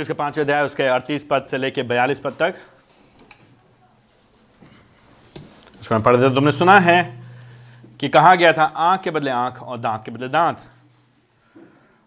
मत्ती 0.00 0.02
उसके 0.02 0.14
पाँचवें 0.14 0.44
अध्याय, 0.44 0.64
उसके 0.64 0.82
अड़तीस 0.84 1.26
पद 1.30 1.44
से 1.44 1.58
लेके 1.58 1.82
बयालीस 1.82 2.20
पद 2.20 2.32
तक। 2.32 2.54
उसको 5.80 5.94
मैं 5.94 6.02
पढ़ 6.02 6.16
देता 6.16 6.34
तुमने 6.34 6.52
सुना 6.52 6.78
है 6.80 6.98
कि 8.00 8.08
कहा 8.08 8.34
गया 8.34 8.52
था, 8.52 8.64
आँख 8.64 9.02
के 9.02 9.10
बदले 9.10 9.30
आँख 9.30 9.62
और 9.62 9.78
दांत 9.78 10.02
के 10.04 10.10
बदले 10.10 10.28
दांत। 10.28 10.58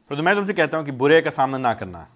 पर 0.10 0.16
तो 0.16 0.24
मैं 0.24 0.36
तुमसे 0.36 0.54
कहता 0.54 0.78
हूँ 0.78 0.86
कि 0.86 0.92
बुरे 0.94 1.22
का 1.22 1.30
सामना 1.30 1.58
ना 1.60 1.74
करना, 1.74 2.08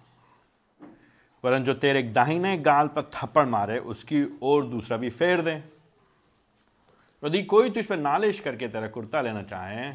वरन 1.44 1.64
जो 1.64 1.74
तेरे 1.76 2.02
दाहिने 2.10 2.56
गाल 2.58 2.88
पर 2.88 3.10
थप्पड़ 3.14 3.46
मारे, 3.46 3.78
उसकी 3.80 4.24
ओर 4.42 4.64
दूसरा 4.66 4.96
भी 4.96 5.10
फेर 5.12 5.42
दे। 5.42 5.54
यदि 7.22 7.42
कोई 7.44 7.70
तुझ 7.70 7.84
पर 7.86 7.96
नालिश 7.98 8.40
करके 8.40 8.68
तेरा 8.68 8.88
कुर्ता 8.88 9.20
लेना 9.22 9.42
चाहे 9.44 9.90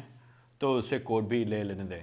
तो 0.60 0.74
उसे 0.74 0.98
कोट 1.00 1.24
भी 1.24 1.44
ले 1.44 1.62
लेने 1.62 1.84
दे। 1.84 2.02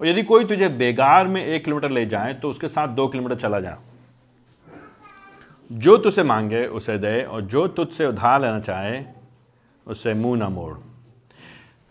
और 0.00 0.06
यदि 0.06 0.22
कोई 0.22 0.44
तुझे 0.44 0.68
बेगार 0.68 1.26
में 1.26 1.44
एक 1.44 1.64
किलोमीटर 1.64 1.90
ले 1.90 2.06
जाए 2.06 2.34
तो 2.34 2.50
उसके 2.50 2.68
साथ 2.68 2.88
दो 2.88 3.08
किलोमीटर 3.08 3.34
चला 3.34 3.60
जा। 3.60 3.78
जो 5.72 5.98
तुझसे 5.98 6.22
मांगे, 6.22 6.66
उसे 6.66 6.98
दे, 6.98 7.22
और 7.22 7.40
जो 7.40 7.68
तुझसे 7.68 8.06
उधार 8.06 8.40
लेना 8.40 8.60
चाहे 8.60 9.04
उससे 9.86 10.14
मुँह 10.14 10.38
ना 10.38 10.48
मोड़। 10.48 10.78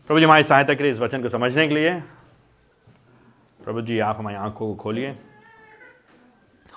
प्रभु 0.07 0.19
जी, 0.19 0.25
हमारी 0.25 0.43
सहायता 0.43 0.73
करिए 0.73 0.91
इस 0.91 0.99
वचन 0.99 1.21
को 1.21 1.29
समझने 1.29 1.67
के 1.67 1.73
लिए। 1.73 1.99
प्रभु 3.63 3.81
जी, 3.81 3.99
आप 3.99 4.17
हमारी 4.19 4.35
आँखों 4.35 4.67
को 4.67 4.75
खोलिए। 4.75 5.09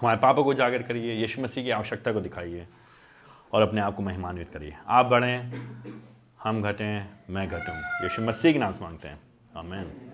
हमारे 0.01 0.19
पापों 0.19 0.45
को 0.45 0.51
उजागर 0.51 0.83
करिए। 0.83 1.15
यीशु 1.15 1.43
मसीह 1.43 1.65
की 1.65 1.71
आवश्यकता 1.71 2.13
को 2.13 2.21
दिखाइए। 2.21 2.67
और 3.53 3.63
अपने 3.63 3.81
आप 3.81 3.95
को 3.95 4.03
मेहमानवित 4.03 4.51
करिए। 4.51 4.77
आप 4.89 5.07
बढ़ें, 5.07 5.53
हम 6.43 6.63
घटें, 6.63 7.09
मैं 7.31 7.49
घटूं। 7.49 8.03
यीशु 8.03 8.23
मसीह 8.23 8.53
के 8.53 8.59
नाम 8.59 8.73
से 8.73 8.85
मांगते 8.85 9.09
हैं। 9.09 9.21
आमेन। 9.57 10.10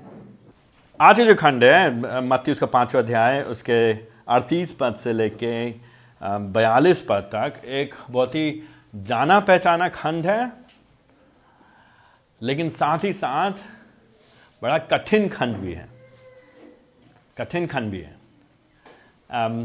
आज 1.00 1.18
का 1.18 1.24
जो 1.24 1.34
खंड 1.34 1.64
है 1.64 2.20
मत्ती 2.22 2.50
उसका 2.52 2.66
पांचवा 2.66 3.00
अध्याय, 3.00 3.40
उसके 3.42 3.92
अड़तीस 4.26 4.72
पद 4.72 4.94
से 4.96 5.12
लेके 5.12 5.48
बयालीस 6.50 7.04
पद 7.08 7.28
तक 7.34 7.60
एक 7.66 7.94
बहुत 8.10 8.34
ही 8.34 8.62
जाना 8.94 9.38
पहचाना 9.40 9.88
खंड 9.88 10.26
है, 10.26 10.52
लेकिन 12.40 12.70
साथ 12.70 13.04
ही 13.04 13.12
साथ 13.12 13.52
बड़ा 14.62 14.78
कठिन 14.88 15.28
खंड 15.28 15.56
भी 15.56 15.72
है। 15.72 15.88
कठिन 17.36 17.66
खंड 17.66 17.90
भी 17.90 18.00
है। 18.00 18.14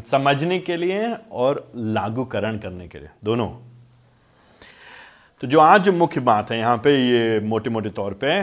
समझने 0.01 0.59
के 0.59 0.75
लिए 0.75 1.13
और 1.31 1.71
लागूकरण 1.75 2.57
करने 2.57 2.87
के 2.87 2.99
लिए, 2.99 3.09
दोनों। 3.23 3.49
तो 5.43 5.47
जो 5.47 5.59
आज 5.59 5.89
मुख्य 5.89 6.19
बात 6.21 6.51
है, 6.51 6.59
यहाँ 6.59 6.77
पे 6.77 6.97
ये 6.99 7.39
मोटे 7.39 7.69
मोटे 7.69 7.89
तौर 7.91 8.19
पे 8.23 8.41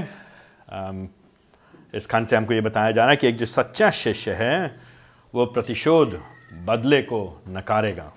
इस 1.95 2.07
खंड 2.07 2.27
से 2.27 2.37
हमको 2.37 2.55
ये 2.55 2.61
बताया 2.61 2.91
जा 2.91 3.03
रहा 3.03 3.11
है 3.11 3.17
कि 3.17 3.29
एक 3.29 3.37
जो 3.37 3.47
सच्चा 3.47 3.91
शिष्य 3.91 4.33
है, 4.33 4.81
वो 5.35 5.47
प्रतिशोध 5.47 6.21
बदले 6.67 7.03
को 7.03 7.21
नकारेगा। 7.49 8.13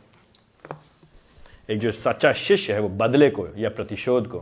एक 1.70 1.80
जो 1.80 1.92
सच्चा 1.92 2.34
शिष्य 2.34 2.74
है, 2.74 2.80
वो 2.80 2.90
बदले 2.90 3.30
को 3.30 3.48
या 3.58 3.70
प्रतिशोध 3.70 4.28
को, 4.28 4.40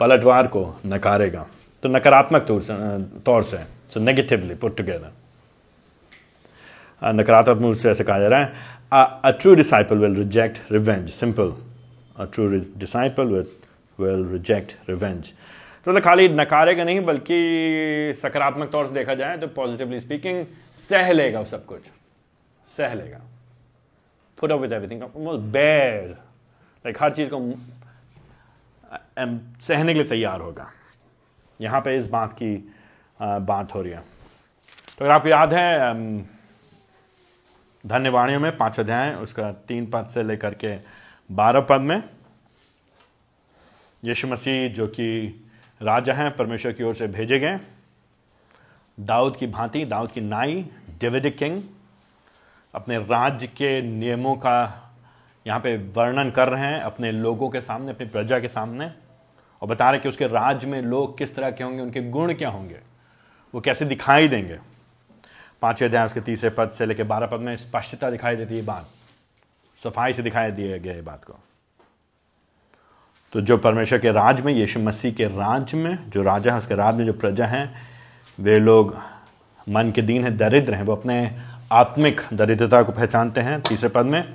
पलटवार 0.00 0.46
को 0.46 0.64
नकारेगा। 0.86 1.46
तो 1.82 1.88
नकारात्मक 1.88 2.42
तौर 3.26 3.42
से 3.44 3.58
सो 3.94 4.00
नेगेटिवली 4.00 4.54
पुट 4.54 4.76
टुगेदर 4.76 5.12
नकारात्मक 7.02 7.60
रूप 7.62 7.76
से 7.76 7.90
ऐसे 7.90 8.04
कहा 8.04 8.18
जा 8.18 8.28
रहा 8.28 8.40
है 8.40 8.52
a 9.24 9.30
true 9.40 9.54
disciple 9.54 9.98
will 9.98 10.14
reject 10.16 10.72
revenge 10.72 11.10
simple 11.10 11.52
a 12.16 12.24
true 12.24 12.46
disciple 12.78 13.24
will 13.98 14.24
reject 14.32 14.72
revenge 14.88 15.32
तो 15.86 15.90
मतलब 15.90 16.02
खाली 16.02 16.28
नकारेगा 16.30 16.84
नहीं, 16.84 17.00
बल्कि 17.00 18.14
सकारात्मक 18.22 18.70
तौर 18.70 18.86
से 18.86 18.92
देखा 18.94 19.14
जाए 19.14 19.36
तो 19.38 19.46
पॉजिटिवली 19.50 20.00
स्पीकिंग 20.00 20.46
सह 20.74 21.12
लेगा 21.12 21.42
सब 21.44 21.64
कुछ। 21.66 21.90
सह 22.68 22.94
लेगा। 22.94 23.20
Put 24.38 24.52
up 24.52 24.60
with 24.60 24.72
everything 24.72 25.02
bear 25.52 26.08
like 26.08 27.02
हर 27.02 27.12
चीज़ 27.12 27.30
को 27.32 27.38
सहने 29.66 29.92
के 29.92 29.98
लिए 29.98 30.08
तैयार 30.08 30.40
होगा। 30.40 30.70
यहाँ 31.60 31.80
पे 31.80 31.96
इस 31.98 32.08
बात 32.10 32.32
की 32.32 32.56
बात 33.20 33.74
हो 33.74 33.82
रही 33.82 33.92
है। 33.92 34.02
तो 34.98 35.04
अगर 35.04 35.14
आपको 35.14 35.28
याद 35.28 35.54
है 35.54 35.92
धन्यवाणियों 37.84 38.40
में 38.40 38.56
पाँच 38.56 38.80
अध्याय, 38.80 39.14
उसका 39.14 39.50
तीन 39.68 39.86
पद 39.86 40.06
से 40.06 40.22
लेकर 40.22 40.54
के 40.54 40.76
बारह 41.30 41.60
पद 41.60 41.80
में, 41.80 42.02
यीशु 44.02 44.28
मसीह 44.28 44.68
जो 44.68 44.86
कि 44.88 45.40
राजा 45.82 46.14
हैं, 46.14 46.36
परमेश्वर 46.36 46.72
की 46.72 46.84
ओर 46.84 46.94
से 46.94 47.06
भेजे 47.06 47.38
गए। 47.38 47.60
दाऊद 49.00 49.36
की 49.36 49.46
भांति, 49.46 49.84
दाऊद 49.84 50.10
की 50.10 50.20
नाई, 50.20 50.70
डेविड 51.00 51.36
किंग, 51.36 51.62
अपने 52.74 52.98
राज्य 52.98 53.46
के 53.46 53.82
नियमों 53.82 54.36
का 54.36 54.80
यहाँ 55.46 55.60
पे 55.60 55.76
वर्णन 55.76 56.30
कर 56.30 56.48
रहे 56.48 56.64
हैं, 56.64 56.80
अपने 56.80 57.12
लोगों 57.12 57.48
के 57.48 57.60
सामने, 57.60 57.90
अपनी 57.90 58.06
प्रजा 58.06 58.38
के 58.38 58.48
सामने, 58.48 58.90
और 59.62 59.68
बता 59.68 59.90
रहे 59.90 60.00
कि 60.00 60.08
उसके 60.08 60.26
राज्य 60.26 60.66
में 60.66 60.82
लोग 60.82 61.18
किस 61.18 61.34
तरह 61.34 61.50
के 61.50 61.64
होंगे, 61.64 61.82
उनके 61.82 62.02
गुण 62.02 62.34
क्या 62.34 62.48
होंगे, 62.48 62.80
वो 63.54 63.60
कैसे 63.60 63.84
दिखाई 63.84 64.28
देंगे। 64.28 64.58
पाँचवें 65.62 65.88
अध्याय, 65.88 66.06
उसके 66.06 66.20
तीसरे 66.20 66.50
पद 66.50 66.70
से 66.70 66.86
लेकर 66.86 67.04
बारह 67.04 67.26
पद 67.26 67.40
में 67.40 67.56
स्पष्टता 67.56 68.10
दिखाई 68.10 68.36
देती 68.36 68.56
है 68.56 68.64
बात। 68.64 68.88
सफ़ाई 69.84 70.12
से 70.12 70.22
दिखाई 70.22 70.50
दिए 70.50 70.78
गए 70.78 71.00
बात 71.00 71.24
को। 71.24 71.38
तो 73.34 73.40
जो 73.40 73.56
परमेश्वर 73.56 73.98
के 73.98 74.10
राज 74.10 74.40
में, 74.40 74.52
यीशु 74.52 74.80
मसीह 74.80 75.12
के 75.12 75.24
राज 75.24 75.74
में, 75.74 76.10
जो 76.10 76.22
राजा 76.22 76.52
है, 76.52 76.58
उसके 76.58 76.74
राज 76.74 76.94
में 76.94 77.06
जो 77.06 77.12
प्रजा 77.12 77.46
हैं, 77.46 77.74
वे 78.40 78.58
लोग 78.58 78.96
मन 79.68 79.92
के 79.94 80.02
दीन 80.02 80.24
है, 80.24 80.36
दरिद्र 80.36 80.74
हैं। 80.74 80.82
वो 80.82 80.96
अपने 80.96 81.36
आत्मिक 81.72 82.20
दरिद्रता 82.32 82.82
को 82.82 82.92
पहचानते 82.92 83.40
हैं। 83.40 83.60
तीसरे 83.60 83.88
पद 83.88 84.06
में, 84.06 84.34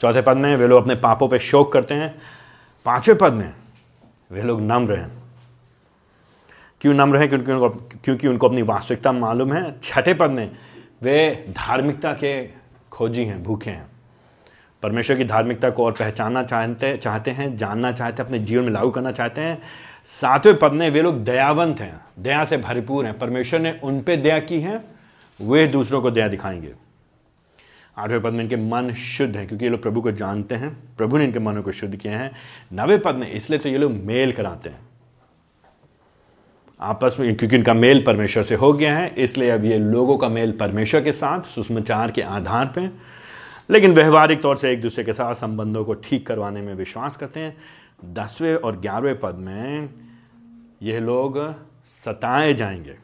चौथे 0.00 0.22
पद 0.22 0.36
में, 0.36 0.56
वे 0.56 0.66
लोग 0.66 0.80
अपने 0.80 0.94
पापों 0.94 1.28
पर 1.28 1.38
शोक 1.38 1.72
करते 1.72 1.94
हैं। 1.94 2.14
पाँचवें 2.84 3.18
पद 3.18 3.32
में, 3.32 3.52
वे 4.32 4.42
लोग 4.42 4.60
नम्र 4.60 4.96
हैं। 4.96 5.10
क्यों 6.80 6.94
नम्र 6.94 7.18
हैं? 7.18 7.28
क्योंकि 7.28 7.52
उनको 7.52 7.68
क्योंकि 8.04 8.28
उनको 8.28 8.48
अपनी 8.48 8.62
वास्तविकता 8.62 9.12
मालूम 9.12 9.52
है। 9.52 9.80
छठे 9.82 10.14
पद 10.14 10.30
में, 10.30 10.50
वे 11.02 11.44
धार्मिकता 11.50 12.12
के 12.12 12.48
खोजी 12.92 13.24
हैं, 13.24 13.42
भूखे 13.42 13.70
हैं। 13.70 13.86
परमेश्वर 14.82 15.16
की 15.16 15.24
धार्मिकता 15.24 15.70
को 15.70 15.84
और 15.84 15.92
पहचानना 15.92 16.42
चाहते 16.42 16.96
चाहते 16.96 17.30
हैं, 17.30 17.56
जानना 17.56 17.92
चाहते 17.92 18.22
हैं, 18.22 18.28
अपने 18.28 18.38
जीवन 18.38 18.64
में 18.64 18.70
लागू 18.70 18.90
करना 18.90 19.12
चाहते 19.12 19.40
हैं। 19.40 19.62
सातवें 20.06 20.58
पद 20.58 20.72
में 20.72 20.90
वे 20.90 21.02
लोग 21.02 21.24
दयावंत 21.24 21.80
हैं, 21.80 22.00
दया 22.18 22.44
से 22.44 22.56
भरपूर 22.56 23.06
हैं। 23.06 23.18
परमेश्वर 23.18 23.60
ने 23.60 23.80
उन 23.82 24.00
पे 24.00 24.16
दया 24.16 24.38
की 24.38 24.60
है, 24.60 24.84
वे 25.42 25.66
दूसरों 25.66 26.02
को 26.02 26.10
दया 26.10 26.28
दिखाएँगे। 26.28 26.72
आठवें 27.98 28.22
पद 28.22 28.32
में 28.32 28.40
इनके 28.40 28.56
मन 28.56 28.92
शुद्ध 28.92 29.36
हैं, 29.36 29.48
क्योंकि 29.48 29.64
ये 29.64 29.70
लोग 29.70 29.82
प्रभु 29.82 30.00
को 30.00 30.12
जानते 30.12 30.54
हैं। 30.54 30.76
प्रभु 30.98 31.16
ने 31.16 31.24
इनके 31.24 31.38
मनों 31.38 31.62
को 31.62 31.72
शुद्ध 31.72 31.96
किए 31.96 32.12
हैं। 32.12 32.30
नवे 32.72 32.98
पद 32.98 33.14
में, 33.14 33.32
इसलिए 33.32 33.58
तो 33.58 33.68
ये 33.68 33.78
लोग 33.78 33.92
मेल 33.92 34.32
कराते 34.32 34.68
हैं। 34.68 34.78
आपस 36.80 37.16
में, 37.20 37.36
क्योंकि 37.36 37.56
इनका 37.56 37.74
मेल 37.74 38.04
परमेश्वर 38.04 38.42
से 38.42 38.54
हो 38.54 38.72
गया 38.72 38.96
है, 38.96 39.14
इसलिए 39.18 39.50
अब 39.50 39.64
ये 39.64 39.78
लोगों 39.78 40.18
का 40.18 40.28
मेल 40.28 40.52
परमेश्वर 40.52 41.04
के 41.04 41.12
साथ, 41.12 41.42
सुषमाचार 41.42 42.10
के 42.10 42.22
आधार 42.22 42.66
पर 42.66 43.00
लेकिन 43.70 43.94
व्यवहारिक 43.94 44.42
तौर 44.42 44.56
से 44.56 44.72
एक 44.72 44.80
दूसरे 44.80 45.04
के 45.04 45.12
साथ 45.12 45.34
संबंधों 45.34 45.84
को 45.84 45.94
ठीक 45.94 46.26
करवाने 46.26 46.60
में 46.60 46.74
विश्वास 46.74 47.16
करते 47.16 47.40
हैं। 47.40 47.56
दसवें 48.04 48.54
और 48.54 48.76
ग्यारहवें 48.76 49.20
पद 49.20 49.34
में 49.34 49.88
यह 50.82 51.00
लोग 51.00 51.54
सताए 51.84 52.54
जाएँगे। 52.54 52.96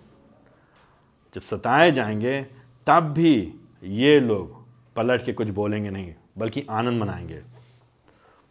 जब 1.34 1.40
सताए 1.40 1.92
जाएँगे, 1.92 2.42
तब 2.86 3.00
भी 3.00 3.54
ये 3.82 4.20
लोग 4.20 4.66
पलट 4.96 5.24
के 5.24 5.32
कुछ 5.32 5.48
बोलेंगे 5.48 5.90
नहीं, 5.90 6.14
बल्कि 6.38 6.66
आनंद 6.70 7.02
मनाएँगे। 7.02 7.40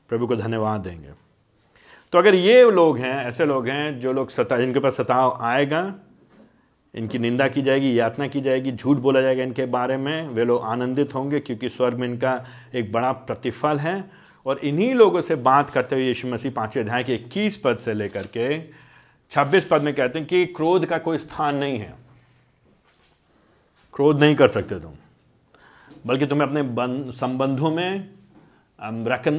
प्रभु 0.09 0.27
को 0.27 0.35
धन्यवाद 0.35 0.81
देंगे। 0.81 1.09
तो 2.11 2.17
अगर 2.17 2.35
ये 2.35 2.71
लोग 2.71 2.97
हैं, 2.97 3.25
ऐसे 3.25 3.45
लोग 3.45 3.67
हैं 3.67 3.99
जो 3.99 4.13
लोग 4.13 4.29
सता, 4.29 4.57
जिनके 4.57 4.79
पास 4.79 4.93
सताव 4.93 5.37
आएगा 5.41 5.95
इनकी 6.95 7.19
निंदा 7.19 7.47
की 7.47 7.61
जाएगी, 7.61 7.99
यातना 7.99 8.27
की 8.27 8.41
जाएगी, 8.41 8.71
झूठ 8.71 8.97
बोला 8.97 9.21
जाएगा 9.21 9.43
इनके 9.43 9.65
बारे 9.65 9.97
में। 9.97 10.27
वे 10.27 10.45
लोग 10.45 10.61
आनंदित 10.63 11.15
होंगे 11.15 11.39
क्योंकि 11.39 11.69
स्वर्ग 11.69 11.97
में 11.97 12.07
इनका 12.07 12.45
एक 12.75 12.91
बड़ा 12.91 13.11
प्रतिफल 13.11 13.77
है। 13.77 14.11
और 14.45 14.59
इन्हीं 14.59 14.93
लोगों 14.95 15.21
से 15.21 15.35
बात 15.35 15.69
करते 15.69 15.95
हुए 15.95 16.05
यीशु 16.05 16.27
मसीह 16.27 16.51
पाँचवें 16.51 16.83
अध्याय 16.83 17.03
के 17.03 17.15
इक्कीस 17.15 17.57
पद 17.57 17.77
से 17.77 17.93
लेकर 17.93 18.27
के 18.27 18.61
छब्बीस 19.31 19.67
पद 19.71 19.81
में 19.81 19.93
कहते 19.93 20.19
हैं 20.19 20.27
कि 20.27 20.45
क्रोध 20.45 20.85
का 20.85 20.97
कोई 20.97 21.17
स्थान 21.17 21.55
नहीं 21.55 21.79
है। 21.79 21.93
क्रोध 23.93 24.19
नहीं 24.19 24.35
कर 24.35 24.47
सकते 24.47 24.79
तुम। 24.79 24.91
बल्कि 26.05 26.25
तुम्हें 26.25 26.47
अपने 26.47 27.11
संबंधों 27.11 27.71
में 27.71 28.09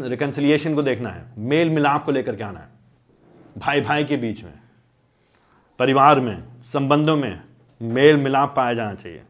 रिकन्सिलिएशन 0.08 0.74
को 0.74 0.82
देखना 0.82 1.10
है। 1.10 1.24
मेल 1.38 1.70
मिलाप 1.70 2.04
को 2.04 2.12
लेकर 2.12 2.36
के 2.36 2.44
आना 2.44 2.60
है। 2.60 2.68
भाई 3.58 3.80
भाई 3.80 4.04
के 4.04 4.16
बीच 4.16 4.44
में, 4.44 4.52
परिवार 5.78 6.20
में, 6.20 6.42
संबंधों 6.72 7.16
में 7.16 7.40
मेल 7.80 8.16
मिलाप 8.16 8.52
पाया 8.56 8.74
जाना 8.74 8.94
चाहिए। 8.94 9.22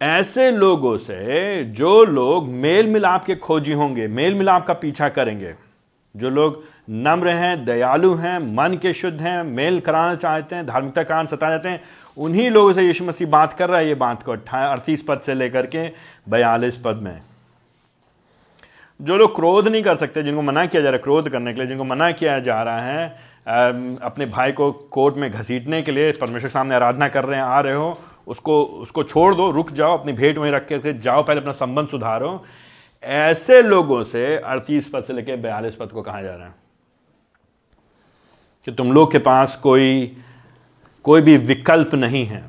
ऐसे 0.00 0.50
लोगों 0.50 0.96
से 0.98 1.64
जो 1.64 2.02
लोग 2.04 2.48
मेल 2.48 2.86
मिलाप 2.86 3.24
के 3.24 3.34
खोजी 3.36 3.72
होंगे, 3.72 4.06
मेल 4.08 4.34
मिलाप 4.34 4.66
का 4.66 4.74
पीछा 4.74 5.08
करेंगे, 5.08 5.54
जो 6.14 6.30
लोग 6.30 6.62
नम्र 6.90 7.28
हैं, 7.28 7.64
दयालु 7.64 8.14
हैं, 8.14 8.38
मन 8.56 8.76
के 8.82 8.92
शुद्ध 8.94 9.20
हैं, 9.20 9.42
मेल 9.44 9.80
कराना 9.80 10.14
चाहते 10.14 10.56
हैं, 10.56 10.66
धार्मिकता 10.66 11.02
कारण 11.02 11.26
सता 11.26 11.50
जाते 11.50 11.68
हैं, 11.68 11.80
उन्हीं 12.16 12.50
लोगों 12.50 12.72
से 12.72 12.82
यीशु 12.82 13.04
मसीह 13.04 13.28
बात 13.28 13.52
कर 13.52 13.68
रहा 13.68 13.78
है, 13.78 13.88
ये 13.88 13.94
बात 13.94 14.22
को 14.22 14.32
अड़तीस 14.32 15.02
पद 15.08 15.20
से 15.20 15.34
लेकर 15.34 15.66
के 15.66 15.88
बयालीस 16.28 16.76
पद 16.76 16.96
में। 16.96 17.20
जो 19.00 19.16
लोग 19.16 19.34
क्रोध 19.34 19.68
नहीं 19.68 19.82
कर 19.82 19.96
सकते, 19.96 20.22
जिनको 20.22 20.42
मना 20.42 20.64
किया 20.66 20.82
जा 20.82 20.88
रहा 20.88 20.96
है, 20.96 21.02
क्रोध 21.02 21.28
करने 21.28 21.52
के 21.52 21.58
लिए, 21.58 21.66
जिनको 21.66 21.84
मना 21.84 22.10
किया 22.10 22.38
जा 22.38 22.62
रहा 22.62 22.80
है 22.80 23.16
अपने 23.48 24.26
भाई 24.26 24.52
को 24.52 24.72
कोर्ट 24.72 25.16
में 25.16 25.30
घसीटने 25.30 25.82
के 25.82 25.92
लिए 25.92 26.12
परमेश्वर 26.12 26.50
सामने 26.50 26.74
आराधना 26.74 27.08
कर 27.08 27.24
रहे 27.24 27.36
हैं, 27.36 27.46
आ 27.46 27.60
रहे 27.60 27.74
हो, 27.74 27.98
उसको 28.26 28.62
उसको 28.62 29.04
छोड़ 29.04 29.34
दो, 29.34 29.50
रुक 29.50 29.70
जाओ, 29.72 29.98
अपनी 29.98 30.12
भेंट 30.12 30.38
वहीं 30.38 30.52
रख 30.52 30.66
के 30.68 30.98
जाओ, 30.98 31.22
पहले 31.22 31.40
अपना 31.40 31.52
संबंध 31.52 31.88
सुधारो। 31.88 32.44
ऐसे 33.02 33.62
लोगों 33.62 34.02
से 34.04 34.36
अड़तीस 34.36 34.90
पद 34.90 35.02
से 35.02 35.12
लेकर 35.12 35.36
बयालीस 35.36 35.76
पद 35.76 35.88
को 35.88 36.02
कहा 36.02 36.22
जा 36.22 36.34
रहा 36.34 36.46
है 36.46 36.54
कि 38.66 38.72
तुम 38.72 38.92
लोग 38.92 39.12
के 39.12 39.18
पास 39.18 39.56
कोई 39.56 40.16
कोई 41.04 41.22
भी 41.22 41.36
विकल्प 41.36 41.94
नहीं 41.94 42.24
है 42.26 42.42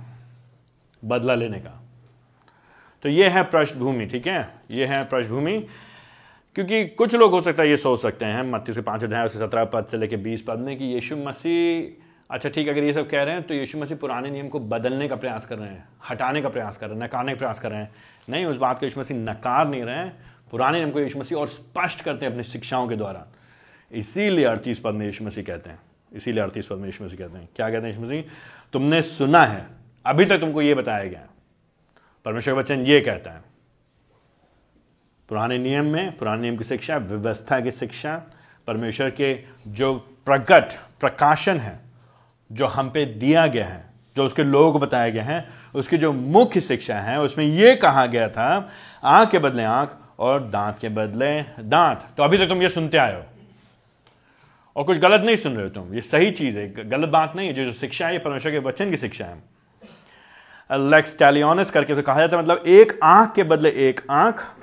बदला 1.05 1.35
लेने 1.35 1.59
का। 1.59 1.81
तो 3.03 3.09
यह 3.09 3.37
है 3.37 3.43
पृष्ठभूमि, 3.43 4.05
ठीक 4.05 4.27
है? 4.27 4.53
यह 4.71 4.91
है 4.91 5.03
पृष्ठभूमि। 5.05 5.65
क्योंकि 6.59 6.85
कुछ 6.89 7.13
लोग 7.15 7.31
हो 7.31 7.39
सकता 7.41 7.63
है 7.63 7.69
ये 7.69 7.75
सोच 7.77 7.99
सकते 8.01 8.25
हैं, 8.25 8.41
मत्ती 8.43 8.73
से 8.73 8.81
पाँच 8.81 9.03
अध्याय 9.03 9.27
से 9.27 9.39
सत्रह 9.39 9.65
पद 9.65 9.85
से 9.85 9.97
लेकर 9.97 10.17
बीस 10.17 10.41
पद 10.41 10.59
में 10.59 10.75
कि 10.77 10.85
यीशु 10.85 11.15
मसीह 11.17 12.33
अच्छा 12.35 12.49
ठीक 12.49 12.67
है, 12.67 12.73
अगर 12.73 12.83
ये 12.83 12.93
सब 12.93 13.07
कह 13.09 13.23
रहे 13.23 13.33
हैं 13.33 13.43
तो 13.43 13.53
यीशु 13.53 13.77
मसीह 13.77 13.97
पुराने 13.97 14.29
नियम 14.29 14.47
को 14.47 14.59
बदलने 14.59 15.07
का 15.07 15.15
प्रयास 15.15 15.45
कर 15.45 15.57
रहे 15.57 15.69
हैं, 15.69 15.87
हटाने 16.09 16.41
का 16.41 16.49
प्रयास 16.49 16.77
कर 16.77 16.87
रहे 16.87 16.97
हैं, 16.97 17.03
नकारने 17.03 17.31
का 17.31 17.37
प्रयास 17.37 17.59
कर 17.59 17.71
रहे 17.71 17.79
हैं। 17.79 17.91
नहीं, 18.29 18.45
उस 18.45 18.57
बात 18.57 18.79
को 18.79 18.85
यीशु 18.85 18.99
मसीह 18.99 19.17
नकार 19.19 19.67
नहीं 19.67 19.83
रहे 19.83 19.95
हैं, 19.95 20.13
पुराने 20.51 20.79
नियम 20.79 20.91
को 20.91 20.99
यीशु 20.99 21.19
मसीह 21.19 21.37
और 21.37 21.47
स्पष्ट 21.47 22.01
करते 22.01 22.25
हैं 22.25 22.31
अपनी 22.31 22.43
शिक्षाओं 22.45 22.87
के 22.87 22.95
द्वारा। 22.95 23.25
इसीलिए 23.91 24.45
अड़तीस 24.45 24.79
पद 24.79 24.93
में 24.93 25.05
यीशु 25.05 25.23
मसीह 25.23 25.43
कहते 25.43 25.69
हैं, 25.69 25.79
इसीलिए 26.11 26.43
अड़तीस 26.43 26.67
पद 26.67 26.77
में 26.77 26.85
यीशु 26.85 27.03
मसीह 27.03 27.19
कहते 27.19 27.37
हैं। 27.37 27.49
क्या 27.55 27.69
कहते 27.69 27.87
हैं 27.87 27.93
यीशु 27.93 28.05
मसीह? 28.05 28.23
तुमने 28.73 29.01
सुना 29.03 29.45
है, 29.45 29.65
अभी 30.05 30.25
तक 30.25 30.39
तुमको 30.39 30.61
ये 30.61 30.73
बताया 30.75 31.03
गया 31.05 31.27
परमेश्वर 32.25 32.53
का 32.53 32.59
वचन 32.59 32.85
ये 32.85 32.99
कहता 33.01 33.31
है 33.31 33.47
पुराने 35.29 35.57
नियम 35.57 35.85
में, 35.85 36.17
पुराने 36.17 36.41
नियम 36.41 36.57
की 36.57 36.63
शिक्षा, 36.63 36.97
व्यवस्था 36.97 37.59
की 37.59 37.71
शिक्षा, 37.71 38.23
परमेश्वर 38.67 39.09
के 39.09 39.39
जो 39.67 39.95
प्रकट 40.25 40.73
प्रकाशन 40.99 41.57
है, 41.57 41.79
जो 42.51 42.67
हम 42.67 42.89
पे 42.89 43.05
दिया 43.05 43.47
गया 43.47 43.65
है, 43.65 43.85
जो 44.15 44.25
उसके 44.25 44.43
लोग 44.43 44.79
बताए 44.79 45.11
गए 45.11 45.19
हैं, 45.19 45.49
उसकी 45.75 45.97
जो 45.97 46.13
मुख्य 46.13 46.61
शिक्षा 46.61 46.99
है, 46.99 47.19
उसमें 47.19 47.45
यह 47.45 47.75
कहा 47.75 48.05
गया 48.05 48.29
था, 48.29 48.69
आँख 49.03 49.29
के 49.29 49.39
बदले 49.39 49.63
आँख 49.63 49.97
और 50.19 50.43
दांत 50.43 50.79
के 50.79 50.89
बदले 50.89 51.41
दांत। 51.63 52.05
तो 52.17 52.23
अभी 52.23 52.37
तक 52.37 52.47
तुम 52.47 52.61
ये 52.61 52.69
सुनते 52.69 52.97
आए 52.97 53.15
हो। 53.15 53.23
और 54.75 54.83
कुछ 54.83 54.97
गलत 54.97 55.21
नहीं 55.21 55.35
सुन 55.35 55.53
रहे 55.53 55.63
हो 55.63 55.69
तुम। 55.69 55.93
ये 55.93 56.01
सही 56.01 56.31
चीज़ 56.31 56.59
है 56.59 56.89
गलत 56.89 57.09
बात 57.09 57.33
नहीं 57.35 57.47
है। 57.47 57.53
जो 57.53 57.65
जो 57.65 57.73
शिक्षा 57.73 58.07
है, 58.07 58.13
ये 58.13 58.19
परमेश्वर 58.19 58.51
के 58.51 58.57
वचन 58.57 58.89
की 58.89 58.97
शिक्षा 58.97 59.25
है। 59.25 59.59
लेक्स 60.71 61.19
टैलियोनस 61.19 61.71
करके 61.71 61.93
उसे 61.93 62.01
कहा 62.01 62.19
जाता 62.19 62.37
है 62.37 62.43
मतलब 62.43 62.63
एक 62.67 62.99
आँख 63.03 63.33
के 63.33 63.43
बदले 63.43 63.69
एक 63.69 64.01
आँख 64.11 64.58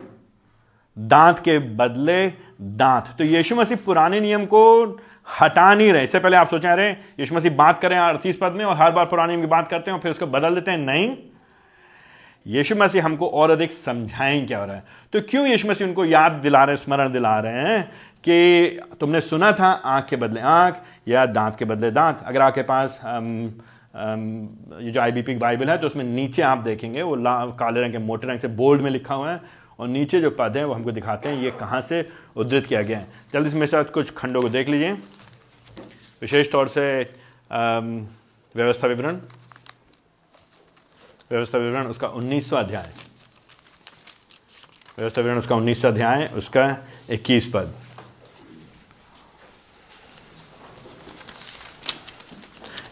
दांत 0.96 1.38
के 1.38 1.58
बदले 1.58 2.26
दांत। 2.60 3.14
तो 3.18 3.24
यीशु 3.24 3.56
मसीह 3.56 3.78
पुराने 3.86 4.20
नियम 4.20 4.44
को 4.46 4.84
हटा 5.40 5.72
नहीं 5.74 5.92
रहे। 5.92 6.02
इससे 6.04 6.18
पहले 6.18 6.36
आप 6.36 6.48
सोचे 6.48 6.74
रहे 6.76 6.90
यीशु 6.90 7.34
मसीह 7.34 7.54
बात 7.56 7.78
करें 7.78 7.96
अड़तीस 7.98 8.38
पद 8.40 8.52
में 8.52 8.64
और 8.64 8.76
हर 8.76 8.90
बार 8.92 9.04
पुराने 9.06 9.28
नियम 9.28 9.40
की 9.40 9.46
बात 9.46 9.68
करते 9.68 9.90
हैं 9.90 9.96
और 9.96 10.02
फिर 10.02 10.10
उसको 10.10 10.26
बदल 10.28 10.54
देते 10.54 10.70
हैं। 10.70 10.78
नहीं। 10.78 11.16
यीशु 12.46 12.74
मसीह 12.76 13.04
हमको 13.04 13.28
और 13.28 13.50
अधिक 13.50 13.72
समझाएँ 13.72 14.44
क्या 14.46 14.58
हो 14.58 14.66
रहा 14.66 14.76
है? 14.76 14.84
तो 15.12 15.20
क्यों 15.20 15.46
यीशु 15.46 15.68
मसीह 15.68 15.86
उनको 15.86 16.04
याद 16.04 16.32
दिला 16.42 16.62
रहे 16.64 16.76
स्मरण 16.76 17.12
दिला 17.12 17.38
रहे 17.40 17.66
हैं 17.66 17.82
कि 18.24 18.80
तुमने 19.00 19.20
सुना 19.22 19.50
था 19.52 19.70
आँख 19.86 20.06
के 20.08 20.16
बदले 20.16 20.40
आँख 20.42 20.80
या 21.08 21.24
दांत 21.26 21.56
के 21.56 21.64
बदले 21.64 21.90
दांत? 21.90 22.22
अगर 22.26 22.42
आपके 22.42 22.62
पास 22.62 23.00
ये 23.04 24.90
जो 24.90 25.00
आई 25.00 25.12
बी 25.12 25.22
पी 25.22 25.34
बाइबल 25.36 25.70
है 25.70 25.76
तो 25.78 25.86
उसमें 25.86 26.04
नीचे 26.04 26.42
आप 26.44 26.58
देखेंगे, 26.60 27.02
वो 27.02 27.16
काले 27.58 27.82
रंग 27.82 27.92
के 27.92 27.98
मोटे 27.98 28.28
रंग 28.28 28.40
से 28.40 28.48
बोल्ड 28.50 28.82
में 28.82 28.90
लिखा 28.90 29.14
हुआ 29.14 29.30
है। 29.30 29.40
और 29.78 29.88
नीचे 29.88 30.20
जो 30.20 30.30
पद 30.30 30.56
हैं, 30.56 30.64
वो 30.64 30.74
हमको 30.74 30.92
दिखाते 30.92 31.28
हैं, 31.28 31.42
ये 31.42 31.50
कहाँ 31.50 31.80
से 31.80 32.08
उद्धृत 32.36 32.66
किया 32.66 32.82
गया 32.82 32.98
है। 32.98 33.06
जल्दी 33.32 33.50
से 33.50 33.56
मेरे 33.56 33.66
साथ 33.66 33.84
कुछ 33.84 34.10
खंडों 34.10 34.40
को 34.40 34.48
देख 34.48 34.68
लीजिए। 34.68 34.92
विशेष 36.22 36.50
तौर 36.52 36.68
से 36.68 37.02
व्यवस्था 38.54 38.86
विवरण। 38.86 39.20
व्यवस्था 41.30 41.58
विवरण, 41.58 41.86
उसका 41.86 42.08
उन्नीसवा 42.08 42.60
अध्याय। 42.60 42.92
व्यवस्था 44.98 45.22
विवरण, 45.22 45.38
उसका 45.38 45.56
उन्नीसवा 45.56 45.90
अध्याय, 45.90 46.26
उसका 46.34 46.76
इक्कीस 47.10 47.50
पद। 47.54 47.74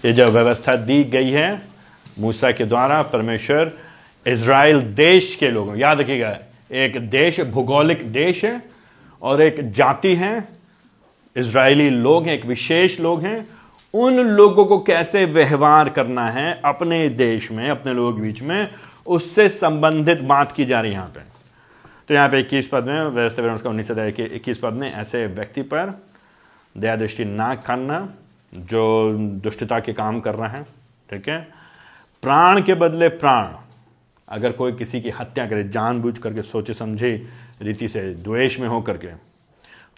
ये 0.04 0.12
जो 0.12 0.26
व्यवस्था 0.26 0.74
दी 0.76 1.02
गई 1.04 1.30
है, 1.30 1.62
मूसा 2.18 2.50
के 2.52 2.64
द्वारा 2.64 3.02
परमेश्वर 3.02 3.72
इज़राइल 4.26 4.80
देश 4.94 5.34
के 5.36 5.50
लोगों 5.50 5.76
याद 5.76 6.00
रखिएगा 6.00 6.38
एक 6.70 7.10
देश, 7.10 7.40
भूगोलिक 7.40 8.12
देश 8.12 8.44
है 8.44 8.62
और 9.22 9.42
एक 9.42 9.70
जाति 9.70 10.14
है। 10.14 10.48
इसराइली 11.36 11.90
लोग 11.90 12.26
हैं, 12.26 12.34
एक 12.34 12.46
विशेष 12.46 13.00
लोग 13.00 13.22
हैं। 13.22 13.46
उन 13.94 14.14
लोगों 14.14 14.64
को 14.64 14.78
कैसे 14.78 15.24
व्यवहार 15.24 15.88
करना 15.88 16.30
है 16.30 16.60
अपने 16.64 17.08
देश 17.08 17.50
में, 17.50 17.70
अपने 17.70 17.94
लोगों 17.94 18.12
के 18.12 18.22
बीच 18.22 18.42
में, 18.42 18.70
उससे 19.06 19.48
संबंधित 19.48 20.20
बात 20.20 20.52
की 20.52 20.64
जा 20.64 20.80
रही 20.80 20.90
है 20.90 20.96
यहाँ 20.96 21.08
पे। 21.08 21.20
तो 22.08 22.14
यहाँ 22.14 22.28
पे 22.28 22.40
इक्कीस 22.40 22.68
पद 22.68 22.84
में, 22.84 23.04
व्यवस्था 23.04 23.54
उसका 23.54 23.70
उन्नीस 23.70 23.90
अध्याय 23.90 24.12
के 24.12 24.22
इक्कीस 24.22 24.58
पद 24.58 24.72
में 24.72 24.94
ऐसे 24.94 25.26
व्यक्ति 25.26 25.62
पर 25.62 26.02
दया 26.78 26.96
दृष्टि 26.96 27.24
ना 27.24 27.54
करना, 27.54 28.08
जो 28.54 29.12
दुष्टता 29.18 29.80
के 29.80 29.92
काम 29.92 30.20
कर 30.20 30.34
रहे 30.34 30.48
हैं, 30.48 30.64
ठीक 31.10 31.28
है? 31.28 31.48
प्राण 32.22 32.62
के 32.62 32.74
बदले 32.74 33.08
प्राण। 33.08 33.63
अगर 34.28 34.52
कोई 34.52 34.72
किसी 34.72 35.00
की 35.00 35.10
हत्या 35.10 35.46
करे, 35.46 35.68
जानबूझ 35.68 36.16
करके, 36.18 36.42
सोचे 36.42 36.74
समझे 36.74 37.14
रीति 37.62 37.88
से 37.88 38.02
द्वेष 38.14 38.58
में 38.60 38.68
हो 38.68 38.80
करके 38.82 39.08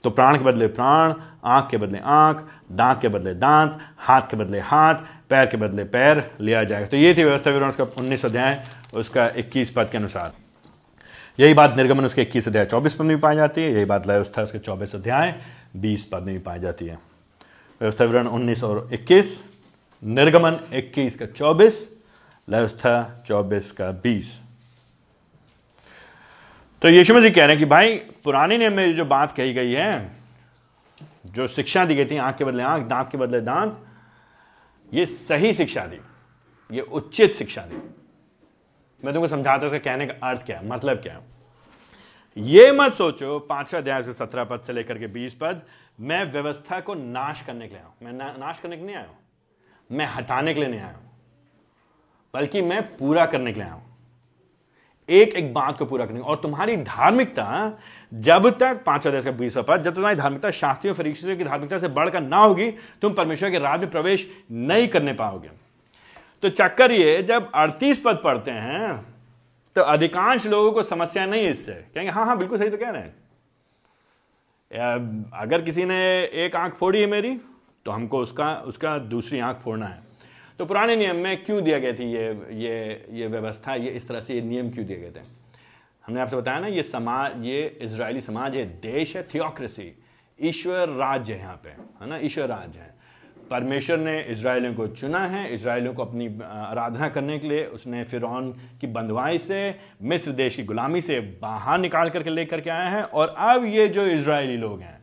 तो 0.05 0.11
प्राण 0.11 0.37
के 0.39 0.45
बदले 0.45 0.67
प्राण, 0.69 1.15
आँख 1.45 1.69
के 1.71 1.77
बदले 1.77 1.99
आँख, 1.99 2.43
दांत 2.73 3.01
के 3.03 3.09
बदले 3.09 3.33
दांत, 3.35 3.79
हाथ 3.99 4.21
के 4.21 4.37
बदले 4.37 4.61
हाथ, 4.61 4.95
पैर 5.31 5.47
के 5.47 5.57
बदले 5.57 5.85
पैर 5.85 6.23
लिया 6.41 6.63
जाएगा। 6.65 6.87
तो 6.87 6.97
ये 6.97 7.15
थी 7.15 7.25
व्यवस्था 7.25 7.51
विवरण 7.51 7.69
उसका 7.69 7.85
उन्नीस 7.99 8.25
अध्याय, 8.25 8.63
उसका 8.95 9.27
इक्कीस 9.37 9.71
पद 9.71 9.89
के 9.93 9.99
अनुसार। 9.99 10.33
यही 11.39 11.55
बात 11.55 11.77
निर्गमन 11.77 12.05
उसके 12.05 12.23
इक्कीस 12.23 12.49
अध्याय 12.49 12.67
चौबीस 12.67 12.95
पद 12.95 13.05
में 13.05 13.19
पाई 13.21 13.37
जाती 13.37 13.61
है, 13.61 13.73
यही 13.73 13.85
बात 13.85 14.07
व्यवस्था 14.07 14.43
उसके 14.43 14.59
चौबीस 14.59 14.95
अध्याय 14.95 15.35
बीस 15.77 16.07
पद 16.07 16.23
में 16.23 16.35
भी 16.35 16.41
पाई 16.41 16.61
जाती 16.61 16.87
है। 16.87 16.99
व्यवस्था 17.81 18.05
विवरण 18.05 18.27
उन्नीस 18.27 18.65
और 18.65 18.89
इक्कीस, 18.93 19.41
निर्गमन 20.03 20.61
इक्कीस 20.75 21.17
का 21.17 21.27
चौबीस 21.27 21.85
व्यवस्था 22.49 23.23
चौबीस 23.27 23.71
का 23.73 23.91
बीस। 23.93 24.39
तो 26.83 26.89
यीशु 26.89 27.15
मसीह 27.15 27.31
कह 27.31 27.45
रहे 27.45 27.49
हैं 27.49 27.59
कि 27.59 27.65
भाई 27.65 27.97
पुराने 28.25 28.59
नियम 28.59 28.73
में 28.73 28.95
जो 28.97 29.05
बात 29.05 29.35
कही 29.37 29.53
गई 29.53 29.73
है 29.73 30.17
जो 31.27 31.47
शिक्षा 31.49 31.85
दी 31.85 31.95
गई 31.95 32.05
थी 32.05 32.17
आँख 32.17 32.37
के 32.37 32.45
बदले 32.45 32.63
आँख 32.63 32.87
दांत 32.87 33.09
के 33.11 33.19
बदले 33.19 33.41
दांत 33.41 33.85
ये 34.93 35.07
सही 35.07 35.53
शिक्षा 35.53 35.87
दी 35.87 35.99
ये 36.71 36.81
उचित 36.81 37.35
शिक्षा 37.35 37.63
दी। 37.63 37.77
मैं 39.03 39.15
तुमको 39.15 39.29
समझाता 39.29 39.67
हूँ 39.67 39.79
कहने 39.79 40.07
का 40.07 40.29
अर्थ 40.29 40.45
क्या 40.47 40.59
है 40.59 40.67
मतलब 40.69 41.03
क्या 41.03 41.15
है? 41.15 41.21
ये 42.37 42.71
मत 42.73 42.95
सोचो 42.95 43.39
पांचवा 43.39 43.81
अध्याय 43.81 44.03
से 44.03 44.13
सत्रह 44.13 44.45
पद 44.45 44.61
से 44.61 44.73
लेकर 44.73 44.99
के 44.99 45.07
बीस 45.07 45.35
पद 45.35 45.63
मैं 46.01 46.23
व्यवस्था 46.33 46.81
को 46.81 46.95
नाश 46.95 47.41
करने 47.43 47.69
के 47.69 47.75
लिए 47.75 47.79
आया 47.79 47.87
हूँ। 47.87 47.95
मैं 48.03 48.13
ना, 48.13 48.35
नाश 48.39 48.61
करने 48.61 48.77
के 48.77 48.87
लिए 48.87 48.95
आया 48.95 49.07
हूँ। 49.07 49.17
मैं 49.91 50.07
हटाने 50.07 50.55
के 50.55 50.61
लिए 50.61 50.69
नहीं 50.69 50.81
आया 50.81 50.95
हूँ। 50.95 51.06
बल्कि 52.35 52.63
मैं 52.63 52.83
पूरा 52.97 53.27
करने 53.27 53.53
के 53.53 53.61
लिए 53.61 53.69
आया 53.69 53.83
एक 55.09 55.35
एक 55.37 55.53
बात 55.55 55.79
को 55.79 55.85
पूरा 55.87 56.07
करने 56.07 56.21
और 56.21 56.37
तुम्हारी 56.37 56.77
धार्मिकता, 56.79 57.79
जब 58.13 58.49
तक 58.51 58.83
पाँच 58.87 59.07
हज़ार 59.07 59.23
का 59.23 59.31
बीस 59.33 59.57
पद 59.59 59.83
जब 59.83 59.95
तुम्हारी 59.95 60.17
धार्मिकता 60.17 60.51
शास्त्रीय 60.53 60.93
परीक्षियों 60.95 61.37
की 61.37 61.45
धार्मिकता 61.45 61.79
से 61.79 61.89
बढ़कर 61.89 62.21
ना 62.23 62.37
होगी, 62.37 62.71
तुम 63.03 63.13
परमेश्वर 63.15 63.51
के 63.51 63.59
राज 63.59 63.81
में 63.81 63.91
प्रवेश 63.91 64.27
नहीं 64.53 64.89
करने 64.89 65.13
पाओगे। 65.15 65.51
तो 66.43 66.49
चक्कर 66.51 66.93
ये 66.93 67.23
जब 67.23 67.51
अड़तीस 67.55 68.01
पद 68.05 68.21
पढ़ते 68.25 68.51
हैं 68.53 68.97
तो 69.77 69.83
अधिकांश 69.83 70.47
लोगों 70.47 70.73
को 70.73 70.83
समस्या 70.85 71.27
नहीं 71.27 71.49
इससे। 71.49 71.73
कहेंगे 71.95 72.11
हाँ 72.11 72.27
हाँ 72.27 72.37
बिल्कुल 72.39 72.59
सही 72.59 72.71
तो 72.71 72.77
कह 72.77 72.91
रहे 72.91 73.03
हैं। 73.03 73.15
अगर 75.35 75.63
किसी 75.63 75.85
ने 75.85 75.99
एक 76.37 76.57
आँख 76.57 76.75
फोड़ी 76.75 77.01
है 77.01 77.07
मेरी 77.07 77.37
तो 77.87 77.91
हमको 77.91 78.19
उसका 78.19 78.55
उसका 78.67 78.99
दूसरी 79.01 79.41
आँख 79.41 79.61
फोड़ना 79.65 79.87
है। 79.87 80.06
तो 80.61 80.65
पुराने 80.65 80.97
नियम 80.97 81.17
में 81.17 81.43
क्यों 81.45 81.63
दिया 81.65 81.79
गया 81.79 81.93
थी 81.93 82.05
ये 82.05 82.29
ये 82.57 83.07
ये 83.13 83.27
व्यवस्था? 83.27 83.75
ये 83.75 83.91
इस 83.91 84.09
तरह 84.09 84.21
से 84.21 84.35
ये 84.35 84.41
नियम 84.43 84.71
क्यों 84.71 84.87
दिए 84.87 84.97
गए 84.97 85.11
थे? 85.11 85.25
हमने 86.05 86.21
आपसे 86.21 86.37
बताया 86.37 86.61
ना, 86.61 86.67
ये 86.67 86.83
समाज 86.83 87.45
ये 87.45 87.63
इसराइली 87.83 88.21
समाज 88.21 88.57
है, 88.57 88.65
देश 88.81 89.17
है 89.17 89.23
थियोक्रेसी 89.35 89.93
ईश्वर 90.39 90.89
राज्य 90.89 91.33
है 91.33 91.41
यहाँ 91.41 91.61
पे, 91.65 91.69
है 91.69 92.09
ना? 92.09 92.19
ईश्वर 92.19 92.49
राज्य 92.49 92.81
है। 92.81 92.95
परमेश्वर 93.51 93.99
ने 93.99 94.21
इसराइलियों 94.23 94.75
को 94.75 94.87
चुना 94.89 95.27
है 95.27 95.49
इसराइलियों 95.55 95.95
को 95.95 96.05
अपनी 96.05 96.27
आराधना 96.43 97.09
करने 97.09 97.39
के 97.39 97.49
लिए 97.49 97.65
उसने 97.67 98.05
फिर 98.05 98.23
की 98.81 98.87
बंधुआई 98.87 99.39
से, 99.39 99.75
मिस्र 100.03 100.33
देश 100.33 100.57
की 100.57 100.65
गुलामी 100.65 101.01
से 101.01 101.21
बाहर 101.43 101.79
निकाल 101.79 102.11
करके 102.11 102.31
लेकर 102.31 102.61
के 102.61 102.71
आया 102.71 102.89
है। 102.89 103.03
और 103.03 103.35
अब 103.39 103.65
ये 103.65 103.89
जो 103.89 104.07
इसराइली 104.07 104.57
लोग 104.57 104.81
हैं 104.81 104.99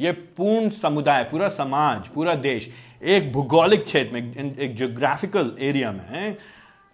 ये 0.00 0.12
पूर्ण 0.12 0.68
समुदाय, 0.68 1.24
पूरा 1.24 1.48
समाज, 1.48 2.08
पूरा 2.08 2.34
देश 2.34 2.70
एक 3.02 3.32
भूगोलिक 3.32 3.84
क्षेत्र 3.84 4.14
में, 4.14 4.56
एक 4.58 4.76
जियोग्राफिकल 4.76 5.56
एरिया 5.60 5.92
में 5.92 6.36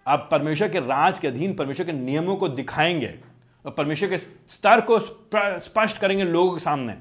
आप 0.07 0.27
परमेश्वर 0.31 0.69
के 0.69 0.79
राज 0.79 1.19
के 1.19 1.27
अधीन, 1.27 1.53
परमेश्वर 1.53 1.85
के 1.85 1.91
नियमों 1.91 2.35
को 2.35 2.47
दिखाएँगे 2.47 3.15
और 3.65 3.71
परमेश्वर 3.71 4.09
के 4.09 4.17
स्तर 4.17 4.81
को 4.81 4.99
स्पष्ट 5.59 5.97
करेंगे 5.97 6.23
लोगों 6.23 6.53
के 6.53 6.59
सामने। 6.59 6.93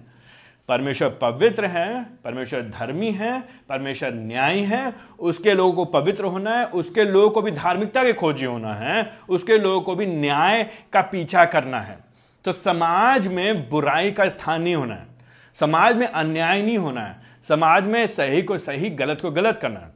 परमेश्वर 0.68 1.09
पवित्र 1.09 1.66
है, 1.66 2.04
परमेश्वर 2.25 2.61
धर्मी 2.61 3.11
है, 3.11 3.40
परमेश्वर 3.68 4.14
न्यायी 4.14 4.62
है, 4.62 4.94
उसके 5.18 5.54
लोगों 5.54 5.73
को 5.73 5.85
पवित्र 5.85 6.25
होना 6.25 6.59
है, 6.59 6.66
उसके 6.66 7.04
लोगों 7.04 7.30
को 7.30 7.42
भी 7.42 7.50
धार्मिकता 7.50 8.04
के 8.04 8.12
खोजी 8.12 8.47
होना 8.47 8.75
है, 8.75 9.12
उसके 9.28 9.59
लोगों 9.59 9.80
को 9.80 9.94
भी 9.94 10.06
न्याय 10.06 10.71
का 10.92 11.00
पीछा 11.00 11.44
करना 11.44 11.80
है। 11.80 11.99
तो 12.44 12.52
समाज 12.52 13.26
में 13.26 13.71
बुराई 13.71 14.11
का 14.11 14.28
स्थान 14.28 14.62
नहीं 14.62 14.75
होना 14.75 14.94
है। 14.94 15.12
समाज 15.56 15.97
में 15.97 16.06
अन्याय 16.06 16.62
नहीं 16.62 16.78
होना 16.78 17.00
है। 17.00 17.16
समाज 17.49 17.85
में 17.85 18.06
सही 18.06 18.42
को 18.42 18.59
सही, 18.59 18.90
गलत 18.90 19.21
को 19.21 19.30
गलत 19.30 19.59
करना 19.62 19.80
है। 19.80 19.90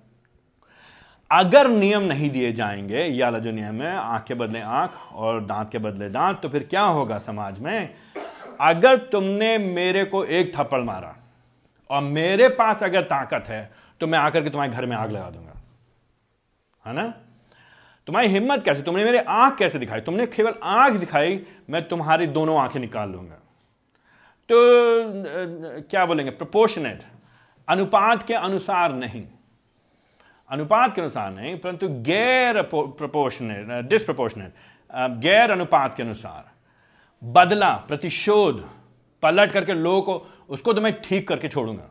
अगर 1.30 1.68
नियम 1.68 2.02
नहीं 2.02 2.30
दिए 2.30 2.52
जाएँगे, 2.52 3.02
ये 3.02 3.40
जो 3.40 3.50
नियम 3.50 3.82
है, 3.82 3.96
आँख 3.96 4.24
के 4.24 4.34
बदले 4.34 4.60
आँख 4.60 5.12
और 5.12 5.44
दांत 5.44 5.70
के 5.72 5.78
बदले 5.78 6.08
दांत 6.08 6.40
तो 6.42 6.48
फिर 6.48 6.62
क्या 6.62 6.82
होगा 6.82 7.18
समाज 7.18 7.58
में? 7.58 7.94
अगर 8.60 8.96
तुमने 9.12 9.56
मेरे 9.58 10.04
को 10.04 10.24
एक 10.24 10.54
थप्पड़ 10.56 10.80
मारा 10.80 11.14
और 11.90 12.02
मेरे 12.02 12.48
पास 12.48 12.82
अगर 12.82 13.02
ताकत 13.02 13.48
है 13.48 13.70
तो 14.00 14.06
मैं 14.06 14.18
आकर 14.18 14.42
के 14.42 14.50
तुम्हारे 14.50 14.72
घर 14.72 14.86
में 14.86 14.96
आग 14.96 15.10
लगा 15.10 15.30
दूँगा। 15.30 15.60
है 16.84 16.94
ना? 16.94 17.06
तुम्हारी 18.06 18.28
हिम्मत 18.28 18.62
कैसे? 18.64 18.82
तुमने 18.82 19.04
मेरे 19.04 19.18
आँख 19.18 19.56
कैसे 19.58 19.78
दिखाई? 19.78 20.00
तुमने 20.00 20.26
केवल 20.26 20.54
आँख 20.62 20.92
दिखाई, 20.92 21.40
मैं 21.70 21.88
तुम्हारी 21.88 22.26
दोनों 22.28 22.58
आँखें 22.60 22.80
निकाल 22.80 23.10
लूँगा। 23.10 23.40
तो 24.48 24.56
क्या 25.82 26.04
बोलेंगे? 26.06 26.30
प्रोपोर्शनेट 26.30 27.02
अनुपात 27.68 28.22
के 28.22 28.34
अनुसार 28.34 28.92
नहीं। 28.92 29.24
अनुपात 30.50 30.94
के 30.94 31.00
अनुसार 31.00 31.30
नहीं, 31.32 31.56
परंतु 31.58 31.88
गैर 31.88 32.60
प्रोपोर्शनेट 32.64 33.88
डिसप्रोपोर्शनेट 33.88 34.54
गैर 35.20 35.50
अनुपात 35.50 35.94
के 35.96 36.02
अनुसार। 36.02 36.50
बदला, 37.22 37.72
प्रतिशोध, 37.88 38.64
पलट 39.22 39.52
करके 39.52 39.74
लोगों 39.74 40.02
को, 40.02 40.26
उसको 40.48 40.72
तो 40.72 40.80
मैं 40.80 40.92
ठीक 41.02 41.26
करके 41.28 41.48
छोड़ूँगा। 41.48 41.90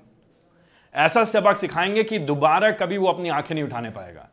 ऐसा 0.96 1.24
सबक 1.26 1.58
सिखाएँगे 1.58 2.04
कि 2.04 2.20
दोबारा 2.20 2.72
कभी 2.72 2.98
वो 2.98 3.08
अपनी 3.08 3.30
आँखें 3.30 3.54
नहीं 3.56 3.66
उठाने 3.66 3.90
पाएगा। 3.90 4.28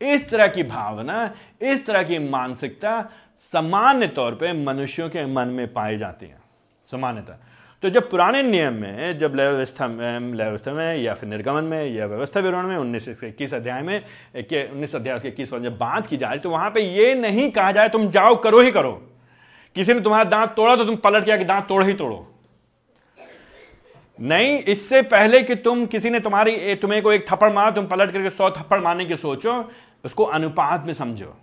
इस 0.00 0.28
तरह 0.30 0.48
की 0.48 0.62
भावना, 0.62 1.34
इस 1.62 1.86
तरह 1.86 2.02
की 2.02 2.18
मानसिकता 2.18 3.00
सामान्य 3.38 4.06
तौर 4.08 4.34
पे 4.34 4.52
मनुष्यों 4.64 5.08
के 5.10 5.24
मन 5.26 5.48
में 5.48 5.72
पाई 5.72 5.98
जाती 5.98 6.26
है। 6.26 6.38
सामान्यतः। 6.88 7.38
तो 7.82 7.90
जब 7.90 8.08
पुराने 8.10 8.42
नियम 8.42 8.74
में, 8.74 9.18
जब 9.18 9.34
लय 9.34 9.50
व्यवस्था 9.50 9.86
में, 9.88 10.32
लय 10.34 10.44
व्यवस्था 10.44 10.72
में, 10.72 10.96
या 10.96 11.14
फिर 11.14 11.28
निर्गमन 11.28 11.64
में, 11.64 11.94
या 11.94 12.06
व्यवस्था 12.06 12.40
विवरण 12.40 12.66
में, 12.66 12.76
उन्नीस 12.76 13.08
इक्कीस 13.08 13.54
अध्याय 13.54 13.82
में 13.82 13.96
उन्नीस 14.36 14.94
अध्याय 14.96 15.28
इक्कीस 15.28 15.50
जब 15.52 15.78
बात 15.78 16.06
की 16.06 16.16
जाए 16.16 16.38
तो 16.38 16.50
वहाँ 16.50 16.70
पे 16.70 16.80
ये 16.82 17.14
नहीं 17.14 17.50
कहा 17.50 17.72
जाए 17.72 17.88
तुम 17.88 18.08
जाओ, 18.10 18.36
करो 18.36 18.60
ही 18.60 18.70
करो। 18.70 18.92
किसी 19.76 19.94
ने 19.94 20.00
तुम्हारा 20.00 20.24
दांत 20.26 20.54
तोड़ा 20.56 20.76
तो 20.76 20.84
तुम 20.84 20.96
पलट 20.96 21.24
किया 21.24 21.36
कि 21.36 21.44
दांत 21.44 21.66
तोड़ 21.68 21.84
ही 21.84 21.92
तोड़ो। 21.94 22.26
नहीं, 24.18 24.58
इससे 24.58 25.02
पहले 25.02 25.42
कि 25.42 25.54
तुम 25.56 25.84
किसी 25.86 26.10
ने 26.10 26.20
तुम्हारी 26.20 26.74
तुम्हें 26.74 27.02
को 27.02 27.12
एक 27.12 27.26
थप्पड़ 27.30 27.52
मारा, 27.52 27.70
तुम 27.70 27.86
पलट 27.86 28.12
करके 28.12 28.30
सौ 28.30 28.50
थप्पड़ 28.50 28.80
मारने 28.80 29.04
की 29.04 29.16
सोचो, 29.16 29.52
उसको 30.04 30.24
अनुपात 30.24 30.84
में 30.86 30.92
समझो। 30.94 31.36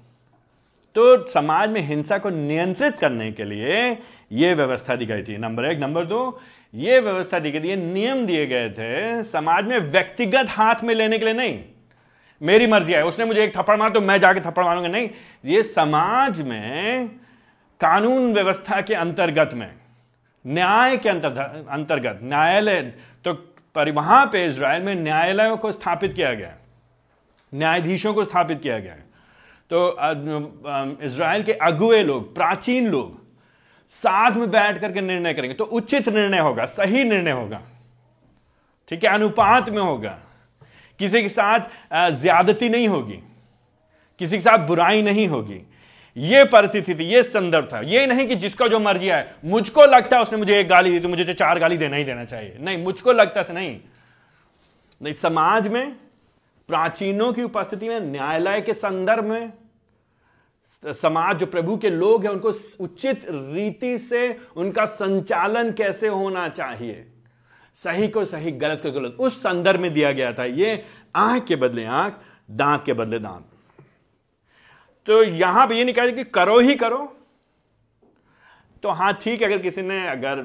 तो 0.98 1.30
समाज 1.30 1.70
में 1.70 1.80
हिंसा 1.82 2.18
को 2.18 2.30
नियंत्रित 2.30 2.96
करने 3.00 3.32
के 3.32 3.44
लिए 3.44 3.98
यह 4.34 4.56
व्यवस्था 4.56 4.96
दी 4.96 5.06
गई 5.06 5.24
थी। 5.24 5.38
नंबर 5.38 5.66
एक। 5.66 5.80
नंबर 5.80 6.06
दो 6.06 6.40
यह 6.74 7.00
व्यवस्था 7.02 7.40
दी 7.40 7.52
गई 7.52 7.60
थी 7.62 7.76
नियम 7.76 8.26
दिए 8.26 8.46
गए 8.48 8.70
थे 8.70 9.24
समाज 9.24 9.66
में 9.66 9.78
व्यक्तिगत 9.82 10.50
हाथ 10.50 10.84
में 10.84 10.94
लेने 10.96 11.20
के 11.20 11.26
लिए 11.26 11.34
नहीं। 11.34 11.60
मेरी 12.42 12.68
मर्ज़ी 12.68 12.94
है, 12.94 13.04
उसने 13.06 13.26
मुझे 13.26 13.44
एक 13.44 13.56
थप्पड़ 13.58 13.78
मारा 13.78 13.94
तो 13.94 14.02
मैं 14.02 14.20
जाके 14.20 14.40
थप्पड़ 14.42 14.66
मारूँगा। 14.66 14.88
नहीं, 14.88 15.10
ये 15.46 15.64
समाज 15.64 16.42
में 16.42 17.08
कानून 17.82 18.34
व्यवस्था 18.34 18.82
के 18.82 18.94
अंतर्गत 18.96 19.52
में, 19.54 19.72
न्याय 20.46 20.98
के 20.98 21.10
अंतर्गत, 21.10 22.20
न्यायालय 22.24 22.82
तो 23.26 23.34
पर 23.76 23.92
वहाँ 23.94 24.26
पे 24.26 24.46
इसराइल 24.46 24.84
में 24.84 24.96
न्यायालयों 24.96 25.58
को 25.58 25.72
स्थापित 25.72 26.14
किया 26.14 26.34
गया, 26.34 26.54
न्यायाधीशों 27.54 28.14
को 28.14 28.24
स्थापित 28.24 28.62
किया 28.62 28.80
गया। 28.80 28.96
तो 29.72 30.98
इसराइल 31.06 31.44
के 31.44 31.54
अगुए 31.54 32.04
लोग, 32.04 32.34
प्राचीन 32.36 32.88
लोग, 32.88 33.16
साथ 33.96 34.32
में 34.32 34.50
बैठ 34.52 34.80
करके 34.82 35.02
निर्णय 35.02 35.34
करेंगे। 35.34 35.56
तो 35.56 35.64
उचित 35.64 36.08
निर्णय 36.10 36.40
होगा, 36.40 36.66
सही 36.66 37.04
निर्णय 37.04 37.32
होगा। 37.32 37.62
ठीक 38.90 39.04
है, 39.04 39.10
अनुपात 39.10 39.70
में 39.70 39.82
होगा। 39.82 40.18
किसी 41.00 41.22
के 41.22 41.30
साथ 41.30 42.20
ज्यादती 42.22 42.70
नहीं 42.70 42.88
होगी। 42.88 43.20
किसी 44.20 44.36
के 44.36 44.42
साथ 44.42 44.68
बुराई 44.68 45.02
नहीं 45.02 45.28
होगी। 45.28 45.62
ये 46.16 46.44
परिस्थिति 46.46 46.96
थी, 46.96 47.04
ये 47.04 47.22
संदर्भ 47.24 47.70
था। 47.74 47.82
ये 47.82 48.06
नहीं 48.06 48.28
कि 48.28 48.36
जिसका 48.36 48.68
जो 48.68 48.80
मर्ज़ी 48.80 49.08
है 49.08 49.36
मुझको 49.46 49.86
लगता 49.86 50.16
है 50.18 50.22
उसने 50.24 50.38
मुझे 50.38 50.60
एक 50.60 50.68
गाली 50.68 50.92
दी 50.92 51.00
तो 51.00 51.10
मुझे 51.10 51.24
तो 51.24 51.34
चार 51.34 51.60
गाली 51.60 51.78
देना 51.78 51.96
ही 51.96 52.04
देना 52.04 52.26
चाहिए। 52.26 52.58
नहीं, 52.60 52.84
मुझको 52.84 53.12
लगता 53.12 53.44
से 53.44 53.54
नहीं। 53.54 53.80
नहीं, 55.02 55.14
समाज 55.14 55.68
में 55.68 55.96
प्राचीनों 56.68 57.34
की 57.34 57.44
उपस्थिति 57.44 57.90
में, 57.90 58.00
न्यायालय 58.00 58.62
के 58.62 58.74
संदर्भ 58.74 59.24
में, 59.24 59.54
समाज, 60.86 61.38
जो 61.38 61.46
प्रभु 61.46 61.78
के 61.78 61.90
लोग 61.90 62.24
हैं, 62.24 62.32
उनको 62.32 62.54
उचित 62.84 63.26
रीति 63.30 63.98
से 63.98 64.40
उनका 64.56 64.86
संचालन 64.86 65.72
कैसे 65.72 66.08
होना 66.08 66.50
चाहिए? 66.50 67.08
सही 67.74 68.08
को 68.08 68.26
सही, 68.26 68.52
गलत 68.52 68.80
को 68.84 68.92
गलत। 68.92 69.18
उस 69.20 69.40
संदर्भ 69.40 69.80
में 69.80 69.94
दिया 69.94 70.12
गया 70.12 70.34
था, 70.34 70.46
ये 70.46 70.86
आँख 71.16 71.44
के 71.44 71.56
बदले 71.56 71.86
आँख, 71.86 72.18
दांत 72.52 72.84
के 72.86 72.94
बदले 72.94 73.20
दांत। 73.20 73.46
तो 75.06 75.24
यहाँ 75.24 75.68
पर 75.68 75.74
यह 75.74 75.86
निकाल 75.86 76.12
कि 76.12 76.24
करो 76.24 76.60
ही 76.60 76.76
करो। 76.76 77.17
तो 78.84 78.90
हाँ 78.90 79.12
ठीक 79.14 79.42
है, 79.42 79.48
अगर 79.48 79.58
किसी 79.60 79.82
ने 79.82 80.08
अगर 80.08 80.42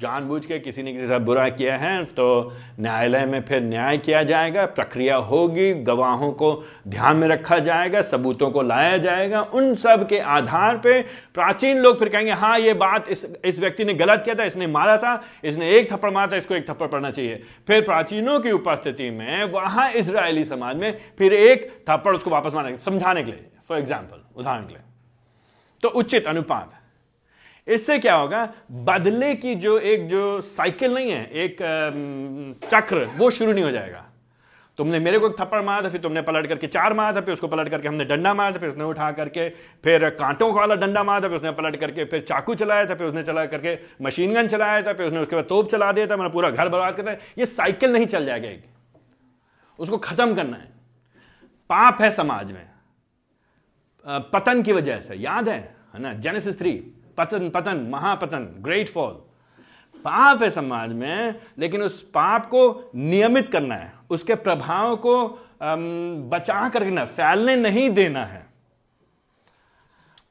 जानबूझ 0.00 0.44
के 0.46 0.58
किसी 0.58 0.82
ने 0.82 0.92
किसी 0.92 1.06
से 1.06 1.18
बुरा 1.20 1.48
किया 1.50 1.76
है 1.76 2.04
तो 2.06 2.52
न्यायालय 2.80 3.24
में 3.26 3.40
फिर 3.42 3.60
न्याय 3.62 3.98
किया 3.98 4.22
जाएगा, 4.22 4.64
प्रक्रिया 4.68 5.16
होगी, 5.16 5.72
गवाहों 5.82 6.30
को 6.32 6.52
ध्यान 6.88 7.16
में 7.16 7.26
रखा 7.28 7.58
जाएगा, 7.60 8.02
सबूतों 8.02 8.50
को 8.50 8.62
लाया 8.62 8.96
जाएगा, 8.98 9.40
उन 9.42 9.74
सब 9.76 10.06
के 10.08 10.18
आधार 10.18 10.78
पे 10.78 11.00
प्राचीन 11.34 11.78
लोग 11.78 11.98
फिर 11.98 12.08
कहेंगे 12.08 12.32
हाँ 12.32 12.58
ये 12.58 12.72
बात 12.74 13.08
इस 13.08 13.24
इस 13.44 13.58
व्यक्ति 13.60 13.84
ने 13.84 13.94
गलत 13.94 14.22
किया 14.24 14.34
था, 14.34 14.44
इसने 14.44 14.66
मारा 14.68 14.96
था, 14.96 15.22
इसने 15.44 15.70
एक 15.70 15.92
थप्पड़ 15.92 16.10
मारा 16.10 16.32
था, 16.32 16.36
इसको 16.36 16.54
एक 16.54 16.68
थप्पड़ 16.70 16.88
पड़ना 16.88 17.10
चाहिए। 17.10 17.42
फिर 17.68 17.84
प्राचीनों 17.84 18.38
की 18.40 18.50
उपस्थिति 18.52 19.10
में, 19.10 19.44
वहाँ 19.44 19.90
इसराइली 19.92 20.44
समाज 20.44 20.76
में 20.76 20.98
फिर 21.18 21.32
एक 21.34 21.70
थप्पड़ 21.88 22.16
उसको 22.16 22.30
वापस 22.30 22.54
मारने 22.54 22.76
समझाने 22.80 23.22
के 23.22 23.30
लिए 23.30 23.46
फॉर 23.68 23.78
एग्ज़ाम्पल 23.78 24.24
उदाहरण 24.36 24.62
के 24.62 24.72
लिए। 24.72 24.82
तो 25.82 25.88
उचित 25.90 26.26
अनुपात। 26.26 26.72
इससे 27.66 27.98
क्या 27.98 28.14
होगा? 28.14 28.48
बदले 28.72 29.34
की 29.34 29.54
जो 29.54 29.78
एक 29.78 30.08
जो 30.08 30.40
साइकिल 30.40 30.94
नहीं 30.94 31.10
है, 31.10 31.30
एक 31.34 31.56
चक्र, 32.70 33.04
वो 33.16 33.30
शुरू 33.30 33.52
नहीं 33.52 33.64
हो 33.64 33.70
जाएगा। 33.70 34.04
तुमने 34.78 34.98
मेरे 34.98 35.18
को 35.18 35.28
एक 35.28 35.34
थप्पड़ 35.40 35.60
मारा 35.62 35.82
था, 35.82 35.88
फिर 35.88 36.00
तुमने 36.00 36.22
पलट 36.22 36.46
करके 36.46 36.66
चार 36.66 36.92
मारा 36.92 37.16
था, 37.16 37.20
फिर 37.20 37.32
उसको 37.32 37.48
पलट 37.48 37.68
करके 37.68 37.88
हमने 37.88 38.04
डंडा 38.04 38.34
मारा 38.34 38.54
था, 38.54 38.58
फिर 38.58 38.68
उसने 38.68 38.84
उठा 38.84 39.10
करके 39.12 39.48
फिर 39.84 40.08
कांटों 40.10 40.52
वाला 40.54 40.74
डंडा 40.74 41.02
मारा 41.02 41.20
था, 41.20 41.28
फिर 41.28 41.36
उसने 41.36 41.50
पलट 41.50 41.76
करके 41.76 42.04
फिर 42.04 42.20
चाकू 42.20 42.54
चलाया 42.54 42.86
था, 42.86 42.94
फिर 42.94 43.06
उसने 43.06 43.22
चला 43.22 43.44
करके 43.46 43.78
मशीन 44.02 44.34
गन 44.34 44.48
चलाया 44.48 44.82
था, 44.82 44.92
फिर 44.92 45.06
उसने 45.06 45.18
उसके 45.18 45.36
बाद 45.36 45.44
तोप 45.44 45.70
चला 45.70 45.92
दिया 45.92 46.06
था, 46.06 46.16
मैंने 46.16 46.30
पूरा 46.30 46.50
घर 46.50 46.68
बर्बाद 46.68 46.96
करता 46.96 47.12
ये 47.38 47.46
साइकिल 47.46 47.92
नहीं 47.92 48.06
चल 48.06 48.26
जाएगा 48.26 48.48
एक। 48.48 48.64
उसको 49.78 49.98
खत्म 49.98 50.34
करना 50.34 50.56
है। 50.56 50.68
पाप 51.70 52.00
है 52.00 52.10
समाज 52.10 52.52
में। 52.52 52.66
पतन 54.06 54.62
की 54.62 54.72
वजह 54.72 55.00
से, 55.00 55.14
याद 55.14 55.48
है? 55.48 55.76
है 55.94 56.00
ना? 56.00 56.12
जेनेसिस 56.12 56.58
थ्री 56.58 56.72
पतन 57.18 57.48
पतन, 57.50 57.86
महापतन 57.90 58.48
ग्रेट 58.60 58.88
फॉल 58.88 59.12
पाप 60.04 60.42
है 60.42 60.50
समाज 60.50 60.92
में, 60.92 61.40
लेकिन 61.58 61.82
उस 61.82 62.02
पाप 62.04 62.46
को 62.46 62.90
नियमित 62.94 63.50
करना 63.52 63.74
है। 63.74 63.92
उसके 64.10 64.34
प्रभाव 64.34 64.96
को 64.96 65.28
बचा 65.62 66.68
कर 66.68 66.82
रखना 66.82 67.04
फैलने 67.04 67.56
नहीं 67.56 67.88
देना 67.90 68.24
है। 68.24 68.44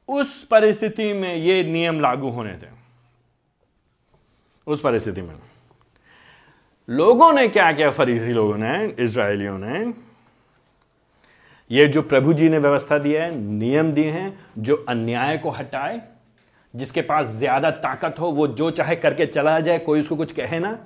उस 0.10 0.44
परिस्थिति 0.46 1.14
में 1.14 1.36
ये 1.36 1.64
नियम 1.64 2.00
लागू 2.00 2.30
होने 2.30 2.54
थे। 2.54 2.70
उस 4.68 4.82
परिस्थिति 4.82 5.22
में। 5.22 5.36
लोगों 6.90 7.32
ने 7.34 7.48
क्या 7.48 7.72
किया? 7.72 7.90
फरीसी 7.92 8.34
लोगों 8.34 8.58
ने 8.58 9.04
इसराइलियों 9.04 9.58
ने, 9.58 9.94
ये 11.72 11.86
जो 11.88 12.02
प्रभु 12.02 12.34
जी 12.34 12.50
ने 12.50 12.58
व्यवस्था 12.58 12.98
दी 12.98 13.12
है, 13.12 13.34
नियम 13.36 13.92
दिए 13.92 14.12
हैं, 14.12 14.46
जो 14.58 14.76
अन्याय 14.90 15.38
को 15.38 15.50
हटाए 15.50 16.02
जिसके 16.76 17.02
पास 17.02 17.28
ज़्यादा 17.28 17.72
ताकत 17.72 18.16
हो, 18.20 18.28
वो 18.28 18.48
जो 18.48 18.70
चाहे 18.72 18.96
करके 18.96 19.26
चला 19.26 19.60
जाए, 19.60 19.80
कोई 19.80 20.02
उसको 20.02 20.16
कुछ 20.16 20.32
कहे 20.32 20.60
ना। 20.60 20.78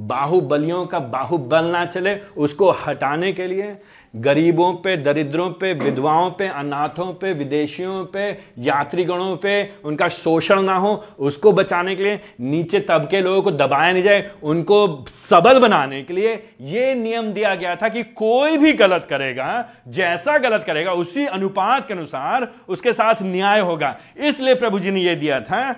बाहुबलियों 0.00 0.86
का 0.86 0.98
बाहुबल 0.98 1.64
ना 1.64 1.84
चले, 1.84 2.14
उसको 2.36 2.70
हटाने 2.70 3.32
के 3.32 3.46
लिए 3.46 3.76
गरीबों 4.16 4.72
पे, 4.74 4.96
दरिद्रों 4.96 5.50
पे, 5.50 5.72
विधवाओं 5.74 6.30
पे, 6.30 6.48
अनाथों 6.48 7.12
पे, 7.14 7.32
विदेशियों 7.32 8.04
पे, 8.04 8.38
यात्रीगणों 8.58 9.36
पे 9.36 9.72
उनका 9.84 10.08
शोषण 10.08 10.62
ना 10.62 10.74
हो, 10.74 11.04
उसको 11.18 11.52
बचाने 11.52 11.96
के 11.96 12.02
लिए 12.02 12.20
नीचे 12.40 12.80
तबके 12.80 13.20
लोगों 13.20 13.42
को 13.42 13.50
दबाया 13.50 13.92
नहीं 13.92 14.02
जाए, 14.02 14.30
उनको 14.42 15.04
सबल 15.30 15.58
बनाने 15.58 16.02
के 16.02 16.14
लिए 16.14 16.34
यह 16.60 16.94
नियम 16.94 17.32
दिया 17.32 17.54
गया 17.54 17.76
था 17.76 17.88
कि 17.88 18.02
कोई 18.02 18.56
भी 18.56 18.72
गलत 18.72 19.06
करेगा, 19.10 19.68
जैसा 19.88 20.38
गलत 20.38 20.64
करेगा, 20.66 20.92
उसी 20.92 21.26
अनुपात 21.26 21.88
के 21.88 21.94
अनुसार 21.94 22.48
उसके 22.68 22.92
साथ 22.92 23.22
न्याय 23.22 23.60
होगा। 23.60 23.96
इसलिए 24.18 24.54
प्रभु 24.54 24.78
जी 24.78 24.90
ने 24.90 25.00
यह 25.00 25.14
दिया 25.14 25.40
था, 25.40 25.76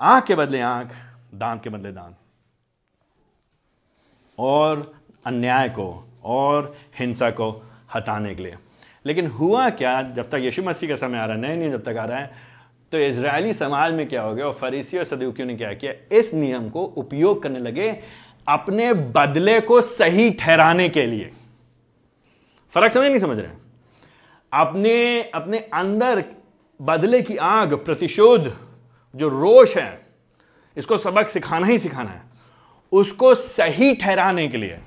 आँख 0.00 0.24
के 0.24 0.34
बदले 0.34 0.60
आँख, 0.60 0.92
दांत 1.34 1.62
के 1.64 1.70
बदले 1.70 1.92
दांत। 1.92 2.16
और 4.38 4.92
अन्याय 5.26 5.68
को, 5.68 6.04
और 6.24 6.76
हिंसा 6.98 7.30
को 7.30 7.50
हटाने 7.94 8.34
के 8.34 8.42
लिए। 8.42 8.56
लेकिन 9.06 9.26
हुआ 9.28 9.68
क्या? 9.70 10.00
जब 10.02 10.30
तक 10.30 10.40
यीशु 10.40 10.62
मसीह 10.62 10.88
का 10.88 10.96
समय 10.96 11.18
आ 11.18 11.24
रहा 11.24 11.36
है, 11.36 11.42
नए 11.42 11.56
नियम 11.56 11.72
जब 11.72 11.82
तक 11.84 11.96
आ 11.96 12.04
रहा 12.04 12.18
है 12.18 12.54
तो 12.92 12.98
इसराइली 12.98 13.52
समाज 13.54 13.92
में 13.92 14.06
क्या 14.08 14.22
हो 14.22 14.34
गया? 14.34 14.46
और 14.46 14.52
फरीसी 14.52 14.98
और 14.98 15.04
सदुकियों 15.04 15.46
ने 15.48 15.54
क्या 15.56 15.72
किया? 15.74 15.92
इस 16.12 16.32
नियम 16.34 16.68
को 16.68 16.84
उपयोग 16.84 17.42
करने 17.42 17.58
लगे 17.58 17.90
अपने 18.48 18.92
बदले 18.92 19.60
को 19.60 19.80
सही 19.80 20.30
ठहराने 20.30 20.88
के 20.88 21.06
लिए। 21.06 21.30
फ़र्क 22.74 22.92
समझ 22.92 23.06
नहीं 23.06 23.18
समझ 23.18 23.38
रहे 23.38 23.50
अपने 24.52 25.22
अपने 25.24 25.58
अंदर 25.58 26.24
बदले 26.80 27.22
की 27.22 27.36
आग, 27.36 27.74
प्रतिशोध, 27.74 28.52
जो 29.14 29.28
रोष 29.28 29.76
है, 29.76 30.06
इसको 30.76 30.96
सबक 30.96 31.28
सिखाना 31.28 31.66
ही 31.66 31.78
सिखाना 31.78 32.10
है। 32.10 32.22
उसको 32.96 33.34
सही 33.36 33.94
ठहराने 33.96 34.46
के 34.48 34.58
लिए, 34.58 34.78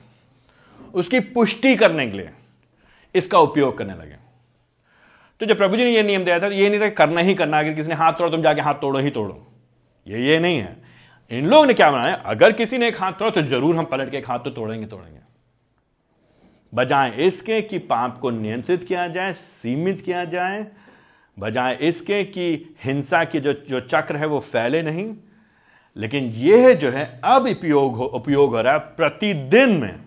उसकी 0.94 1.20
पुष्टि 1.32 1.75
करने 1.75 2.08
के 2.08 2.18
लिए 2.18 2.30
इसका 3.16 3.39
उपयोग 3.39 3.78
करने 3.78 3.94
लगे। 3.96 4.16
तो 5.42 5.46
जब 5.46 5.58
प्रभु 5.58 5.78
जी 5.78 5.84
ने 5.84 5.92
यह 5.92 6.04
नियम 6.04 6.24
दिया 6.25 6.39
था 6.39 6.48
तो 6.50 6.56
ये 6.56 6.70
नहीं 6.70 6.80
था 6.82 6.89
करना 6.96 7.22
ही 7.22 7.34
करना, 7.36 7.60
अगर 7.60 7.74
किसी 7.74 7.89
ने 7.89 7.96
हाथ 7.96 8.13
तोड़ा 8.13 8.30
तुम 8.32 8.42
जाके 8.42 8.62
हाथ 8.62 8.75
तोड़ो 8.75 9.00
ही 9.00 9.10
तोड़ो। 9.12 9.46
ये 10.08 10.22
ये 10.22 10.39
नहीं 10.39 10.60
है। 10.60 10.78
इन 11.32 11.48
लोगों 11.48 11.66
ने 11.66 11.74
क्या 11.74 11.92
बनाया? 11.92 12.13
अगर 12.16 12.51
किसी 12.54 12.78
ने 12.78 12.88
एक 12.88 13.00
हाथ 13.01 13.12
तोड़ा 13.13 13.32
तो 13.32 13.42
ज़रूर 13.44 13.75
हम 13.75 13.86
पलट 13.86 14.12
के 14.12 14.18
हाथ 14.20 14.39
तो 14.39 14.50
तोड़ेंगे 14.51 14.86
तोड़ेंगे। 14.88 15.20
बजाय 16.74 17.10
इसके 17.18 17.62
कि 17.62 17.78
पाप 17.80 18.18
को 18.20 18.30
नियंत्रित 18.32 18.84
किया 18.84 19.08
जाए, 19.08 19.34
सीमित 19.34 20.01
किया 20.01 20.24
जाए, 20.25 20.66
बजाय 21.38 21.78
इसके 21.82 22.24
कि 22.25 22.75
हिंसा 22.84 23.24
की 23.25 23.39
जो 23.39 23.54
जो 23.70 23.80
चक्र 23.82 24.18
है 24.18 24.25
वो 24.28 24.39
फैले 24.42 24.82
नहीं 24.84 25.06
लेकिन 26.00 26.25
यह 26.25 26.74
जो 26.74 26.89
है, 26.91 27.20
अब 27.24 27.48
उपयोग 27.48 27.96
हो 27.96 28.06
उपयोग 28.06 28.56
हो 28.56 28.62
रहा 28.62 28.74
है 28.74 28.79
प्रतिदिन 28.79 29.70
में 29.70 30.00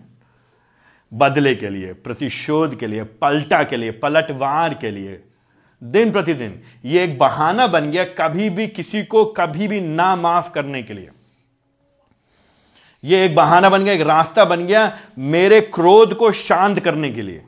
बदले 1.11 1.55
के 1.55 1.69
लिए, 1.69 1.93
प्रतिशोध 1.93 2.79
के 2.79 2.87
लिए, 2.87 3.03
पलटा 3.03 3.63
के 3.63 3.77
लिए, 3.77 3.91
पलटवार 3.91 4.73
के 4.73 4.91
लिए, 4.91 5.19
दिन 5.81 6.11
प्रतिदिन। 6.11 6.61
ये 6.85 7.03
एक 7.03 7.17
बहाना 7.17 7.67
बन 7.67 7.91
गया 7.91 8.03
कभी 8.03 8.49
भी 8.49 8.67
किसी 8.67 9.03
को, 9.03 9.25
कभी 9.25 9.67
भी 9.67 9.81
ना 9.81 10.15
माफ़ 10.15 10.51
करने 10.51 10.83
के 10.83 10.93
लिए। 10.93 11.09
ये 13.03 13.25
एक 13.25 13.35
बहाना 13.35 13.69
बन 13.69 13.83
गया, 13.83 13.93
एक 13.93 14.01
रास्ता 14.01 14.45
बन 14.45 14.65
गया 14.65 14.97
मेरे 15.19 15.61
क्रोध 15.61 16.13
को 16.13 16.31
शांत 16.31 16.79
करने 16.79 17.11
के 17.11 17.21
लिए। 17.21 17.43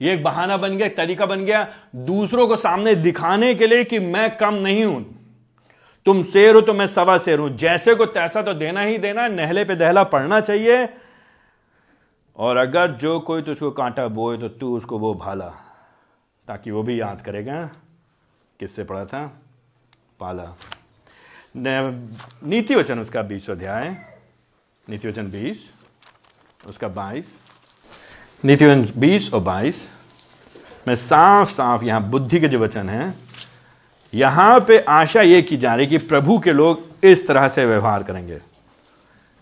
ये 0.00 0.12
एक 0.12 0.22
बहाना 0.22 0.56
बन 0.56 0.76
गया, 0.76 0.86
एक 0.86 0.96
तरीका 0.96 1.26
बन 1.26 1.44
गया 1.44 1.66
दूसरों 1.96 2.46
को 2.48 2.56
सामने 2.56 2.94
दिखाने 2.94 3.54
के 3.54 3.66
लिए 3.66 3.84
कि 3.84 3.98
मैं 3.98 4.36
कम 4.36 4.54
नहीं 4.54 4.84
हूँ। 4.84 5.19
तुम 6.06 6.22
शेर 6.24 6.54
हो 6.54 6.60
तो 6.60 6.72
मैं 6.72 6.86
सवा 6.86 7.16
शेर 7.18 7.38
हूँ। 7.38 7.48
जैसे 7.56 7.94
को 7.94 8.06
तैसा 8.06 8.42
तो 8.42 8.54
देना 8.54 8.80
ही 8.80 8.98
देना, 8.98 9.26
नहले 9.28 9.64
पे 9.64 9.74
दहला 9.76 10.04
पड़ना 10.04 10.40
चाहिए। 10.40 10.88
और 12.38 12.56
अगर 12.56 12.92
जो 12.92 13.18
कोई 13.20 13.42
तुझको 13.42 13.70
कांटा 13.70 14.06
बोए 14.08 14.38
तो 14.38 14.48
तू 14.50 14.76
उसको 14.76 14.98
वो 14.98 15.14
भाला, 15.14 15.48
ताकि 16.48 16.70
वो 16.70 16.82
भी 16.82 17.00
याद 17.00 17.22
करेगा 17.24 17.62
किससे 18.60 18.84
पढ़ा 18.84 19.04
था? 19.04 19.20
पाला। 20.20 20.54
नीति 21.56 22.74
वचन 22.74 22.98
उसका 23.00 23.22
बीस 23.22 23.50
अध्याय 23.50 23.96
नीति 24.86 25.08
वचन 25.08 25.30
बीस, 25.30 25.64
उसका 26.66 26.88
बाईस। 26.88 27.38
नीति 28.44 28.66
वचन 28.66 28.92
बीस 28.96 29.32
और 29.34 29.40
बाईस। 29.42 29.88
में 30.88 30.94
साफ़ 30.96 31.50
साफ़ 31.50 31.84
यहाँ 31.84 32.02
बुद्धि 32.10 32.40
के 32.40 32.48
जो 32.48 32.58
वचन 32.58 32.88
हैं 32.88 33.14
यहाँ 34.14 34.60
पे 34.60 34.78
आशा 34.78 35.22
यह 35.22 35.40
की 35.40 35.56
जा 35.56 35.74
रही 35.74 35.86
कि 35.86 35.98
प्रभु 35.98 36.38
के 36.38 36.52
लोग 36.52 37.04
इस 37.04 37.26
तरह 37.26 37.48
से 37.48 37.64
व्यवहार 37.64 38.02
करेंगे। 38.02 38.40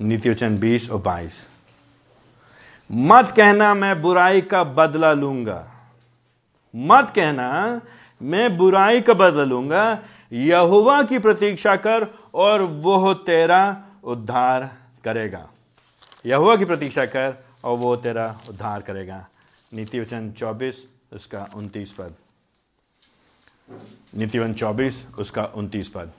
नीति 0.01 0.31
वचन 0.31 0.59
बीस 0.59 0.91
और 0.91 1.01
बाईस। 1.01 1.47
मत 2.93 3.31
कहना 3.37 3.75
मैं 3.75 4.01
बुराई 4.03 4.41
का 4.41 4.65
बदला 4.65 5.13
लूँगा। 5.13 5.65
मत 6.77 7.13
कहना 7.17 7.81
मैं 8.23 8.57
बुराई 8.57 9.01
का 9.01 9.15
बदला 9.15 9.45
लूँगा। 9.45 9.99
यहुआ 10.33 11.03
की 11.03 11.19
प्रतीक्षा 11.19 11.77
कर 11.77 12.07
और 12.35 12.63
वह 12.63 13.13
तेरा 13.27 13.77
उद्धार 14.05 14.71
करेगा। 15.05 15.49
यहुआ 16.27 16.57
की 16.57 16.65
प्रतीक्षा 16.65 17.05
कर 17.07 17.45
और 17.65 17.77
वो 17.77 17.97
तेरा 17.97 18.39
उद्धार 18.49 18.81
करेगा। 18.81 19.27
नीति 19.73 20.01
वचन 20.01 20.31
चौबीस, 20.33 20.87
उसका 21.13 21.47
उनतीस 21.55 21.93
पद। 21.93 22.15
नीतिवन 24.15 24.53
चौबीस, 24.55 25.05
उसका 25.19 25.45
उनतीस 25.45 25.89
पद। 25.89 26.13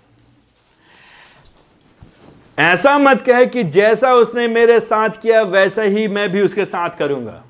ऐसा 2.59 2.97
मत 2.97 3.21
कहे 3.21 3.45
कि 3.45 3.63
जैसा 3.63 4.13
उसने 4.13 4.47
मेरे 4.47 4.79
साथ 4.79 5.09
किया, 5.09 5.41
वैसा 5.41 5.81
ही 5.81 6.07
मैं 6.07 6.29
भी 6.29 6.41
उसके 6.41 6.65
साथ 6.65 6.89
करूँगा। 6.89 7.43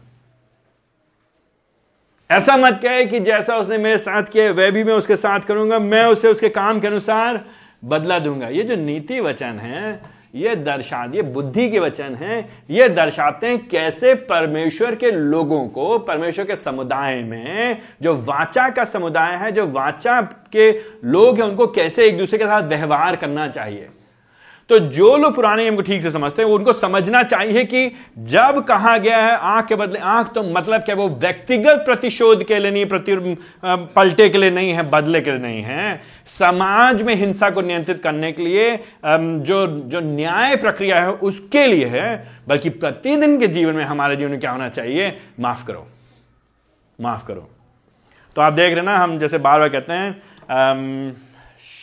ऐसा 2.31 2.57
मत 2.57 2.79
कहे 2.83 3.05
कि 3.05 3.19
जैसा 3.19 3.57
उसने 3.57 3.77
मेरे 3.77 3.97
साथ 3.97 4.23
किया, 4.23 4.51
वह 4.51 4.69
भी 4.71 4.83
मैं 4.83 4.93
उसके 4.93 5.15
साथ 5.15 5.39
करूँगा। 5.39 5.79
मैं 5.79 6.05
उसे 6.05 6.27
उसके 6.27 6.49
काम 6.49 6.79
के 6.79 6.87
अनुसार 6.87 7.45
बदला 7.85 8.19
दूँगा। 8.19 8.47
ये 8.47 8.63
जो 8.63 8.75
नीति 8.75 9.19
वचन 9.19 9.59
है 9.59 10.18
ये 10.35 10.55
दर्शा 10.55 11.03
ये 11.13 11.21
बुद्धि 11.21 11.69
के 11.69 11.79
वचन 11.79 12.15
हैं, 12.15 12.63
ये 12.69 12.89
दर्शाते 12.89 13.47
हैं 13.47 13.67
कैसे 13.67 14.13
परमेश्वर 14.13 14.95
के 14.95 15.11
लोगों 15.11 15.67
को, 15.67 15.99
परमेश्वर 15.99 16.45
के 16.45 16.55
समुदाय 16.55 17.23
में, 17.23 17.81
जो 18.01 18.15
वाचा 18.15 18.69
का 18.69 18.83
समुदाय 18.83 19.35
है, 19.35 19.51
जो 19.51 19.67
वाचा 19.67 20.21
के 20.21 20.71
लोग 21.05 21.35
हैं, 21.35 21.43
उनको 21.43 21.67
कैसे 21.67 22.07
एक 22.07 22.17
दूसरे 22.17 22.39
के 22.39 22.45
साथ 22.45 22.63
व्यवहार 22.63 23.15
करना 23.15 23.47
चाहिए। 23.47 23.89
तो 24.69 24.77
जो 24.79 25.15
लोग 25.17 25.35
पुराने 25.35 25.63
नियम 25.63 25.75
को 25.75 25.81
ठीक 25.81 26.01
से 26.01 26.11
समझते 26.11 26.41
हैं 26.41 26.49
उनको 26.49 26.73
समझना 26.73 27.21
चाहिए 27.23 27.63
कि 27.65 27.91
जब 28.19 28.63
कहा 28.67 28.97
गया 28.97 29.17
है, 29.17 29.31
आँख 29.31 29.65
के 29.67 29.75
बदले, 29.75 29.99
आँख 29.99 30.31
तो 30.33 30.43
मतलब 30.45 30.81
क्या 30.81 30.95
वो 30.95 31.07
व्यक्तिगत 31.09 31.81
प्रतिशोध 31.85 32.43
के 32.43 32.59
लिए 32.59 32.71
नहीं, 32.71 32.85
प्रति 32.85 33.15
पलटे 33.65 34.29
के 34.29 34.37
लिए 34.37 34.51
नहीं 34.51 34.71
है, 34.71 34.89
बदले 34.91 35.21
के 35.21 35.31
लिए 35.31 35.39
नहीं 35.39 35.61
है। 35.61 35.99
समाज 36.27 37.01
में 37.01 37.13
हिंसा 37.15 37.49
को 37.49 37.61
नियंत्रित 37.61 38.01
करने 38.03 38.31
के 38.31 38.43
लिए 38.43 38.75
जो 39.05 39.65
जो 39.67 39.99
न्याय 40.01 40.55
प्रक्रिया 40.57 41.01
है, 41.01 41.11
उसके 41.11 41.65
लिए 41.67 41.85
है, 41.87 42.27
बल्कि 42.47 42.69
प्रतिदिन 42.69 43.39
के 43.39 43.47
जीवन 43.49 43.73
में 43.73 43.83
हमारे 43.85 44.15
जीवन 44.15 44.31
में 44.31 44.39
क्या 44.39 44.51
होना 44.51 44.69
चाहिए, 44.69 45.15
माफ़ 45.39 45.65
करो। 45.67 45.87
माफ़ 46.99 47.25
करो। 47.27 47.49
तो 48.35 48.41
आप 48.41 48.53
देख 48.53 48.73
रहे 48.73 48.83
ना, 48.83 48.97
हम 48.97 49.19
जैसे 49.19 49.37
बार 49.39 49.59
बार 49.59 49.69
कहते 49.69 49.93
हैं 49.93 51.13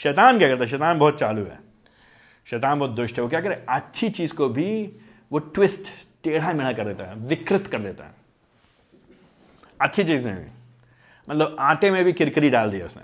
शैतान 0.03 0.39
क्या 0.39 0.49
करता 0.49 0.65
है? 0.65 0.71
शैतान 0.71 0.99
बहुत 0.99 1.19
चालू 1.19 1.43
है। 1.43 1.66
शैतान 2.47 2.79
बहुत 2.79 2.91
दुष्ट 2.91 3.17
है। 3.17 3.23
वो 3.23 3.29
क्या 3.29 3.41
करे? 3.41 3.65
अच्छी 3.69 4.09
चीज़ 4.11 4.35
को 4.35 4.49
भी 4.49 4.93
वो 5.33 5.39
ट्विस्ट 5.39 5.89
टेढ़ा 6.25 6.53
मेढ़ा 6.53 6.73
कर 6.73 6.85
देता 6.85 7.05
है, 7.05 7.15
विकृत 7.17 7.67
कर 7.67 7.81
देता 7.81 8.05
है। 8.05 8.15
अच्छी 9.81 10.05
चीज़ 10.05 10.25
में 10.25 10.51
मतलब 11.29 11.57
आटे 11.61 11.91
में 11.91 12.05
भी 12.05 12.13
किरकिरी 12.13 12.51
डाल 12.51 12.71
दिया 12.71 12.87
उसने। 12.87 13.03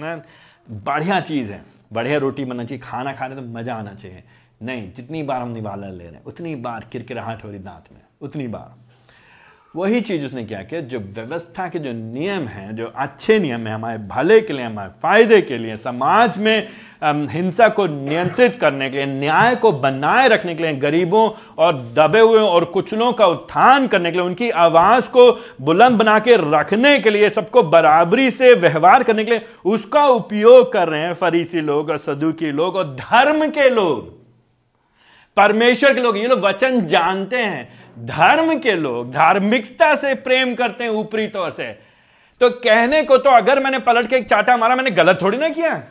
ना, 0.00 0.22
बढ़िया 0.70 1.20
चीज़ 1.20 1.52
है। 1.52 1.62
बढ़िया 1.92 2.18
रोटी 2.18 2.44
बनना 2.44 2.64
चाहिए, 2.64 2.82
खाना 2.82 3.12
खाने 3.12 3.34
तो 3.34 3.42
मज़ा 3.42 3.74
आना 3.74 3.94
चाहिए। 3.94 4.22
नहीं, 4.62 4.92
जितनी 4.92 5.22
बार 5.22 5.42
हम 5.42 5.48
निवाला 5.48 5.88
ले 5.88 6.04
रहे 6.04 6.14
हैं, 6.14 6.24
उतनी 6.24 6.54
बार 6.54 6.84
किरकिराहट 6.92 7.44
हो 7.44 7.50
रही 7.50 7.58
दांत 7.58 7.92
में, 7.92 8.00
उतनी 8.20 8.46
बार। 8.48 8.87
वही 9.78 10.00
चीज़ 10.00 10.26
उसने 10.26 10.44
क्या 10.44 10.62
किया? 10.62 10.80
जो 10.80 10.98
व्यवस्था 10.98 11.68
के 11.68 11.78
जो 11.78 11.92
नियम 11.92 12.46
हैं, 12.48 12.76
जो 12.76 12.92
अच्छे 12.96 13.38
नियम 13.38 13.66
है, 13.66 13.74
हमारे 13.74 13.98
भले 13.98 14.40
के 14.40 14.52
लिए, 14.52 14.64
हमारे 14.64 14.90
फ़ायदे 15.02 15.40
के 15.42 15.58
लिए, 15.58 15.76
समाज 15.76 16.38
में 16.38 16.68
हिंसा 17.04 17.68
को 17.68 17.86
नियंत्रित 17.86 18.58
करने 18.60 18.90
के 18.90 18.96
लिए, 18.96 19.06
न्याय 19.06 19.56
को 19.56 19.72
बनाए 19.72 20.28
रखने 20.28 20.54
के 20.54 20.62
लिए, 20.62 20.72
गरीबों 20.72 21.30
और 21.58 21.76
दबे 21.96 22.20
हुए 22.20 22.40
और 22.40 22.64
कुचलों 22.64 23.12
का 23.12 23.26
उत्थान 23.26 23.86
करने 23.86 24.10
के 24.10 24.18
लिए, 24.18 24.26
उनकी 24.26 24.50
आवाज़ 24.50 25.08
को 25.08 25.30
बुलंद 25.60 25.98
बना 25.98 26.18
के 26.18 26.36
रखने 26.36 26.98
के 26.98 27.10
लिए, 27.10 27.30
सबको 27.30 27.62
बराबरी 27.62 28.30
से 28.30 28.54
व्यवहार 28.54 29.02
करने 29.02 29.24
के 29.24 29.30
लिए, 29.30 29.46
उसका 29.64 30.06
उपयोग 30.06 30.72
कर 30.72 30.88
रहे 30.88 31.00
हैं 31.00 31.14
फरीसी 31.14 31.60
लोग 31.60 31.90
और 31.90 31.98
सदुकी 31.98 32.52
लोग 32.52 32.76
और 32.76 32.94
धर्म 33.00 33.48
के 33.48 33.68
लोग। 33.70 34.16
परमेश्वर 35.36 35.94
के 35.94 36.00
लोग, 36.00 36.16
ये 36.18 36.26
लोग 36.26 36.40
वचन 36.40 36.80
जानते 36.80 37.36
हैं। 37.36 37.77
धर्म 38.06 38.58
के 38.58 38.74
लोग 38.74 39.12
धार्मिकता 39.12 39.94
से 39.96 40.14
प्रेम 40.16 40.54
करते 40.54 40.84
हैं 40.84 40.90
ऊपरी 40.90 41.26
तौर 41.28 41.50
से। 41.50 41.66
तो 42.40 42.50
कहने 42.50 43.02
को 43.02 43.16
तो 43.18 43.30
अगर 43.30 43.62
मैंने 43.62 43.78
पलट 43.78 44.08
के 44.10 44.16
एक 44.16 44.28
चाटा 44.28 44.56
मारा, 44.56 44.76
मैंने 44.76 44.90
गलत 44.90 45.18
थोड़ी 45.22 45.38
ना 45.38 45.48
किया। 45.48 45.82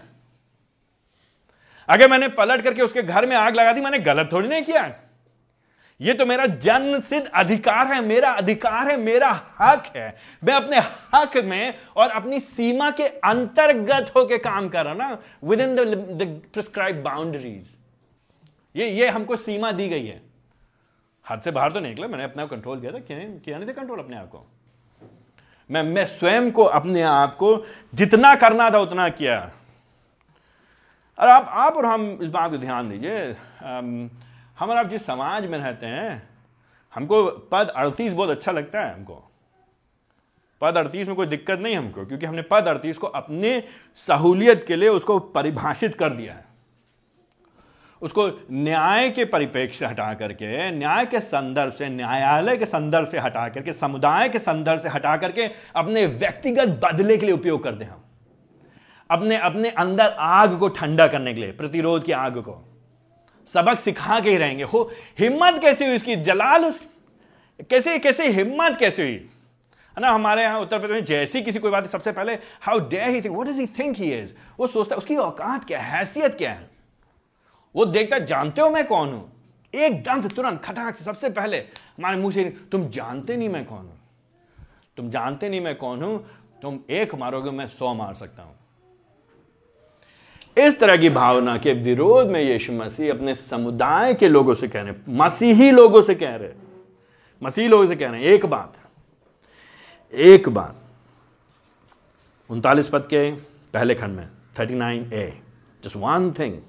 अगर 1.89 2.10
मैंने 2.10 2.28
पलट 2.28 2.62
करके 2.62 2.82
उसके 2.82 3.02
घर 3.04 3.26
में 3.26 3.36
आग 3.36 3.56
लगा 3.56 3.74
दी, 3.74 3.82
मैंने 3.82 4.00
गलत 4.00 4.30
थोड़ी 4.34 4.48
नहीं 4.50 4.62
किया। 4.63 4.93
ये 6.00 6.13
तो 6.13 6.26
मेरा 6.26 6.46
जन्म 6.46 7.00
सिद्ध 7.02 7.26
अधिकार 7.28 7.88
है, 7.88 8.02
मेरा 8.02 8.32
अधिकार 8.32 8.88
है, 8.88 8.98
मेरा 8.98 9.30
हक 9.60 9.91
है। 9.96 10.15
मैं 10.43 10.54
अपने 10.54 10.78
हक 11.13 11.38
में 11.46 11.74
और 11.96 12.10
अपनी 12.10 12.39
सीमा 12.39 12.89
के 12.91 13.04
अंतर्गत 13.04 14.12
होकर 14.15 14.38
काम 14.39 14.67
कर 14.70 14.86
रहा 14.86 14.93
ना 14.93 15.17
with 15.43 15.62
in 15.62 15.76
the 15.76 16.41
prescribe 16.54 17.02
boundaries 17.04 17.76
ये 18.76 18.89
ये 18.89 19.08
हमको 19.10 19.36
सीमा 19.38 19.72
दी 19.72 19.88
गई 19.89 20.06
है। 20.06 20.22
हाथ 21.28 21.38
से 21.38 21.52
बाहर 21.52 21.72
तो 21.72 21.80
निकला, 21.80 22.08
मैंने 22.08 22.24
अपने 22.24 22.44
आप 22.44 22.50
कंट्रोल 22.50 22.80
किया 22.80 22.92
था, 22.92 23.00
किया 23.00 23.58
नहीं 23.58 23.68
था 23.68 23.74
कंट्रोल 23.74 24.00
अपने 24.00 24.18
आप 24.18 24.30
को। 24.30 24.46
मैं 25.70 25.84
मैं 25.84 26.06
स्वयं 26.08 26.52
को, 26.52 26.63
अपने 26.63 27.02
आप 27.02 27.36
को 27.36 27.66
जितना 27.94 28.34
करना 28.36 28.70
था 28.72 28.80
उतना 28.80 29.10
किया। 29.10 29.40
और 31.18 31.28
आप 31.28 31.48
आप 31.50 31.78
और 31.78 31.86
हम 31.86 32.08
इस 32.22 32.30
बात 32.30 32.52
को 32.52 32.58
ध्यान 32.58 32.90
दीजिए 32.90 33.36
हम 33.60 34.70
और 34.70 34.78
आप 34.78 34.88
जिस 34.88 35.06
समाज 35.06 35.46
में 35.46 35.58
रहते 35.58 35.86
हैं, 35.86 36.30
हमको 36.94 37.24
पद 37.52 37.74
अड़तीस 37.76 38.13
बहुत 38.13 38.30
अच्छा 38.30 38.52
लगता 38.52 38.82
है 38.82 38.94
हमको। 38.94 39.24
पद 40.62 40.78
अड़तीस 40.78 41.08
में 41.08 41.16
कोई 41.16 41.28
दिक्कत 41.28 41.60
नहीं 41.60 41.76
हमको, 41.76 42.06
क्योंकि 42.06 42.26
हमने 42.26 42.42
पद 42.42 42.68
अड़तीस 42.68 42.98
को 42.98 43.08
अपने 43.10 43.63
सहूलियत 44.08 44.66
के 44.68 44.76
लिए 44.76 44.90
उसको 44.90 45.20
परिभाषित 45.20 45.96
कर 45.96 46.10
दिया 46.10 46.34
है। 46.34 46.46
उसको 48.02 48.48
न्याय 48.52 49.10
के 49.10 49.26
परिप्रेक्ष्य 49.26 49.80
से 49.80 49.86
हटा 49.86 50.14
करके, 50.14 50.72
न्याय 50.72 51.06
के 51.06 51.20
संदर्भ 51.20 51.72
से, 51.72 51.90
न्यायालय 51.90 52.58
के 52.58 52.66
संदर्भ 52.66 53.08
से 53.08 53.18
हटा 53.18 53.48
करके, 53.50 53.74
समुदाय 53.74 54.30
के 54.30 54.40
संदर्भ 54.40 54.82
से 54.82 54.90
हटा 54.90 55.18
करके 55.18 55.50
अपने 55.76 56.06
व्यक्तिगत 56.06 56.82
बदले 56.84 57.18
के 57.18 57.26
लिए 57.26 57.36
उपयोग 57.36 57.64
करते 57.64 57.84
हैं 57.84 57.92
हम। 57.92 58.04
अपने 59.12 59.38
अपने 59.38 59.70
अंदर 59.70 60.16
आग 60.20 60.60
को 60.60 60.68
ठंडा 60.68 61.08
करने 61.08 61.34
के 61.34 61.40
लिए, 61.40 61.52
प्रतिरोध 61.52 62.06
की 62.06 62.12
आग 62.12 62.38
को। 62.38 62.64
सबक 63.54 63.80
सिखा 63.80 64.20
के 64.20 64.30
ही 64.30 64.38
रहेंगे। 64.38 64.64
हो, 64.64 64.92
हिम्मत 65.20 65.62
कैसे 65.62 65.88
हुई 65.88 65.96
उसकी? 65.96 66.16
जलाल 66.16 66.66
उस, 66.66 66.80
कैसे 67.70 68.00
कैसे 68.00 68.28
हिम्मत 68.28 68.78
कैसे 68.80 69.04
हुई? 69.04 69.30
है 69.98 70.02
ना, 70.02 70.12
हमारे 70.12 70.42
यहाँ 70.42 70.60
उत्तर 70.60 70.80
प्रदेश 70.80 70.96
में 70.96 71.06
जैसी 71.06 71.42
किसी 71.42 71.60
कोई 71.60 71.72
बात, 71.72 71.88
सबसे 71.88 72.12
पहले 72.12 72.34
how 72.62 72.80
do 72.80 73.06
he 73.06 73.22
think 73.22 73.38
what 73.38 73.48
does 73.48 73.60
he 73.60 73.66
think 73.66 73.98
he 73.98 74.14
is 74.14 74.34
वो 74.60 74.68
सोचता 74.68 74.96
है, 74.96 74.98
उसकी 74.98 75.16
औकात 75.16 75.64
क्या 75.64 75.80
हैसियत 75.80 76.36
क्या 76.36 76.52
है? 76.52 76.77
वो 77.75 77.86
देखता 77.86 78.19
जानते 78.19 78.62
हो 78.62 78.69
मैं 78.69 78.86
कौन 78.88 79.13
हूँ? 79.13 79.32
एक 79.73 80.03
से 80.23 80.30
तुरंत 80.30 80.62
खटाक 80.62 80.95
से 80.95 81.03
सबसे 81.03 81.30
पहले 81.30 81.58
हमारे 81.97 82.17
मुँह 82.17 82.32
से 82.32 82.43
तुम 82.71 82.88
जानते 82.89 83.36
नहीं 83.38 83.49
मैं 83.49 83.65
कौन 83.65 83.80
हूँ? 83.80 83.97
तुम 84.97 85.10
जानते 85.10 85.49
नहीं 85.49 85.62
मैं 85.62 85.75
कौन 85.75 86.03
हूँ? 86.03 86.25
तुम 86.62 86.80
एक 86.89 87.15
मारोगे, 87.15 87.51
मैं 87.51 87.67
सौ 87.67 87.93
मार 87.93 88.13
सकता 88.13 88.43
हूँ। 88.43 88.56
इस 90.58 90.80
तरह 90.80 90.97
की 90.97 91.10
भावना 91.10 91.58
के 91.58 91.73
विरोध 91.73 92.27
में 92.27 92.39
यीशु 92.41 92.73
मसीह 92.73 93.13
अपने 93.13 93.36
समुदाय 93.36 94.13
के 94.13 94.27
लोगों 94.27 94.53
से 94.53 94.67
कह 94.67 94.82
रहे 94.82 95.13
मसीही 95.13 95.71
लोगों 95.71 96.01
से 96.01 96.15
कह 96.15 96.36
रहे 96.36 96.49
मसीही 97.41 97.67
लोगों 97.67 97.88
से 97.88 97.95
कह 97.95 98.10
रहे 98.10 98.34
एक 98.36 98.45
बात 98.45 98.73
एक 100.13 100.49
बात। 100.49 100.75
उनतालीस 102.49 102.89
पद 102.89 103.08
के 103.10 103.32
पहले 103.73 103.95
खंड 103.95 104.15
में 104.17 104.27
thirty 104.60 104.75
nine 104.75 105.13
a 105.13 105.27
just 105.84 105.95
one 105.95 106.32
thing 106.39 106.60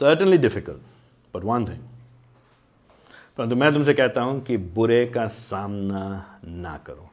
certainly 0.00 0.38
difficult 0.38 1.36
but 1.36 1.44
one 1.44 1.64
thing 1.66 1.78
परंतु 3.38 3.56
मैं 3.56 3.72
तुमसे 3.72 3.94
कहता 3.94 4.20
हूँ 4.20 4.40
कि 4.44 4.56
बुरे 4.56 5.04
का 5.06 5.26
सामना 5.28 6.40
ना 6.44 6.76
करो। 6.86 7.10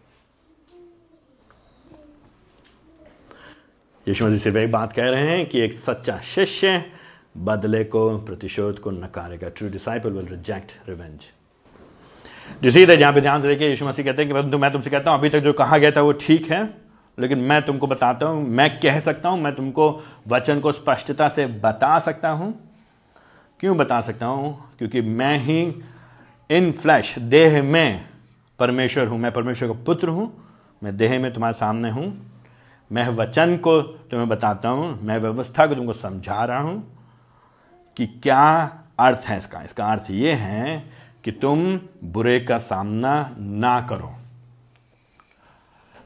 यीशु 4.07 4.25
मसीह 4.25 4.37
सिर्फ़ 4.37 4.57
एक 4.57 4.71
बात 4.71 4.93
कह 4.93 5.09
रहे 5.09 5.29
हैं 5.29 5.45
कि 5.49 5.59
एक 5.61 5.73
सच्चा 5.73 6.17
शिष्य 6.25 6.83
बदले 7.37 7.83
को, 7.83 8.17
प्रतिशोध 8.17 8.79
को 8.79 8.91
नकारेगा 8.91 9.49
true 9.49 9.69
disciple 9.69 10.09
will 10.09 10.27
reject 10.27 10.71
revenge 10.89 11.21
जिसी 12.63 12.85
तरह 12.85 12.95
जहाँ 12.95 13.13
पे 13.13 13.21
ध्यान 13.21 13.41
से 13.41 13.47
देखिए, 13.47 13.69
यीशु 13.69 13.85
मसीह 13.85 14.05
कहते 14.05 14.21
हैं 14.21 14.29
कि 14.29 14.33
परंतु 14.33 14.57
मैं 14.57 14.71
तुमसे 14.71 14.89
कहता 14.89 15.11
हूँ, 15.11 15.19
अभी 15.19 15.29
तक 15.29 15.39
जो 15.39 15.53
कहा 15.53 15.77
गया 15.77 15.91
था 15.91 16.01
वो 16.01 16.11
ठीक 16.11 16.51
है, 16.51 16.63
लेकिन 17.17 17.39
मैं 17.39 17.61
तुमको 17.65 17.87
बताता 17.87 18.25
हूँ, 18.25 18.43
मैं 18.47 18.69
कह 18.79 18.99
सकता 18.99 19.29
हूँ, 19.29 19.39
मैं 19.41 19.55
तुमको 19.55 19.89
वचन 20.27 20.59
को 20.59 20.71
स्पष्टता 20.71 21.27
से 21.29 21.45
बता 21.45 21.97
सकता 21.99 22.29
हूँ। 22.29 22.53
क्यों 23.63 23.77
बता 23.77 24.01
सकता 24.01 24.25
हूँ? 24.25 24.75
क्योंकि 24.77 25.01
मैं 25.01 25.37
ही 25.37 25.83
इन 26.49 26.71
फ्लैश 26.71 27.19
देह 27.19 27.63
में 27.63 28.09
परमेश्वर 28.59 29.07
हूँ। 29.07 29.19
मैं 29.19 29.31
परमेश्वर 29.31 29.67
का 29.67 29.83
पुत्र 29.83 30.07
हूँ। 30.07 30.47
मैं 30.83 30.97
देह 30.97 31.19
में 31.19 31.33
तुम्हारे 31.33 31.53
सामने 31.53 31.89
हूँ। 31.89 32.31
मैं 32.91 33.09
वचन 33.09 33.57
को 33.57 33.81
तुम्हें 33.81 34.29
बताता 34.29 34.69
हूँ। 34.69 35.01
मैं 35.01 35.17
व्यवस्था 35.17 35.67
को 35.67 35.75
तुमको 35.75 35.93
समझा 35.93 36.45
रहा 36.45 36.59
हूँ 36.59 36.97
कि 37.97 38.07
क्या 38.07 38.63
अर्थ 38.99 39.21
है 39.25 39.37
इसका। 39.37 39.61
इसका 39.61 39.85
अर्थ 39.85 40.03
ये 40.09 40.33
है 40.33 40.91
कि 41.23 41.31
तुम 41.31 41.79
बुरे 42.03 42.39
का 42.39 42.57
सामना 42.57 43.35
ना 43.39 43.81
करो। 43.81 44.15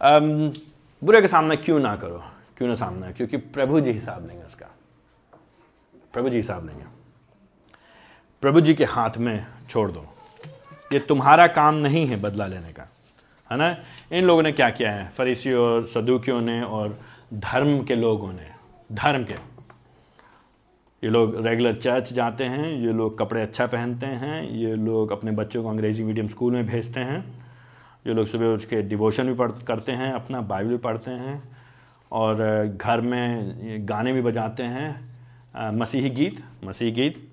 um, 0.02 0.58
बुरे 1.04 1.22
का 1.22 1.28
सामना 1.28 1.56
क्यों 1.56 1.80
ना 1.80 1.96
करो? 1.96 2.24
क्यों 2.58 2.70
ना 2.70 2.76
सामना? 2.76 3.12
क्योंकि 3.12 3.38
प्रभु 3.38 3.80
जी 3.80 3.91
हिसाब 3.91 4.28
लेंगे 4.28 4.46
इसका। 4.46 4.67
प्रभु 6.13 6.30
जी 6.30 6.38
हिसाब 6.38 6.67
लेंगे 6.67 6.97
प्रभु 8.43 8.62
जी 8.62 8.73
के 8.76 8.86
हाथ 8.86 9.17
में 9.17 9.45
छोड़ 9.69 9.89
दो। 9.91 10.06
ये 10.93 11.00
तुम्हारा 11.00 11.47
काम 11.50 11.76
नहीं 11.76 12.06
है 12.08 12.19
बदला 12.21 12.47
लेने 12.47 12.71
का, 12.71 12.88
है 13.52 13.58
ना? 13.58 13.76
इन 14.12 14.26
लोगों 14.26 14.43
ने 14.43 14.52
क्या 14.52 14.69
किया 14.69 14.91
है? 14.91 15.08
फरीसी 15.10 15.54
और 15.54 15.88
सदुकियों 15.88 16.41
ने 16.41 16.62
और 16.62 17.00
धर्म 17.34 17.80
के 17.84 17.95
लोगों 17.95 18.32
ने, 18.34 18.50
धर्म 18.91 19.23
के। 19.23 19.34
ये 21.04 21.10
लोग 21.10 21.36
रेगुलर 21.47 21.76
चर्च 21.76 22.13
जाते 22.13 22.43
हैं, 22.43 22.71
ये 22.71 22.93
लोग 22.93 23.17
कपड़े 23.19 23.41
अच्छा 23.41 23.65
पहनते 23.67 24.06
हैं, 24.06 24.41
ये 24.43 24.76
लोग 24.76 25.12
अपने 25.12 25.32
बच्चों 25.32 25.63
को 25.63 25.69
अंग्रेज़ी 25.69 26.04
मीडियम 26.04 26.28
स्कूल 26.28 26.54
में 26.54 26.65
भेजते 26.67 27.00
हैं। 27.00 27.19
ये 28.08 28.13
लोग 28.13 28.28
सुबह 28.28 28.45
उठ 28.45 28.63
के 28.63 28.82
डिवोशन 28.84 29.28
भी 29.28 29.34
पढ़, 29.34 29.52
करते 29.67 29.91
हैं, 29.91 30.12
अपना 30.13 30.41
बाइबल 30.43 30.69
भी 30.69 30.78
पढ़ते 30.78 31.12
हैं 31.12 31.41
और 32.12 32.76
घर 32.76 33.02
में 33.02 33.88
गाने 33.89 34.13
भी 34.13 34.21
बजाते 34.21 34.63
हैं 34.63 35.71
मसीही 35.73 36.10
गीत 36.12 36.43
मसीही 36.65 36.91
गीत। 36.91 37.27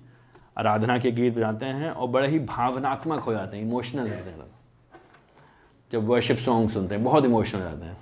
आराधना 0.57 0.97
के 0.97 1.11
गीत 1.11 1.35
बजाते 1.35 1.65
हैं 1.65 1.89
और 1.89 2.07
बड़े 2.09 2.27
ही 2.27 2.39
भावनात्मक 2.41 3.19
हो 3.19 3.33
जाते 3.33 3.57
हैं 3.57 3.63
इमोशनल 3.63 4.03
रहते 4.03 4.29
हैं 4.29 4.53
जब 5.91 6.07
वर्शिप 6.07 6.37
सॉन्ग 6.37 6.69
सुनते 6.69 6.95
हैं, 6.95 7.03
बहुत 7.03 7.25
इमोशनल 7.25 7.61
जाते 7.61 7.85
हैं। 7.85 7.97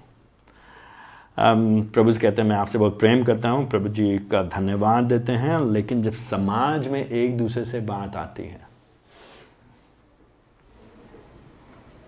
प्रभु 1.94 2.12
जी 2.12 2.20
कहते 2.20 2.42
हैं, 2.42 2.50
मैं 2.50 2.56
आपसे 2.56 2.78
बहुत 2.78 3.00
प्रेम 3.00 3.24
करता 3.24 3.50
हूँ, 3.50 3.68
प्रभु 3.70 3.90
जी 3.90 4.18
का 4.32 4.42
धन्यवाद 4.50 5.04
देते 5.04 5.32
हैं, 5.34 5.60
लेकिन 5.72 6.02
जब 6.04 6.14
समाज 6.14 6.88
में 6.88 7.06
एक 7.06 7.38
दूसरे 7.38 7.64
से 7.66 7.80
बात 7.82 8.16
आती 8.16 8.44
है 8.44 8.62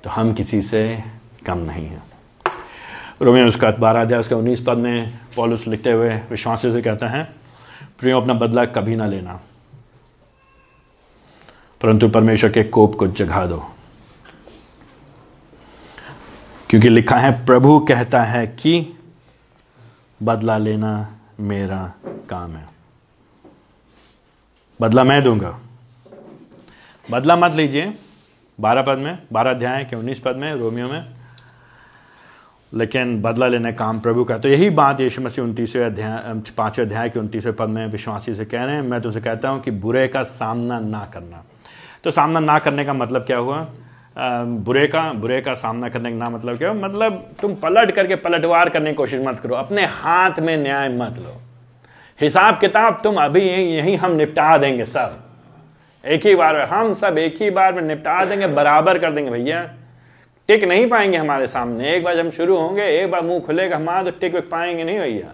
तो 0.04 0.10
हम 0.10 0.34
किसी 0.34 0.62
से 0.62 1.04
कम 1.46 1.58
नहीं 1.60 1.86
हैं। 1.86 2.02
रोमियो 3.22 3.48
उसका 3.48 3.70
बारह 3.72 4.02
अध्याय, 4.02 4.20
उसका 4.20 4.36
उन्नीस 4.36 4.64
पद 4.68 4.78
में 4.78 5.18
पॉलिस 5.36 5.68
लिखते 5.68 5.92
हुए 5.92 6.16
विश्वासियों 6.30 6.74
से 6.74 6.82
कहते 6.82 7.06
हैं, 7.08 7.26
प्रियो, 8.00 8.20
अपना 8.22 8.34
बदला 8.36 8.66
कभी 8.68 8.96
ना 8.96 9.06
लेना। 9.08 9.40
परंतु 11.86 12.10
परमेश्वर 12.10 12.52
के 12.52 12.64
कोप 12.64 12.96
को 12.96 13.08
जगा 13.08 13.46
दो। 13.46 13.72
क्योंकि 16.70 16.90
लिखा 16.90 17.18
है, 17.18 17.46
प्रभु 17.46 17.80
कहता 17.80 18.24
है 18.24 18.48
कि 18.48 19.00
बदला 20.24 20.58
लेना 20.58 21.16
मेरा 21.40 21.94
काम 22.30 22.52
है। 22.52 22.68
बदला 24.82 25.04
मैं 25.04 25.24
दूँगा। 25.24 25.60
बदला 27.12 27.36
मत 27.36 27.56
लीजिए। 27.56 27.98
बारह 28.60 28.82
पद 28.82 28.98
में, 28.98 29.20
बारह 29.34 29.52
अध्याय 29.52 29.84
के 29.84 29.96
उन्नीस 29.96 30.20
पद 30.20 30.36
में, 30.36 30.54
रोमियो 30.54 30.88
में। 30.88 31.10
लेकिन 32.74 33.22
बदला 33.22 33.48
लेने 33.48 33.74
काम 33.74 34.00
प्रभु 34.00 34.24
का 34.24 34.38
तो 34.38 34.50
यही 34.50 34.70
बात 34.70 35.02
यीशु 35.02 35.22
मसीह 35.22 35.44
उनतीसवें 35.44 35.86
अध्याय 35.86 36.42
पाँचवें 36.58 36.86
अध्याय 36.86 37.10
के 37.10 37.20
उनतीसवें 37.20 37.56
पद 37.56 37.70
में 37.70 37.88
विश्वासी 37.88 38.36
से 38.36 38.46
कह 38.46 38.64
रहे 38.64 38.76
हैं। 38.76 38.82
मैं 38.82 39.02
तुमसे 39.02 39.22
कहता 39.22 39.50
हूँ 39.50 39.62
कि 39.62 39.72
बुरे 39.72 40.08
का 40.08 40.24
सामना 40.24 40.80
ना 40.80 41.12
करना। 41.14 41.44
तो 42.06 42.12
सामना 42.12 42.40
ना 42.40 42.58
करने 42.60 42.84
का 42.86 42.94
मतलब 42.94 43.22
क्या 43.22 43.38
हुआ? 43.38 43.58
बुरे 44.66 44.86
का 44.88 45.02
बुरे 45.14 45.40
का 45.42 45.54
सामना 45.56 45.88
करने 45.90 46.10
का 46.12 46.18
ना 46.18 46.30
मतलब 46.30 46.58
क्या 46.58 46.70
हुआ? 46.70 46.78
मतलब 46.80 47.14
तुम 47.42 47.54
पलट 47.56 47.92
करके 47.92 48.16
पलटवार 48.16 48.70
करने 48.70 48.90
की 48.90 48.96
कोशिश 48.96 49.22
मत 49.24 49.40
करो, 49.40 49.56
अपने 49.56 49.86
हाथ 49.86 50.40
में 50.40 50.56
न्याय 50.58 50.90
मत 50.90 51.18
लो। 51.18 51.34
हिसाब 52.20 52.60
किताब 52.60 53.00
तुम 53.04 53.16
अभी 53.16 53.42
यही 53.42 53.96
हम 53.96 54.12
निपटा 54.12 54.58
देंगे 54.58 54.86
सब। 54.86 55.18
एक 56.04 56.26
ही 56.26 56.36
बार 56.36 56.58
में 56.58 56.66
हम 56.66 56.94
सब 56.94 57.18
एक 57.18 57.42
ही 57.42 57.50
बार 57.50 57.74
में 57.74 57.82
निपटा 57.82 58.24
देंगे, 58.26 58.48
बराबर 58.48 58.98
कर 58.98 59.12
देंगे 59.12 59.32
भैया। 59.32 59.64
टिक 60.50 60.64
नहीं 60.64 60.88
पाएँगे 60.90 61.18
हमारे 61.18 61.48
सामने। 61.48 61.94
एक 61.94 62.04
बार 62.04 62.16
जब 62.16 62.32
शुरू 62.32 62.58
होंगे, 62.58 62.88
एक 62.94 63.12
बार 63.12 63.22
मुँह 63.22 63.40
खुलेगा 63.40 63.76
हमारा 63.76 64.04
तो 64.04 64.12
टिक 64.12 64.36
पाएँगे 64.50 64.84
नहीं 64.84 65.00
भैया। 65.00 65.34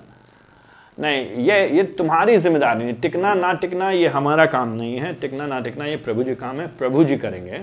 नहीं, 0.98 1.26
ये 1.38 1.68
ये 1.70 1.84
तुम्हारी 1.98 2.38
ज़िम्मेदारी 2.38 2.84
नहीं। 2.84 2.94
टिकना, 2.94 3.34
ना 3.34 3.52
टिकना, 3.54 3.90
ये 3.92 4.08
हमारा 4.08 4.46
काम 4.46 4.70
नहीं 4.70 4.98
है। 4.98 5.14
टिकना, 5.14 5.46
ना 5.48 5.60
टिकना, 5.60 5.86
ये 5.86 5.96
प्रभु 5.98 6.24
जी 6.24 6.36
काम 6.36 6.60
है। 6.62 6.68
प्रभु 6.78 7.04
जी 7.04 7.18
करेंगे। 7.18 7.62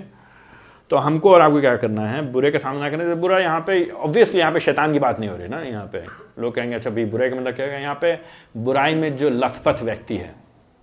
तो 0.91 0.97
हमको 0.97 1.31
और 1.31 1.41
आपको 1.41 1.61
क्या 1.61 1.77
करना 1.77 2.07
है? 2.09 2.21
बुरे 2.33 2.51
का 2.51 2.59
सामना 2.59 2.88
करने 2.91 3.05
से 3.05 3.14
बुरा 3.14 3.38
यहाँ 3.38 3.61
पे 3.61 3.88
ऑब्वियसली 3.91 4.41
यहाँ 4.41 4.53
पे 4.53 4.61
शैतान 4.61 4.93
की 4.93 4.99
बात 4.99 5.19
नहीं 5.21 5.31
हो 5.31 5.37
रही 5.37 5.49
ना 5.49 5.61
यहाँ 5.61 5.87
पे। 5.87 6.03
लोग 6.43 6.55
कहेंगे 6.55 6.75
अच्छा 6.75 6.91
भाई 6.91 7.05
बुरे 7.05 7.29
का 7.31 7.37
मतलब 7.37 7.55
क्या 7.55 7.67
है? 7.67 7.83
यहाँ 7.83 7.99
पे 8.03 8.14
बुराई 8.57 8.95
में 8.95 9.17
जो 9.17 9.31
लखपथ 9.31 9.83
व्यक्ति 9.83 10.17
है, 10.17 10.35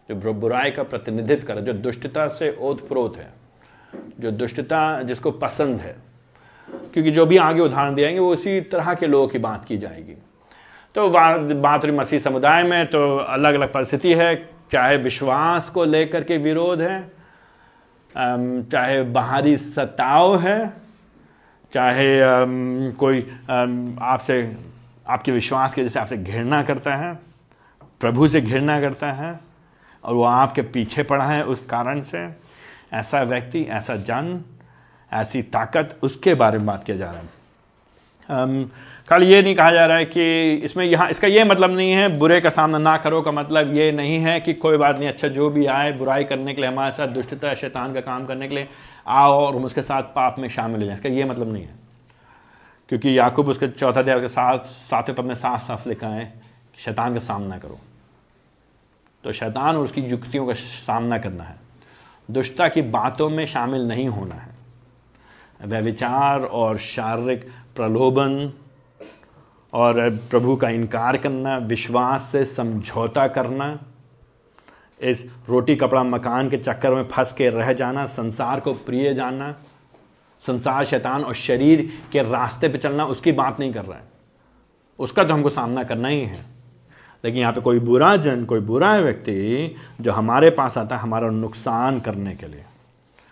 जो 0.09 0.33
बुराई 0.33 0.71
का 0.71 0.83
प्रतिनिधित्व 0.83 1.47
कर 1.47 1.59
जो 1.61 1.73
दुष्टता 1.73 2.27
से 2.27 2.55
ओतप्रोत 2.61 3.17
है, 3.17 3.27
जो 4.19 4.31
दुष्टता 4.31 5.01
जिसको 5.01 5.31
पसंद 5.31 5.79
है, 5.79 5.95
क्योंकि 6.93 7.11
जो 7.11 7.25
भी 7.25 7.37
आगे 7.37 7.61
उदाहरण 7.61 7.95
दिएँगे 7.95 8.19
वो 8.19 8.31
उसी 8.33 8.59
तरह 8.61 8.93
के 8.93 9.07
लोगों 9.07 9.27
की 9.27 9.37
बात 9.39 9.65
की 9.65 9.77
जाएगी। 9.77 10.15
तो 10.95 11.09
बात 11.09 11.85
रही 11.85 11.95
मसीह 11.97 12.19
समुदाय 12.19 12.63
में 12.63 12.85
तो 12.89 13.17
अलग 13.17 13.53
अलग 13.53 13.71
परिस्थिति 13.73 14.13
है। 14.13 14.35
चाहे 14.71 14.97
विश्वास 14.97 15.69
को 15.69 15.83
लेकर 15.85 16.23
के 16.23 16.37
विरोध 16.37 16.81
है 16.81 16.99
चाहे 18.15 19.01
बाहरी 19.03 19.55
सताव 19.57 20.37
है, 20.39 20.73
चाहे 21.73 22.05
कोई 22.91 23.19
आपसे 24.01 24.55
आपके 25.07 25.31
विश्वास 25.31 25.73
के 25.73 25.83
जैसे 25.83 25.99
आपसे 25.99 26.17
घृणा 26.17 26.61
करता 26.63 26.95
है, 26.95 27.13
प्रभु 28.01 28.27
से 28.27 28.41
घृणा 28.41 28.79
करता 28.81 29.11
है, 29.11 29.39
और 30.03 30.13
वो 30.13 30.23
आपके 30.23 30.61
पीछे 30.61 31.03
पड़ा 31.03 31.25
है 31.25 31.43
उस 31.45 31.65
कारण 31.65 32.01
से, 32.01 32.27
ऐसा 32.93 33.21
व्यक्ति, 33.23 33.61
ऐसा 33.61 33.95
जन, 33.97 34.41
ऐसी 35.11 35.41
ताकत, 35.43 35.97
उसके 36.03 36.33
बारे 36.33 36.57
में 36.57 36.67
बात 36.67 36.83
किया 36.83 36.97
जा 36.97 37.11
रहा 37.11 37.19
है। 37.19 38.65
कल 39.09 39.23
ये 39.23 39.41
नहीं 39.41 39.55
कहा 39.55 39.71
जा 39.71 39.85
रहा 39.85 39.97
है 39.97 40.05
कि 40.05 40.53
इसमें 40.53 40.85
यहाँ, 40.85 41.09
इसका 41.09 41.27
ये 41.27 41.43
मतलब 41.43 41.71
नहीं 41.71 41.91
है, 41.91 42.17
बुरे 42.17 42.41
का 42.41 42.49
सामना 42.49 42.77
ना 42.77 42.97
करो 42.97 43.21
का 43.21 43.31
मतलब 43.31 43.77
ये 43.77 43.91
नहीं 43.91 44.19
है 44.19 44.39
कि 44.39 44.53
कोई 44.53 44.77
बात 44.77 44.99
नहीं 44.99 45.09
अच्छा 45.09 45.27
जो 45.27 45.49
भी 45.49 45.65
आए, 45.65 45.91
बुराई 45.91 46.23
करने 46.23 46.53
के 46.53 46.61
लिए 46.61 46.71
हमारे 46.71 46.91
साथ, 46.91 47.07
दुष्टता, 47.07 47.53
शैतान 47.53 47.93
का 47.93 48.01
काम 48.01 48.25
करने 48.25 48.47
के 48.47 48.55
लिए 48.55 48.67
आओ 49.07 49.31
और 49.31 49.55
हम 49.55 49.65
उसके 49.65 49.81
साथ 49.81 50.03
पाप 50.03 50.35
में 50.39 50.49
शामिल 50.49 50.79
हो 50.79 50.85
जाए। 50.85 50.95
इसका 50.95 51.09
ये 51.09 51.23
मतलब 51.23 51.53
नहीं 51.53 51.63
है। 51.63 51.75
क्योंकि 52.89 53.19
याकूब 53.19 53.49
उसके 53.49 53.67
चौथा 53.67 53.99
अध्याय 53.99 54.19
के 54.19 54.27
साथ, 54.27 54.59
सातवें 54.59 55.17
पद 55.17 55.23
में 55.23 55.35
साफ़ 55.35 55.61
साफ़ 55.61 55.89
लिखा 55.89 56.07
है 56.07 56.25
कि 56.75 56.81
शैतान 56.81 57.13
का 57.13 57.19
सामना 57.19 57.57
करो। 57.57 57.79
तो 59.23 59.31
शैतान 59.31 59.75
और 59.75 59.83
उसकी 59.83 60.01
युक्तियों 60.01 60.47
का 60.47 60.53
सामना 60.53 61.17
करना 61.17 61.43
है। 61.43 61.55
दुष्टता 62.31 62.67
की 62.67 62.81
बातों 62.81 63.29
में 63.29 63.45
शामिल 63.45 63.81
नहीं 63.81 64.07
होना 64.07 64.35
है। 64.35 64.55
व्यविचार 65.65 66.41
और 66.41 66.77
शारीरिक 66.77 67.49
प्रलोभन 67.75 68.53
और 69.75 70.09
प्रभु 70.29 70.55
का 70.55 70.69
इनकार 70.69 71.17
करना, 71.17 71.57
विश्वास 71.57 72.29
से 72.31 72.45
समझौता 72.45 73.27
करना, 73.27 73.79
इस 75.01 75.23
रोटी 75.49 75.75
कपड़ा 75.75 76.03
मकान 76.03 76.49
के 76.49 76.57
चक्कर 76.57 76.93
में 76.93 77.03
फंस 77.03 77.33
के 77.33 77.49
रह 77.49 77.73
जाना, 77.73 78.05
संसार 78.05 78.59
को 78.59 78.73
प्रिय 78.73 79.13
जानना 79.13 79.55
संसार 80.39 80.85
शैतान 80.85 81.23
और 81.23 81.33
शरीर 81.33 81.89
के 82.11 82.21
रास्ते 82.21 82.69
पे 82.69 82.77
चलना, 82.77 83.05
उसकी 83.05 83.31
बात 83.31 83.59
नहीं 83.59 83.73
कर 83.73 83.83
रहा 83.83 83.97
है। 83.97 84.03
उसका 84.99 85.23
तो 85.23 85.33
हमको 85.33 85.49
सामना 85.49 85.83
करना 85.83 86.07
ही 86.07 86.21
है। 86.21 86.45
लेकिन 87.25 87.41
यहाँ 87.41 87.53
पे 87.53 87.61
कोई 87.61 87.79
बुरा 87.79 88.15
जन, 88.17 88.45
कोई 88.45 88.59
बुरा 88.59 88.95
व्यक्ति 88.97 89.75
जो 90.01 90.11
हमारे 90.11 90.49
पास 90.49 90.77
आता 90.77 90.95
है 90.95 91.01
हमारा 91.01 91.29
नुकसान 91.29 91.99
करने 91.99 92.35
के 92.35 92.47
लिए, 92.47 92.63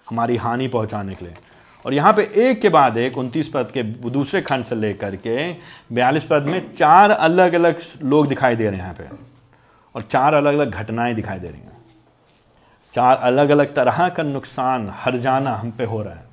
हमारी 0.10 0.36
हानि 0.36 0.68
पहुँचाने 0.68 1.16
के 1.16 1.26
लिए 1.26 1.36
और 1.86 1.94
यहाँ 1.94 2.14
पे 2.14 2.24
एक 2.36 2.62
के 2.62 2.70
बाद 2.70 2.98
एक, 2.98 3.18
उनतीस 3.18 3.50
पद 3.50 3.72
के 3.74 3.84
दूसरे 3.84 4.42
खंड 4.42 4.64
से 4.64 4.76
लेकर 4.76 5.16
के 5.16 5.52
बयालीस 5.94 6.24
पद 6.24 6.44
में 6.44 6.74
चार 6.74 7.12
अलग 7.12 7.54
अलग 7.54 7.82
लोग 8.04 8.28
दिखाई 8.28 8.56
दे 8.56 8.64
रहे 8.64 8.76
हैं 8.76 8.84
यहाँ 8.84 8.94
पे। 8.94 9.08
और 9.96 10.02
चार 10.02 10.34
अलग 10.34 10.54
अलग 10.54 10.72
घटनाएँ 10.72 11.16
दिखाई 11.16 11.40
दे 11.40 11.48
रही 11.48 11.62
हैं। 11.62 11.72
चार 12.94 13.18
अलग 13.18 13.50
अलग 13.50 13.74
तरह 13.76 14.08
का 14.10 14.24
नुकसान 14.24 14.92
हर 14.96 15.18
जाना 15.18 15.56
हम 15.56 15.72
पे 15.72 15.84
हो 15.84 16.02
रहा 16.02 16.14
है। 16.14 16.26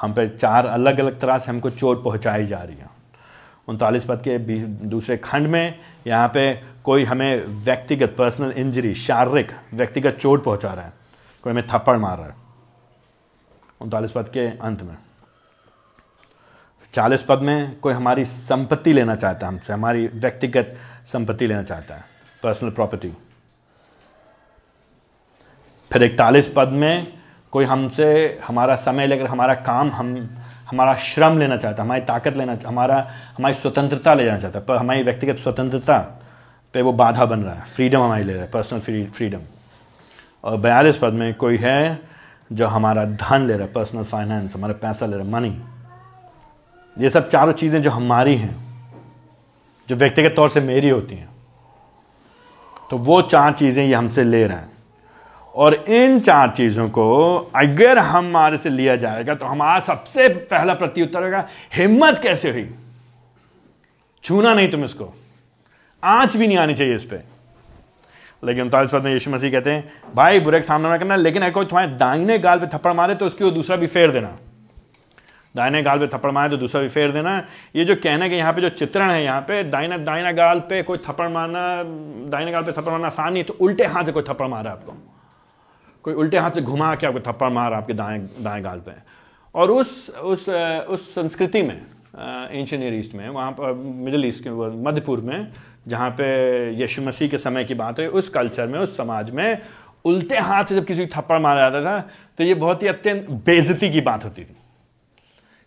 हम 0.00 0.12
पे 0.12 0.28
चार 0.28 0.66
अलग 0.66 1.00
अलग 1.00 1.20
तरह 1.20 1.38
से 1.38 1.50
हमको 1.50 1.70
चोट 1.70 2.04
पहुंचाई 2.04 2.46
जा 2.46 2.58
रही 2.58 2.76
है। 2.76 2.88
उनतालीस 3.68 4.04
पद 4.04 4.22
के 4.28 4.38
दूसरे 4.88 5.16
खंड 5.16 5.46
में 5.46 5.78
यहाँ 6.06 6.28
पे 6.28 6.52
कोई 6.84 7.04
हमें 7.04 7.44
व्यक्तिगत 7.64 8.14
पर्सनल 8.18 8.50
इंजरी 8.50 8.94
शारीरिक 8.94 9.52
व्यक्तिगत 9.74 10.18
चोट 10.20 10.44
पहुँचा 10.44 10.72
रहा 10.72 10.84
है। 10.84 10.92
कोई 11.44 11.52
हमें 11.52 11.66
थप्पड़ 11.66 11.96
मार 11.96 12.16
रहा 12.18 12.26
है। 12.26 12.34
उनतालीस 13.80 14.12
पद 14.12 14.28
के 14.28 14.46
अंत 14.58 14.82
में। 14.82 14.96
चालीस 16.94 17.22
पद 17.22 17.38
में 17.38 17.78
कोई 17.80 17.94
हमारी 17.94 18.24
संपत्ति 18.24 18.92
लेना 18.92 19.14
चाहता 19.14 19.46
है 19.46 19.52
हमसे, 19.52 19.72
हमारी 19.72 20.06
व्यक्तिगत 20.06 20.76
संपत्ति 21.06 21.46
लेना 21.46 21.62
चाहता 21.62 21.94
है 21.94 22.04
पर्सनल 22.42 22.70
प्रॉपर्टी 22.70 23.12
फिर 25.90 26.02
इकतालीस 26.02 26.52
पद 26.56 26.68
में 26.68 27.06
कोई 27.52 27.64
हमसे 27.64 28.38
हमारा 28.44 28.76
समय 28.76 29.06
लेकर 29.06 29.26
हमारा 29.26 29.54
काम, 29.54 29.90
हम, 29.90 30.28
हमारा 30.68 30.94
श्रम 30.94 31.38
लेना 31.38 31.56
चाहता 31.56 31.82
है 31.82 31.86
हमारी 31.86 32.00
ताकत 32.00 32.36
लेना 32.36 32.56
हमारा, 32.66 32.98
हमारी 33.38 33.54
स्वतंत्रता 33.54 34.14
ले 34.14 34.24
जाना 34.24 34.38
चाहता 34.38 34.58
है, 34.58 34.64
पर 34.64 34.76
हमारी 34.76 35.02
व्यक्तिगत 35.02 35.38
स्वतंत्रता 35.38 35.98
पे 36.74 36.82
वो 36.82 36.92
बाधा 36.92 37.24
बन 37.24 37.40
रहा 37.40 37.54
है 37.54 37.64
फ्रीडम 37.66 38.00
हमारी 38.00 38.24
ले 38.24 38.32
रहा 38.32 38.42
है 38.42 38.50
पर्सनल 38.50 39.06
फ्रीडम 39.10 39.42
और 40.44 40.56
बयालीस 40.56 40.98
पद 40.98 41.12
में 41.12 41.34
कोई 41.34 41.56
है 41.56 42.09
जो 42.50 42.66
हमारा 42.66 43.04
धन 43.04 43.46
ले 43.46 43.54
रहा 43.54 43.66
है 43.66 43.72
पर्सनल 43.72 44.04
फाइनेंस 44.04 44.54
हमारा 44.56 44.74
पैसा 44.74 45.06
ले 45.06 45.16
रहा 45.16 45.24
है 45.24 45.32
मनी 45.32 45.60
ये 46.96 47.10
सब 47.10 47.28
चारों 47.28 47.52
चीज़ें 47.52 47.80
जो 47.82 47.90
हमारी 47.90 48.36
हैं, 48.36 48.56
जो 49.88 49.96
व्यक्तिगत 49.96 50.34
तौर 50.36 50.48
से 50.48 50.60
मेरी 50.60 50.88
होती 50.88 51.14
हैं 51.14 51.28
तो 52.90 52.96
वो 52.98 53.20
चार 53.22 53.52
चीज़ें 53.52 53.84
ये 53.86 53.94
हमसे 53.94 54.24
ले 54.24 54.44
रहे 54.46 54.56
हैं। 54.56 54.68
और 55.54 55.74
इन 55.74 56.18
चार 56.20 56.50
चीज़ों 56.50 56.88
को 56.88 57.06
अगर 57.56 57.98
हमारे 57.98 58.58
से 58.58 58.70
लिया 58.70 58.96
जाएगा 58.96 59.34
तो 59.34 59.46
हमारा 59.46 59.80
सबसे 59.80 60.28
पहला 60.28 60.74
प्रत्युत्तर 60.74 61.24
होगा, 61.24 61.46
हिम्मत 61.74 62.20
कैसे 62.22 62.50
हुई? 62.50 62.68
छूना 64.24 64.54
नहीं 64.54 64.70
तुम 64.70 64.84
इसको। 64.84 65.12
आँच 66.02 66.36
भी 66.36 66.46
नहीं 66.46 66.58
आनी 66.58 66.74
चाहिए 66.74 66.94
इस 66.94 67.04
पर 67.04 67.24
लेकिन 68.42 68.62
उनतालीस 68.62 68.90
पद 68.90 69.02
में 69.02 69.12
यीशु 69.12 69.30
मसीह 69.30 69.50
कहते 69.50 69.70
हैं, 69.70 69.92
भाई, 70.14 70.40
बुरे 70.40 70.58
का 70.60 70.66
सामना 70.66 70.96
करना, 70.98 71.16
लेकिन 71.16 71.42
अगर 71.42 71.52
कोई 71.52 71.66
तुम्हारे 71.66 71.90
दाहिने 71.92 72.38
गाल 72.38 72.58
पे 72.58 72.66
थप्पड़ 72.66 72.92
मारे 72.92 73.14
तो 73.14 73.26
उसकी 73.26 73.44
वो 73.44 73.50
दूसरा 73.50 73.76
भी 73.76 73.86
फेर 73.86 74.10
देना। 74.10 74.36
दाहिने 75.54 75.82
गाल 75.82 75.98
पे 75.98 76.06
थप्पड़ 76.08 76.30
मारे 76.30 76.50
तो 76.50 76.56
दूसरा 76.56 76.80
भी 76.82 76.88
फेर 76.88 77.12
देना। 77.12 77.36
ये 77.76 77.84
जो 77.84 77.94
कहना 77.96 78.28
कि 78.28 78.34
यहाँ 78.34 78.52
पे 78.52 78.60
जो 78.60 78.68
चित्रण 78.70 79.10
है 79.10 79.22
यहाँ 79.24 79.40
पे, 79.40 79.62
दाहिना 79.64 79.96
दाहिना 79.98 80.32
गाल 80.32 80.60
पे 80.60 80.82
कोई 80.82 80.98
थप्पड़ 80.98 81.28
मारना, 81.28 81.82
दाहिने 82.30 82.52
गाल 82.52 82.62
पे 82.62 82.72
थप्पड़ 82.72 82.90
मारना 82.90 83.06
आसान 83.06 83.32
नहीं 83.32 83.44
तो 83.44 83.56
उल्टे 83.60 83.86
हाथ 83.86 84.04
से 84.04 84.12
कोई 84.12 84.22
थप्पड़ 84.22 84.46
मारा 84.48 84.70
आपको। 84.70 84.92
कोई 86.04 86.14
उल्टे 86.14 86.38
हाथ 86.38 86.50
से 86.50 86.62
घुमा 86.62 86.94
के 86.94 87.06
आपको 87.06 87.20
थप्पड़ 87.20 87.48
मारा 87.50 87.76
आपके 87.76 87.94
दाएँ 87.94 88.20
दाएँ 88.40 88.62
गाल 88.62 88.78
पे। 88.80 88.92
और 89.54 89.70
उस 89.70 90.10
उस 90.10 90.48
उस 90.48 91.14
संस्कृति 91.14 91.62
में 91.62 91.80
एंशियन 92.50 92.82
ईस्ट 92.94 93.14
में, 93.14 93.28
वहाँ 93.28 93.50
पर 93.52 93.72
मिडिल 93.72 94.24
ईस्ट 94.24 94.44
के, 94.44 94.50
मध्य 94.82 95.00
पूर्व 95.00 95.26
में 95.26 95.52
जहाँ 95.86 96.10
पे 96.10 96.24
यीशु 96.72 97.02
मसीह 97.02 97.28
के 97.28 97.38
समय 97.38 97.64
की 97.64 97.74
बात 97.74 98.00
है 98.00 98.08
उस 98.08 98.28
कल्चर 98.28 98.66
में, 98.66 98.78
उस 98.78 98.96
समाज 98.96 99.30
में 99.30 99.58
उल्टे 100.04 100.38
हाथ 100.38 100.64
से 100.64 100.74
जब 100.74 100.84
किसी 100.84 101.06
को 101.06 101.14
थप्पड़ 101.14 101.38
मारा 101.40 101.60
जाता 101.60 101.84
था 101.84 102.00
तो 102.38 102.44
ये 102.44 102.54
बहुत 102.56 102.82
ही 102.82 102.88
अत्यंत 102.88 103.30
बेजती 103.46 103.90
की 103.92 104.00
बात 104.00 104.24
होती 104.24 104.44
थी। 104.44 104.56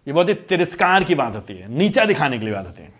ये 0.07 0.13
बहुत 0.13 0.29
ही 0.29 0.33
तिरस्कार 0.33 1.03
की 1.03 1.15
बात 1.15 1.35
होती 1.35 1.53
है, 1.53 1.67
नीचा 1.69 2.05
दिखाने 2.05 2.39
के 2.39 2.45
लिए 2.45 2.53
बात 2.53 2.67
होती 2.67 2.83
है। 2.83 2.91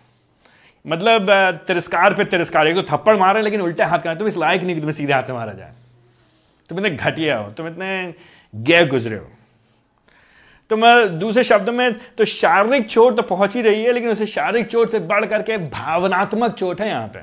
मतलब 0.84 1.30
तिरस्कार 1.66 2.14
पे 2.14 2.24
तिरस्कार, 2.26 2.66
एक 2.68 2.74
तो 2.76 2.82
थप्पड़ 2.88 3.16
मारे, 3.16 3.42
लेकिन 3.42 3.60
उल्टे 3.60 3.82
हाथ 3.84 3.98
का 3.98 4.14
तुम 4.14 4.26
इस 4.28 4.36
लायक 4.36 4.62
नहीं 4.62 4.74
कि 4.74 4.80
तुम्हें 4.80 4.92
सीधे 4.92 5.12
हाथ 5.12 5.22
से 5.22 5.32
मारा 5.32 5.52
जाए। 5.52 5.72
तुम 6.70 6.78
इतने 6.78 6.90
घटिया 6.90 7.36
हो, 7.36 7.50
तुम 7.50 7.68
इतने 7.68 8.14
गैर 8.54 8.88
गुजरे 8.88 9.16
हो। 9.16 9.30
तो 10.74 10.78
मैं 10.78 11.18
दूसरे 11.18 11.42
शब्द 11.44 11.68
में 11.70 11.94
तो 12.18 12.24
शारीरिक 12.24 12.86
चोट 12.86 13.16
तो 13.16 13.22
पहुँच 13.22 13.54
ही 13.56 13.60
रही 13.62 13.82
है, 13.84 13.92
लेकिन 13.92 14.10
उसे 14.10 14.26
शारीरिक 14.26 14.66
चोट 14.68 14.88
से 14.88 14.98
बढ़ 15.00 15.24
करके 15.24 15.58
भावनात्मक 15.70 16.54
चोट 16.54 16.80
है 16.80 16.88
यहाँ 16.88 17.08
पे। 17.08 17.20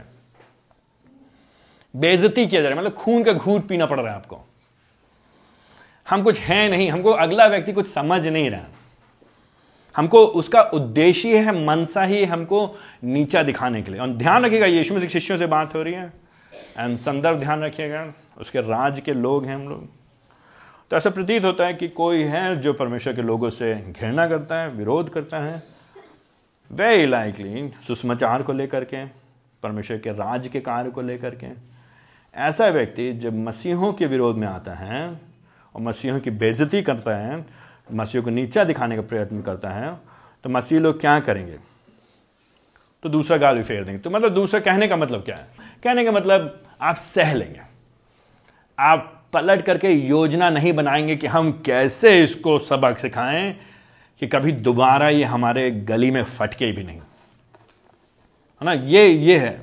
बेजती 1.94 2.46
किया 2.48 2.62
जा 2.62 2.70
रहा 2.70 2.78
है 2.78 2.86
मतलब 2.86 2.98
खून 2.98 3.24
का 3.24 3.34
घूट 3.34 3.68
पीना 3.68 3.86
पड़ 3.86 4.00
रहा 4.00 4.10
है 4.10 4.16
आपको। 4.16 4.40
हम 6.08 6.24
कुछ 6.24 6.40
है 6.40 6.70
नहीं, 6.70 6.90
हमको 6.90 7.12
अगला 7.12 7.48
व्यक्ति 7.48 7.74
कुछ 7.74 7.88
समझ 7.88 8.26
नहीं 8.28 8.50
रहा। 8.50 8.66
हमको 9.96 10.26
उसका 10.26 10.62
उद्देश्य 10.64 11.38
है 11.38 11.66
मनसा 11.66 12.04
ही 12.04 12.24
हमको 12.26 12.66
नीचा 13.04 13.44
दिखाने 13.44 13.82
के 13.82 13.92
लिए। 13.92 14.02
और 14.02 14.10
ध्यान 14.10 14.46
रखिएगा, 14.46 14.66
यीशु 14.66 14.96
मसीह 14.96 15.10
शिष्यों 15.10 15.38
से 15.38 15.46
बात 15.48 15.76
हो 15.76 15.82
रही 15.84 15.94
है। 15.94 16.12
एंड 16.78 16.98
संदर्भ 16.98 17.40
ध्यान 17.40 17.64
रखिएगा, 17.64 18.12
उसके 18.38 18.62
राज 18.62 19.00
के 19.00 19.14
लोग 19.14 19.46
हैं 19.46 19.56
हम 19.56 19.70
लोग। 19.70 19.90
तो 20.92 20.98
ऐसा 20.98 21.10
प्रतीत 21.10 21.46
होता 21.46 21.66
है 21.66 21.74
कि 21.74 21.88
कोई 21.88 22.24
है 22.24 22.56
जो 22.56 22.72
परमेश्वर 22.74 23.14
के 23.14 23.22
लोगों 23.22 23.50
से 23.50 23.74
घृणा 23.76 24.28
करता 24.28 24.56
है, 24.56 24.70
विरोध 24.70 25.10
करता 25.10 25.38
है। 25.38 25.62
वेरी 26.72 27.06
लाइकली 27.06 27.72
सुसमाचार 27.88 28.44
को 28.44 28.54
लेकर 28.54 28.84
के, 28.84 29.06
परमेश्वर 29.64 29.98
के 29.98 30.10
राज 30.10 30.48
के 30.48 30.60
कार्य 30.60 30.90
को 30.90 31.02
लेकर 31.02 31.36
के, 31.36 31.48
ऐसा 32.34 32.68
व्यक्ति 32.68 33.12
जब 33.14 33.38
मसीहों 33.38 33.92
के 33.94 34.06
विरोध 34.06 34.38
में 34.38 34.48
आता 34.48 34.74
है 34.74 35.08
और 35.76 35.82
मसीहों 35.82 36.20
की 36.20 36.32
बेजती 36.32 36.82
करता 36.82 37.16
है, 37.18 37.46
मसीहों 37.92 38.24
को 38.24 38.30
नीचा 38.30 38.64
दिखाने 38.64 38.96
का 38.96 39.02
प्रयत्न 39.02 39.42
करता 39.42 39.70
है 39.70 39.96
तो 40.44 40.50
मसीह 40.50 40.80
लोग 40.80 41.00
क्या 41.00 41.20
करेंगे? 41.20 41.58
तो 43.04 43.10
दूसरा 43.10 43.38
गाल 43.38 43.58
भी 43.58 43.64
फेर 43.64 43.84
देंगे। 43.84 44.00
तो 44.00 44.10
मतलब 44.10 44.34
दूसरा 44.34 44.60
कहने 44.60 44.88
का 44.88 44.98
मतलब 44.98 45.24
क्या 45.24 45.36
है? 45.36 45.48
कहने 45.84 46.06
का 46.06 46.12
मतलब 46.12 46.62
आप 46.82 46.96
सह 46.96 47.34
लेंगे। 47.34 47.62
आप 48.80 49.21
पलट 49.34 49.62
करके 49.62 49.92
योजना 49.92 50.50
नहीं 50.50 50.74
बनाएँगे 50.74 51.16
कि 51.16 51.28
हम 51.28 51.52
कैसे 51.66 52.24
इसको 52.24 52.58
सबक 52.60 52.98
सिखाएँ 52.98 53.52
कि 54.22 54.28
कभी 54.28 54.52
दोबारा 54.52 55.10
ये 55.10 55.24
हमारे 55.24 55.70
गली 55.72 56.12
में 56.12 56.24
फटके 56.24 56.72
भी 56.72 56.84
नहीं। 56.84 56.98
है 56.98 58.66
ना? 58.66 58.74
ये 58.74 59.08
ये 59.08 59.38
है। 59.38 59.54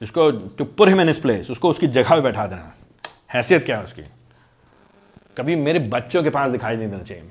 जिसको 0.00 0.30
टू 0.30 0.64
पुर 0.64 0.88
हिम 0.88 1.00
इन 1.00 1.08
इस 1.08 1.18
प्लेस 1.18 1.50
उसको 1.50 1.70
उसकी 1.70 1.86
जगह 1.86 2.14
पे 2.14 2.20
बैठा 2.20 2.46
देना। 2.46 2.72
हैसियत 3.34 3.64
क्या 3.64 3.78
है 3.78 3.84
उसकी? 3.84 4.02
कभी 5.36 5.56
मेरे 5.56 5.78
बच्चों 5.78 6.22
के 6.22 6.30
पास 6.30 6.50
दिखाई 6.50 6.76
नहीं 6.76 6.88
देना 6.88 7.02
चाहिए। 7.02 7.24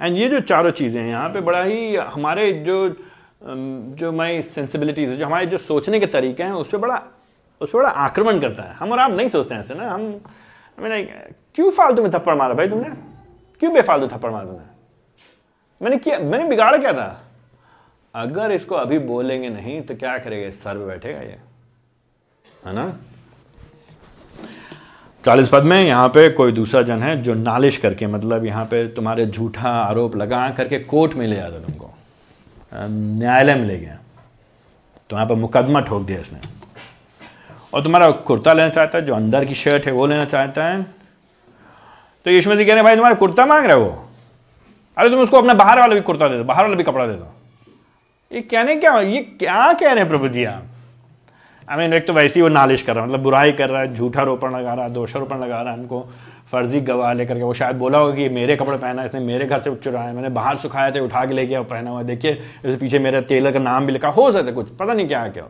एंड 0.00 0.16
ये 0.16 0.28
जो 0.28 0.40
चारों 0.40 0.70
चीज़ें 0.70 1.00
हैं, 1.02 1.08
यहाँ 1.08 1.28
पे 1.30 1.40
बड़ा 1.40 1.62
ही 1.62 1.96
हमारे 1.96 2.52
जो 2.52 2.96
जो 3.42 4.10
माई 4.12 4.42
सेंसिबिलिटीज 4.42 5.10
जो 5.10 5.26
हमारे 5.26 5.46
जो 5.46 5.58
सोचने 5.58 6.00
के 6.00 6.06
तरीके 6.06 6.42
हैं, 6.42 6.50
उस 6.50 6.68
पर 6.68 6.78
बड़ा 6.78 7.02
उस 7.60 7.70
पर 7.70 7.84
आक्रमण 7.84 8.40
करता 8.40 8.62
है। 8.62 8.74
हम 8.74 8.92
और 8.92 8.98
आप 8.98 9.10
नहीं 9.10 9.28
सोचते 9.28 9.54
हैं 9.54 9.60
ऐसे 9.60 9.74
ना। 9.74 9.90
हम 9.90 10.02
मैंने 10.78 11.02
क्यों 11.54 11.70
फालतू 11.70 12.02
में 12.02 12.10
थप्पड़ 12.12 12.34
मारा 12.34 12.54
भाई 12.54 12.68
तुमने? 12.68 12.88
क्यों 13.60 13.72
बेफालतू 13.74 14.06
थप्पड़ 14.06 14.30
मारा 14.30 14.46
तुमने? 14.46 14.64
मैंने 15.80 15.96
किया, 15.96 16.18
मैंने 16.18 16.48
बिगाड़ा 16.48 16.78
क्या 16.78 16.92
था? 16.92 17.22
अगर 18.14 18.52
इसको 18.52 18.74
अभी 18.74 18.98
बोलेंगे 18.98 19.48
नहीं 19.48 19.80
तो 19.82 19.94
क्या 19.94 20.16
करेगा? 20.18 20.50
सर 20.50 20.78
पे 20.78 20.86
बैठेगा 20.86 21.20
ये। 21.20 21.38
है 22.66 22.72
ना? 22.74 22.96
चालीस 25.24 25.48
पद 25.48 25.62
में 25.62 25.82
यहाँ 25.82 26.08
पे 26.08 26.28
कोई 26.28 26.52
दूसरा 26.52 26.82
जन 26.82 27.02
है 27.02 27.22
जो 27.22 27.34
नालिश 27.34 27.76
करके 27.76 28.06
मतलब 28.06 28.44
यहाँ 28.44 28.64
पे 28.64 28.86
तुम्हारे 28.88 29.26
झूठा 29.26 29.70
आरोप 29.70 30.16
लगा 30.16 30.48
करके 30.50 30.78
कोर्ट 30.78 31.14
में 31.14 31.26
ले 31.26 31.36
जाता 31.36 31.58
तुमको। 31.58 31.90
न्यायालय 32.74 33.54
में 33.54 33.66
ले 33.66 33.78
गया। 33.78 33.98
तो 35.10 35.16
यहाँ 35.16 35.28
पर 35.28 35.34
मुकदमा 35.34 35.80
ठोक 35.80 36.02
दिया 36.02 36.20
इसने। 36.20 36.55
और 37.74 37.82
तुम्हारा 37.82 38.10
कुर्ता 38.10 38.52
लेना 38.52 38.68
चाहता 38.68 38.98
है, 38.98 39.04
जो 39.04 39.14
अंदर 39.14 39.44
की 39.44 39.54
शर्ट 39.54 39.86
है, 39.86 39.92
वो 39.92 40.06
लेना 40.06 40.24
चाहता 40.24 40.64
है? 40.64 40.82
तो 42.24 42.30
यीशु 42.30 42.50
मसीह 42.50 42.66
कह 42.66 42.74
रहे 42.74 42.82
भाई, 42.82 42.94
तुम्हारा 42.94 43.16
कुर्ता 43.16 43.46
मांग 43.46 43.66
रहे 43.66 43.76
हो? 43.76 44.08
अरे, 44.96 45.10
तुम 45.10 45.18
उसको 45.18 45.36
अपना 45.36 45.54
बाहर 45.54 45.80
वाला 45.80 45.94
भी 45.94 46.00
कुर्ता 46.00 46.28
दे 46.28 46.36
दो, 46.36 46.44
बाहर 46.44 46.64
वाला 46.64 46.76
भी 46.76 46.82
कपड़ा 46.82 47.06
दे 47.06 47.14
दो। 47.14 47.26
ये 48.32 48.40
कहने 48.40 48.76
क्या, 48.76 49.00
ये 49.00 49.20
क्या 49.20 49.72
कह 49.72 49.86
रहे 49.86 49.98
हैं 49.98 50.08
प्रभु 50.08 50.28
जी 50.28 50.44
आप? 50.44 50.62
आई 51.68 51.78
मीन 51.78 51.92
एक 51.92 52.06
तो 52.06 52.12
वैसे 52.12 52.34
ही 52.34 52.42
वो 52.42 52.48
नालिश 52.48 52.82
कर 52.82 52.94
रहा 52.94 53.04
है 53.04 53.10
मतलब 53.10 53.22
बुराई 53.22 53.52
कर 53.52 53.68
रहा 53.68 53.80
है, 53.80 53.94
झूठा 53.94 54.22
रोपण 54.22 54.56
लगा 54.56 54.74
रहा 54.74 54.84
है, 54.84 54.92
दोषारोपण 54.92 55.38
लगा 55.38 55.60
रहा 55.62 55.72
है 55.72 55.78
हमको, 55.78 56.00
फर्जी 56.52 56.80
गवाह 56.80 57.12
लेकर 57.12 57.34
के। 57.34 57.42
वो 57.42 57.52
शायद 57.54 57.76
बोला 57.76 57.98
होगा 57.98 58.14
कि 58.14 58.28
मेरे 58.28 58.56
कपड़े 58.56 58.76
पहना 58.78 59.02
है, 59.02 59.08
इसने 59.08 59.20
मेरे 59.20 59.46
घर 59.46 59.58
से 59.58 59.74
चुराया 59.74 60.12
मैंने 60.12 60.28
बाहर 60.28 60.56
सुखाया 60.56 60.90
थे, 60.90 61.00
उठा 61.00 61.24
के 61.24 61.34
ले 61.34 61.46
गया 61.46 61.62
पहना 61.62 61.90
हुआ 61.90 62.02
देखिए 62.02 62.32
इसके 62.32 62.76
पीछे 62.76 62.98
मेरे 62.98 63.20
टेलर 63.20 63.52
का 63.52 63.58
नाम 63.58 63.86
भी 63.86 63.92
लिखा, 63.92 64.08
हो 64.08 64.30
सकता 64.32 64.46
है 64.46 64.52
कुछ, 64.52 64.68
पता 64.68 64.92
नहीं 64.92 65.08
क्या 65.08 65.28
क्या। 65.28 65.44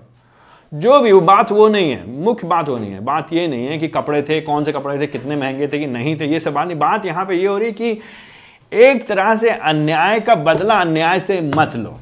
जो 0.72 0.98
भी 1.00 1.12
वो 1.12 1.20
बात 1.20 1.52
वो 1.52 1.66
नहीं 1.68 1.90
है 1.90 2.06
मुख्य 2.10 2.46
बात 2.46 2.68
वो 2.68 2.76
नहीं 2.78 2.92
है। 2.92 3.00
बात 3.00 3.32
ये 3.32 3.46
नहीं 3.48 3.66
है 3.66 3.78
कि 3.78 3.88
कपड़े 3.88 4.22
थे 4.22 4.40
कौन 4.40 4.64
से 4.64 4.72
कपड़े 4.72 4.98
थे 5.00 5.06
कितने 5.06 5.36
महँगे 5.36 5.68
थे 5.68 5.78
कि 5.78 5.86
नहीं 5.86 6.18
थे 6.20 6.26
ये 6.26 6.40
सब 6.40 6.52
बात 6.52 6.66
नहीं। 6.66 6.78
बात 6.78 7.04
यहाँ 7.06 7.24
पे 7.26 7.34
ये 7.34 7.46
हो 7.46 7.58
रही 7.58 7.72
कि 7.72 7.90
एक 8.72 9.06
तरह 9.08 9.34
से 9.36 9.50
अन्याय 9.50 10.20
का 10.20 10.34
बदला 10.34 10.80
अन्याय 10.80 11.20
से 11.20 11.40
मत 11.56 11.76
लो। 11.76 11.98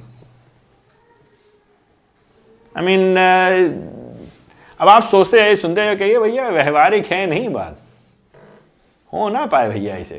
आई 2.75 2.85
मीन 2.85 3.01
mean, 3.01 3.19
अब 4.81 4.89
आप 4.89 5.03
सोचते 5.03 5.41
हैं 5.41 5.55
सुनते 5.57 5.81
हैं 5.81 5.97
कहिए 5.99 6.19
भैया 6.19 6.49
व्यवहारिक 6.49 7.07
है 7.07 7.27
नहीं 7.27 7.49
बात। 7.49 7.79
हो 9.13 9.29
ना 9.29 9.45
पाए 9.47 9.69
भैया 9.69 9.97
ऐसे 9.97 10.17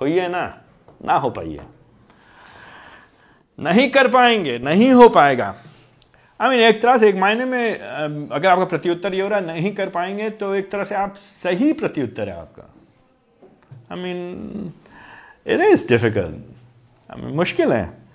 होइए 0.00 0.28
ना 0.28 0.42
ना 1.04 1.14
हो 1.14 1.30
पाइए। 1.30 1.60
नहीं 3.58 3.88
कर 3.90 4.08
पाएँगे 4.08 4.58
नहीं 4.58 4.90
हो 4.92 5.08
पाएगा। 5.08 5.54
आई 6.40 6.48
मीन 6.50 6.60
एक 6.60 6.80
तरह 6.82 6.98
से 6.98 7.08
एक 7.08 7.16
मायने 7.16 7.44
में 7.44 7.78
अगर 8.30 8.48
आपका 8.48 8.64
प्रत्युत्तर 8.66 9.14
ये 9.14 9.20
हो 9.22 9.28
रहा 9.28 9.40
नहीं 9.42 9.74
कर 9.74 9.88
पाएँगे 9.90 10.30
तो 10.30 10.54
एक 10.54 10.70
तरह 10.70 10.84
से 10.84 10.94
आप 10.94 11.14
सही 11.16 11.72
प्रत्युत्तर 11.74 12.28
है 12.28 12.36
आपका। 12.36 12.62
I 13.92 14.02
mean 14.02 14.72
it 15.46 15.60
is 15.62 15.88
difficult 15.88 17.10
I 17.10 17.22
mean 17.22 17.34
मुश्किल 17.36 17.72
है। 17.72 18.06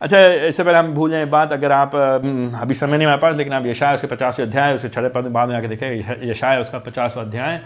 अच्छा 0.00 0.20
इससे 0.46 0.64
पहले 0.64 0.78
हम 0.78 0.92
भूल 0.94 1.10
जाए 1.10 1.24
बात, 1.26 1.52
अगर 1.52 1.72
आप 1.72 1.94
अभी 1.96 2.74
समय 2.74 2.96
नहीं 2.96 3.06
हमारे 3.06 3.20
पास, 3.22 3.36
लेकिन 3.36 3.52
आप 3.52 3.66
यशाय 3.66 3.94
उसके 3.94 4.06
पचास 4.06 4.40
अध्याय 4.40 4.74
उसके 4.74 4.88
छठे 4.88 5.08
पद 5.10 5.24
बाद 5.32 5.48
में 5.48 5.56
आके 5.56 5.68
देखें 5.68 6.28
यशाय 6.30 6.60
उसका 6.60 6.78
पचास 6.80 7.14
अध्याय, 7.18 7.60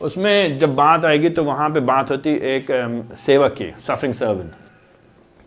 उसमें 0.00 0.58
जब 0.58 0.74
बात 0.76 1.04
आएगी 1.04 1.28
तो 1.30 1.44
वहाँ 1.44 1.68
पे 1.70 1.80
बात 1.82 2.10
होती 2.10 2.34
एक 2.48 2.66
सेवक 3.18 3.54
की 3.58 3.72
सफरिंग 3.80 4.14
सर्वेंट 4.14 4.52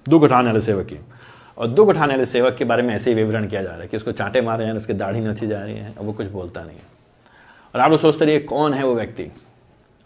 दुख 0.06 0.24
उठाने 0.24 0.48
वाले 0.48 0.62
सेवक 0.62 0.86
की। 0.86 1.00
और 1.60 1.68
दुख 1.68 1.88
उठाने 1.88 2.14
वाले 2.14 2.26
सेवक 2.26 2.56
के 2.56 2.66
बारे 2.66 2.84
में 2.84 2.96
ऐसे 2.96 3.10
ही 3.10 3.16
विवरण 3.16 3.48
किया 3.48 3.64
जा 3.64 3.70
रहा 3.70 3.82
है 3.82 3.88
कि 3.88 3.98
उसको 3.98 4.12
चांटे 4.12 4.42
मारे 4.42 4.66
हैं 4.66 4.74
उसकी 4.74 4.94
दाढ़ी 4.94 5.20
नची 5.20 5.48
जा 5.48 5.64
रही 5.64 5.76
है 5.76 5.94
और 6.00 6.06
वो 6.06 6.14
कुछ 6.14 6.28
बोलता 6.28 6.62
नहीं 6.62 6.78
है। 6.78 6.84
और 7.76 7.82
आप 7.82 7.92
लोग 7.92 8.00
सोचते 8.00 8.26
रहिए 8.26 8.40
कौन 8.40 8.74
है 8.74 8.84
वो 8.84 8.96
व्यक्ति? 8.96 9.32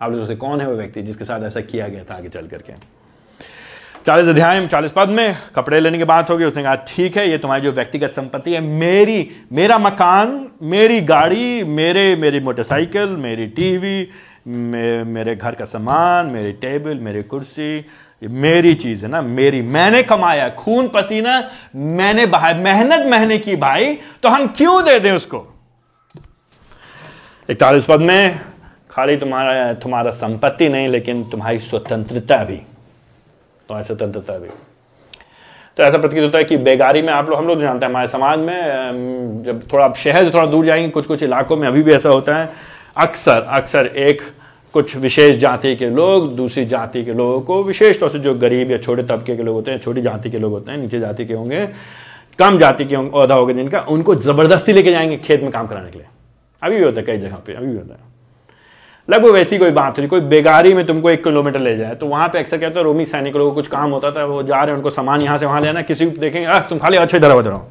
आप 0.02 0.12
लोग 0.12 0.20
सोचते 0.20 0.36
कौन 0.36 0.62
है 0.62 0.68
वो 0.68 0.76
व्यक्ति 0.76 1.02
जिसके 1.02 1.26
साथ 1.26 1.44
ऐसा 1.44 1.62
किया 1.62 1.88
गया 1.88 2.04
था 2.04 2.16
आगे 2.16 2.30
चल 2.30 2.48
करके? 2.48 2.74
चालीस 4.06 4.28
अध्याय 4.28 4.60
में 4.60 4.68
चालीस 4.68 4.92
पद 4.96 5.10
में 5.10 5.38
कपड़े 5.56 5.80
लेने 5.80 5.98
की 5.98 6.04
बात 6.04 6.30
होगी 6.30 6.46
उसने 6.46 6.64
कहा 6.64 6.76
ठीक 6.76 7.18
है 7.18 7.30
ये 7.30 7.38
तुम्हारी 7.38 7.64
जो 7.64 7.72
व्यक्तिगत 7.72 8.14
संपत्ति 8.16 8.54
है 8.54 8.62
मेरी 8.62 9.30
मेरा 9.52 9.78
मकान 9.78 10.48
मेरी 10.62 11.02
गाड़ी 11.02 11.64
मेरे 11.64 12.16
मेरी 12.16 12.40
मोटरसाइकिल 12.40 13.10
मेरी 13.10 13.48
टीवी 13.48 14.10
मे, 14.48 15.04
मेरे 15.04 15.36
घर 15.36 15.56
का 15.56 15.66
सामान 15.66 16.26
मेरी 16.26 16.52
टेबल 16.52 16.98
मेरी 16.98 17.24
कुर्सी 17.24 17.86
ये 18.24 18.30
मेरी 18.30 18.74
चीज़ 18.74 19.06
है 19.06 19.12
ना, 19.12 19.22
मेरी, 19.22 19.62
मैंने 19.62 20.04
कमाया, 20.04 20.50
खून 20.50 20.88
पसीना, 20.88 21.50
मैंने 21.76 22.26
बहाया 22.26 22.56
मेहनत 22.56 23.06
मैंने 23.08 23.38
की 23.38 23.56
भाई 23.56 23.98
तो 24.24 24.30
हम 24.30 24.48
क्यों 24.48 24.84
दे 24.84 25.00
दें 25.00 25.12
उसको? 25.12 25.62
इकतालीस 27.50 27.86
पद 27.86 28.00
में, 28.00 28.40
खाली 28.92 29.18
तुम्हारा 29.18 29.74
तुम्हारा 29.74 30.12
संपत्ति 30.12 30.70
नहीं, 30.70 30.88
लेकिन 30.88 31.24
तुम्हारी 31.24 31.60
स्वतंत्रता 31.60 32.44
भी। 32.44 32.56
तुम्हारी 33.68 33.84
स्वतंत्रता 33.84 34.38
भी। 34.38 34.50
तो 35.78 35.84
ऐसा 35.84 35.98
प्रतीत 35.98 36.24
होता 36.24 36.38
है 36.38 36.44
कि 36.44 36.58
बेगारी 36.58 37.02
में 37.02 37.14
आप 37.14 37.30
लोग, 37.30 37.40
हम 37.40 37.48
लोग 37.48 37.62
जानते 37.62 37.86
हैं, 37.86 37.92
हमारे 37.92 38.08
समाज 38.08 38.40
में 38.40 39.44
जब 39.44 39.74
थोड़ा, 39.74 39.94
शहर 39.94 40.26
से 40.26 40.30
थोड़ा 40.30 40.46
दूर 40.46 40.66
जाएँगे 40.66 40.90
कुछ 40.90 41.06
कुछ 41.06 41.24
इलाकों 41.24 41.58
में 41.58 41.68
अभी 41.68 41.84
भी 41.84 41.94
ऐसा 41.94 42.10
होता 42.10 42.36
है। 42.36 42.50
अक्सर 42.98 43.42
अक्सर 43.42 43.86
एक 43.86 44.22
कुछ 44.74 44.96
विशेष 44.96 45.36
जाति 45.36 45.76
के 45.76 45.90
लोग, 45.90 46.36
दूसरी 46.36 46.66
जाति 46.66 47.04
के 47.04 47.14
लोगों 47.14 47.42
को 47.42 47.62
विशेष 47.64 48.00
तौर 48.00 48.10
से 48.10 48.20
जो 48.20 48.34
गरीब 48.34 48.72
या 48.72 48.78
छोटे 48.78 49.04
तबके 49.04 49.36
के 49.36 49.44
लोग 49.44 49.56
होते 49.56 49.72
हैं, 49.72 49.80
छोटी 49.80 50.02
जाति 50.02 50.30
के 50.30 50.40
लोग 50.40 50.52
होते 50.52 50.72
हैं, 50.72 50.78
नीचे 50.78 51.00
जाति 51.00 51.26
के 51.26 51.34
होंगे, 51.34 51.66
कम 52.40 52.58
जाति 52.58 52.86
के 52.86 52.96
औहदा 52.96 53.36
होगा 53.36 53.54
जिनका, 53.54 53.80
उनको 53.80 54.16
ज़बरदस्ती 54.16 54.74
लेके 54.74 54.92
जाएँगे 54.92 55.18
खेत 55.18 55.42
में 55.42 55.52
काम 55.52 55.68
कराने 55.68 55.92
के 55.92 55.98
लिए। 55.98 56.08
अभी 56.62 56.78
भी 56.78 56.84
होता 56.84 57.00
है 57.00 57.06
कई 57.06 57.18
जगह 57.18 57.36
पे, 57.48 57.54
अभी 57.54 57.68
भी 57.68 57.76
होता 57.76 57.94
है। 57.94 58.12
लगभग 59.10 59.30
वैसी 59.30 59.58
कोई 59.58 59.72
बात 59.72 60.00
नहीं, 60.00 60.10
कोई 60.10 60.22
बेगारी 60.22 60.74
में 60.74 60.86
तुमको 60.86 61.10
एक 61.10 61.24
किलोमीटर 61.24 61.60
ले 61.60 61.76
जाए 61.78 61.96
तो 61.96 62.06
वहाँ 62.06 62.28
पे 62.28 62.40
अक्सर 62.40 62.58
कहते 62.58 62.80
हैं 62.80 62.84
रोमी 62.86 63.06
सैनिक 63.06 63.36
लोगों 63.36 63.52
को 63.52 63.56
कुछ 63.56 63.68
काम 63.68 63.92
होता 63.92 64.12
था, 64.12 64.26
वो 64.26 64.44
जा 64.44 64.56
रहे 64.56 64.68
हैं, 64.68 64.76
उनको 64.76 64.90
सामान 64.90 65.22
यहाँ 65.22 65.38
से 65.38 65.46
वहाँ 65.46 65.62
लेना 65.62 65.82
किसी 65.82 66.06
को 66.06 66.18
देखेंगे 66.18 66.48
अः 66.48 66.60
तुम 66.60 66.78
खाली 66.78 66.98
अच्छे 66.98 67.20
धरा 67.20 67.40
रहो 67.40 67.68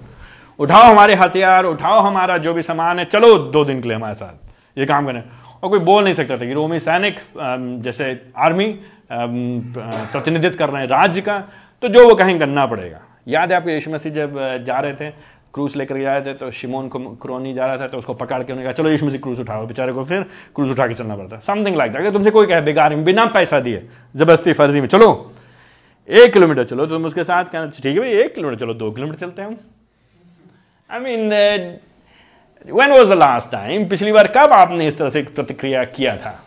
उठाओ 0.58 0.82
हमारे 0.82 1.14
हथियार, 1.14 1.64
उठाओ 1.64 2.00
हमारा 2.00 2.36
जो 2.38 2.54
भी 2.54 2.62
सामान 2.62 2.98
है, 2.98 3.04
चलो 3.04 3.36
दो 3.38 3.64
दिन 3.64 3.80
के 3.80 3.88
लिए 3.88 3.96
हमारे 3.96 4.14
साथ, 4.14 4.78
ये 4.78 4.86
काम 4.86 5.06
करें 5.06 5.22
और 5.62 5.70
कोई 5.70 5.78
बोल 5.80 6.04
नहीं 6.04 6.14
सकता 6.14 6.36
था 6.36 6.46
कि 6.46 6.52
रोमी 6.52 6.78
सैनिक 6.80 7.20
जैसे 7.82 8.06
आर्मी 8.38 8.66
प्रतिनिधित्व 9.10 10.58
कर 10.58 10.70
रहे 10.70 10.82
हैं 10.82 10.88
राज्य 10.88 11.20
का 11.20 11.38
तो 11.82 11.88
जो 11.88 12.08
वो 12.08 12.14
कहीं 12.14 12.38
करना 12.38 12.66
पड़ेगा। 12.66 13.00
याद 13.28 13.50
है 13.52 13.56
आपको 13.56 13.70
यीशु 13.70 13.90
मसीह 13.90 14.12
जब 14.12 14.38
जा 14.64 14.78
रहे 14.80 14.92
थे 14.92 15.10
क्रूज 15.54 15.76
लेकर 15.76 16.00
जा 16.00 16.16
रहे 16.16 16.24
थे 16.24 16.34
तो 16.34 16.50
शिमोन 16.50 16.88
को 16.88 16.98
क्रोनी 17.22 17.52
जा 17.54 17.66
रहा 17.66 17.76
था 17.78 17.86
तो 17.88 17.98
उसको 17.98 18.14
पकड़ 18.14 18.42
के 18.42 18.52
उन्होंने 18.52 18.62
कहा, 18.64 18.72
चलो 18.72 18.90
यीशु 18.90 19.06
मसीह 19.06 19.20
क्रूज 19.20 19.40
उठाओ। 19.40 19.66
बेचारे 19.66 19.92
को 19.92 20.04
फिर 20.04 20.22
क्रूज 20.54 20.70
उठा 20.70 20.86
के 20.86 20.94
चलना 20.94 21.16
पड़ता। 21.16 21.38
समथिंग 21.40 21.76
लाइक 21.76 21.96
अगर 21.96 22.12
तुमसे 22.12 22.30
कोई 22.30 22.46
कहे 22.46 22.60
बेकार 22.62 22.94
बिना 23.04 23.26
पैसा 23.28 23.60
दिए, 23.60 23.82
ज़बरदस्ती 24.16 24.52
फर्जी 24.52 24.80
में, 24.80 24.88
चलो, 24.88 25.32
एक 26.08 26.32
किलोमीटर 26.32 26.64
चलो। 26.64 26.86
तो 26.86 26.94
तुम 26.94 27.04
उसके 27.06 27.24
साथ 27.24 27.44
कहना, 27.44 27.66
ठीक 27.72 27.84
है 27.86 27.98
भाई, 27.98 28.10
एक 28.10 28.34
किलोमीटर 28.34 28.60
चलो, 28.60 28.74
दो 28.74 28.90
किलोमीटर 28.90 29.18
चलते 29.18 29.42
हैं 29.42 29.58
I 30.90 31.00
mean 31.00 31.30
when 32.64 32.92
was 32.92 33.08
the 33.10 33.12
last 33.12 33.50
time 33.52 33.88
पिछली 33.88 34.12
बार 34.12 34.26
कब 34.36 34.52
आपने 34.52 34.86
इस 34.88 34.96
तरह 34.98 35.08
से 35.10 35.22
प्रतिक्रिया 35.24 35.84
किया 35.86 36.16
था? 36.16 36.38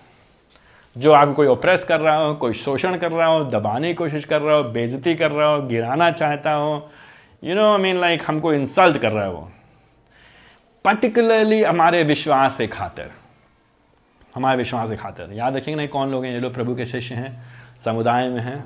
जो 0.96 1.12
आपको 1.14 1.34
कोई 1.34 1.48
ओप्रेस 1.48 1.84
कर 1.84 2.00
रहा 2.00 2.16
हो, 2.18 2.34
कोई 2.36 2.54
शोषण 2.54 2.96
कर 2.98 3.12
रहा 3.12 3.28
हो, 3.28 3.44
दबाने 3.46 3.88
की 3.88 3.94
कोशिश 3.94 4.26
कर 4.26 4.42
रहा 4.42 4.58
हो 4.58 4.64
बेजती 4.66 5.16
कर 5.16 5.32
रहा 5.32 5.50
हो, 5.50 5.62
गिराना 5.64 6.10
चाहता 6.12 6.54
हो 6.54 6.90
you 7.44 7.56
know 7.56 7.72
I 7.74 7.82
mean 7.82 8.00
like 8.02 8.22
हमको 8.28 8.54
इंसल्ट 8.54 8.98
कर 8.98 9.12
रहा 9.12 9.24
है। 9.24 9.32
वो 9.32 9.50
पर्टिकुलरली 10.86 11.62
हमारे 11.64 12.04
विश्वास 12.04 12.58
के 12.58 12.68
खातिर, 12.70 13.12
हमारे 14.36 14.58
विश्वास 14.58 14.90
के 14.90 14.96
खातिर। 14.96 15.34
याद 15.34 15.56
रखेंगे 15.56 15.78
नहीं 15.78 15.88
कौन 15.90 16.12
लोग 16.12 16.26
हैं? 16.26 16.34
ये 16.34 16.40
लोग 16.40 16.54
प्रभु 16.54 16.76
के 16.76 16.86
शिष्य 16.86 17.16
हैं, 17.16 17.38
समुदाय 17.86 18.30
में 18.30 18.42
हैं। 18.42 18.64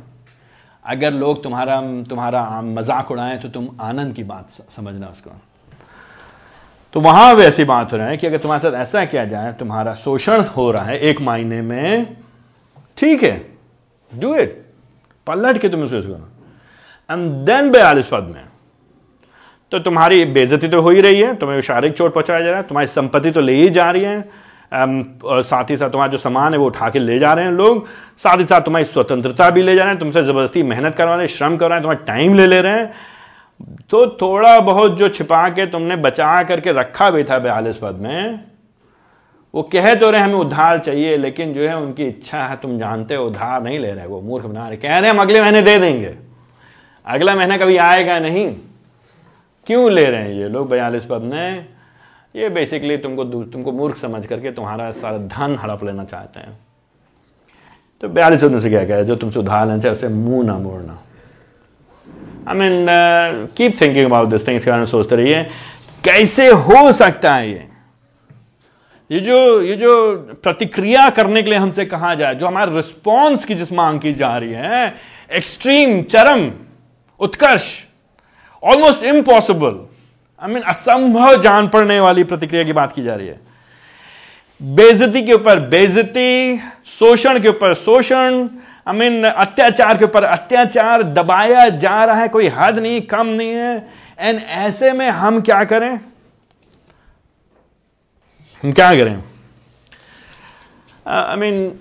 अगर 0.86 1.12
लोग 1.14 1.43
तुम्हारा 1.43 1.82
तुम्हारा 2.10 2.62
मज़ाक 2.64 3.12
उड़ाएँ 3.12 3.38
तो 3.39 3.50
तुम 3.50 3.70
आनंद 3.82 4.14
की 4.14 4.24
बात 4.26 4.52
समझना 4.52 5.08
उसको। 5.08 5.32
तो 6.94 7.00
वहाँ 7.00 7.34
ऐसी 7.38 7.64
बात 7.64 7.92
हो 7.94 7.98
रहा 7.98 8.08
है 8.08 8.18
कि 8.18 8.28
अगर 8.28 8.38
तुम्हारे 8.38 8.62
साथ 8.62 8.80
ऐसा 8.82 9.04
किया 9.06 9.26
जाए, 9.26 9.52
तुम्हारा 9.54 9.94
शोषण 9.96 10.42
हो 10.48 10.70
रहा 10.72 10.84
है 10.84 10.98
एक 11.00 11.22
महीने 11.22 11.62
में, 11.62 12.16
ठीक 12.98 13.24
है 13.24 13.42
डू 14.12 14.36
इट 14.36 14.62
पलट 15.28 15.58
के 15.58 15.70
तुम 15.70 15.84
उसको 15.84 16.16
एंड 17.10 17.32
देन 17.46 17.72
बयालीस 17.72 18.08
पद 18.08 18.32
में 18.36 18.44
तो 19.72 19.80
तुम्हारी 19.80 20.24
बेजती 20.28 20.68
तो 20.68 20.82
हो 20.82 20.90
ही 20.90 21.02
रही 21.02 21.20
है, 21.20 21.34
तुम्हें 21.36 21.60
शारीरिक 21.62 21.98
चोट 21.98 22.14
पहुँचाया 22.14 22.42
जा 22.42 22.50
रहा 22.50 22.60
है, 22.60 22.68
तुम्हारी 22.68 22.88
संपत्ति 22.88 23.32
तो 23.32 23.42
ले 23.42 23.54
ही 23.54 23.70
जा 23.70 23.90
रही 23.92 24.04
है। 24.04 24.48
और 24.72 25.42
साथ 25.44 25.70
ही 25.70 25.78
साथ 25.78 25.90
तुम्हारा 25.90 26.12
जो 26.12 26.18
सामान 26.18 26.54
है 26.54 26.60
वो 26.60 26.66
उठा 26.66 26.90
के 26.90 27.00
ले 27.00 27.18
जा 27.20 27.34
रहे 27.34 27.46
हैं 27.46 27.52
लोग। 27.52 27.86
साथ 28.18 28.38
ही 28.38 28.46
साथ 28.46 28.62
तुम्हारी 28.62 28.86
स्वतंत्रता 28.86 29.50
भी 29.50 29.62
ले 29.62 29.76
जा 29.76 29.84
रहे 29.84 29.92
हैं, 29.92 30.00
तुमसे 30.00 30.24
ज़बरदस्ती 30.24 30.64
मेहनत 30.64 30.96
करवा 30.96 31.16
रहे 31.16 31.26
हैं 31.26 31.34
श्रम 31.36 31.58
कर 31.58 31.70
रहे 31.70 31.78
हैं 31.78 31.84
तुम्हारा 31.84 32.06
टाइम 32.06 32.36
ले 32.36 32.48
ले 32.48 32.62
रहे 32.62 32.80
हैं। 32.80 32.92
तो 33.62 34.18
थोड़ा 34.22 34.60
बहुत 34.60 34.97
जो 34.97 35.10
छिपा 35.10 35.49
के 35.49 35.66
तुमने 35.66 35.95
बचा 35.95 36.43
करके 36.43 36.72
रखा 36.72 37.10
भी 37.10 37.24
था 37.24 37.39
बयालीस 37.39 37.78
पद 37.78 37.95
में, 37.95 38.39
वो 39.53 39.64
कह 39.64 39.93
तो 39.95 40.10
रहे 40.10 40.22
हमें 40.22 40.34
उधार 40.34 40.78
चाहिए, 40.78 41.18
लेकिन 41.18 41.53
जो 41.53 41.62
है 41.62 41.76
उनकी 41.78 42.03
इच्छा 42.03 42.43
है, 42.43 42.55
तुम 42.55 42.78
जानते 42.80 43.16
हो, 43.16 43.26
उधार 43.26 43.64
नहीं 43.64 43.80
ले 43.80 43.91
रहे, 43.91 44.05
वो 44.05 44.22
मूर्ख 44.22 44.45
बना 44.45 44.68
रहे। 44.68 44.78
कह 44.78 44.99
रहे 44.99 45.10
हम 45.10 45.22
अगले 45.22 45.41
महीने 45.41 45.62
दे 45.62 45.78
देंगे। 45.80 46.16
अगला 47.05 47.36
महीना 47.36 47.57
कभी 47.57 47.78
आएगा 47.78 48.20
नहीं। 48.20 48.55
क्यों 49.68 49.91
ले 49.91 50.05
रहे 50.05 50.22
हैं 50.22 50.34
ये 50.34 50.49
लोग 50.49 50.70
बयालीस 50.70 51.05
पद 51.05 51.22
में? 51.22 51.66
ये 52.36 52.49
बेसिकली 52.49 52.97
तुमको 52.97 53.24
तुमको 53.26 53.72
मूर्ख 53.72 53.97
समझ 53.97 54.26
करके 54.26 54.51
तुम्हारा 54.51 54.91
सारा 54.91 55.18
धन 55.18 55.57
हड़प 55.60 55.84
लेना 55.84 56.03
चाहते 56.03 56.39
हैं। 56.39 56.60
तो 58.01 58.10
बयालीस 58.10 58.43
पद 58.43 58.51
में 58.51 58.60
से 58.60 58.70
क्या 58.70 58.86
कह? 58.86 58.95
रहे 58.95 59.05
जो 59.05 59.16
तुमसे 59.16 59.39
उधार 59.39 59.68
लेना 59.68 59.80
चाहे, 59.80 59.91
उसे 59.91 60.07
मुँह 60.07 60.45
ना 60.45 60.57
मोड़ना। 60.57 60.99
I 62.50 62.56
mean 62.56 62.86
keep 63.58 63.82
thinking 63.82 64.06
about 64.06 64.28
this 64.28 64.47
thing 64.47 64.56
इसके 64.56 64.70
बारे 64.70 64.80
में 64.80 64.86
सोचते 64.86 65.16
रहिए 65.16 65.43
कैसे 66.04 66.47
हो 66.47 66.91
सकता 66.91 67.34
है 67.36 67.50
ये? 67.50 67.68
ये 69.12 69.20
जो 69.20 69.62
ये 69.62 69.76
जो 69.76 69.91
प्रतिक्रिया 70.43 71.10
करने 71.10 71.41
के 71.43 71.50
लिए 71.50 71.60
हमसे 71.60 71.86
कहा 71.86 72.14
जाए, 72.16 72.36
जो 72.36 72.47
हमारे 72.47 72.76
रिस्पॉन्स 72.76 73.45
की 73.45 73.56
जिस 73.56 73.72
मांग 73.74 74.00
की 74.00 74.14
जा 74.14 74.38
रही 74.38 74.52
है 74.52 74.95
एक्सट्रीम 75.32 76.02
चरम, 76.04 76.50
उत्कर्ष 77.20 77.68
ऑलमोस्ट 78.64 79.04
इम्पॉसिबल 79.04 79.80
आई 80.41 80.54
मीन 80.54 80.64
असंभव 80.64 81.41
जान 81.41 81.68
पड़ने 81.68 82.00
वाली 82.00 82.24
प्रतिक्रिया 82.24 82.64
की 82.64 82.74
बात 82.74 82.93
की 82.93 83.04
जा 83.04 83.16
रही 83.16 83.28
है। 83.28 83.39
बेजती 84.62 85.22
के 85.26 85.34
ऊपर 85.34 85.60
बेजती 85.70 86.58
शोषण 86.89 87.39
के 87.39 87.50
ऊपर 87.50 87.74
शोषण 87.76 88.47
आई 88.90 88.96
मीन 88.96 89.24
अत्याचार 89.24 89.98
के 89.98 90.06
ऊपर 90.06 90.24
अत्याचार 90.24 91.04
दबाया 91.04 91.68
जा 91.70 92.04
रहा 92.06 92.22
है 92.22 92.28
कोई 92.28 92.48
हद 92.48 92.78
नहीं 92.80 93.02
कम 93.02 93.28
नहीं 93.28 93.50
है। 93.50 93.90
एंड 94.20 94.40
ऐसे 94.40 94.92
में 94.94 95.10
हम 95.10 95.42
क्या 95.42 95.64
करें? 95.64 96.00
हम 98.64 98.72
क्या 98.72 98.94
करें? 98.96 99.24
आई 101.08 101.34
uh, 101.34 101.40
मीन 101.40 101.80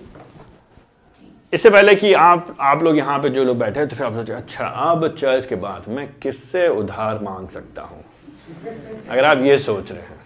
इससे 1.53 1.69
पहले 1.69 1.95
कि 1.95 2.13
आप 2.13 2.55
आप 2.61 2.83
लोग 2.83 2.97
यहाँ 2.97 3.19
पे 3.19 3.29
जो 3.29 3.43
लोग 3.43 3.57
बैठे 3.59 3.85
तो 3.85 3.95
फिर 3.95 4.05
आप 4.07 4.13
सोचे 4.13 4.33
अच्छा 4.33 4.65
अब 4.65 5.07
चर्च 5.15 5.45
के 5.45 5.55
बाद 5.55 5.89
मैं 5.89 6.07
किससे 6.21 6.67
उधार 6.67 7.19
मांग 7.19 7.47
सकता 7.47 7.81
हूँ? 7.81 8.03
अगर 9.09 9.25
आप 9.25 9.41
ये 9.41 9.57
सोच 9.57 9.91
रहे 9.91 10.01
हैं 10.01 10.19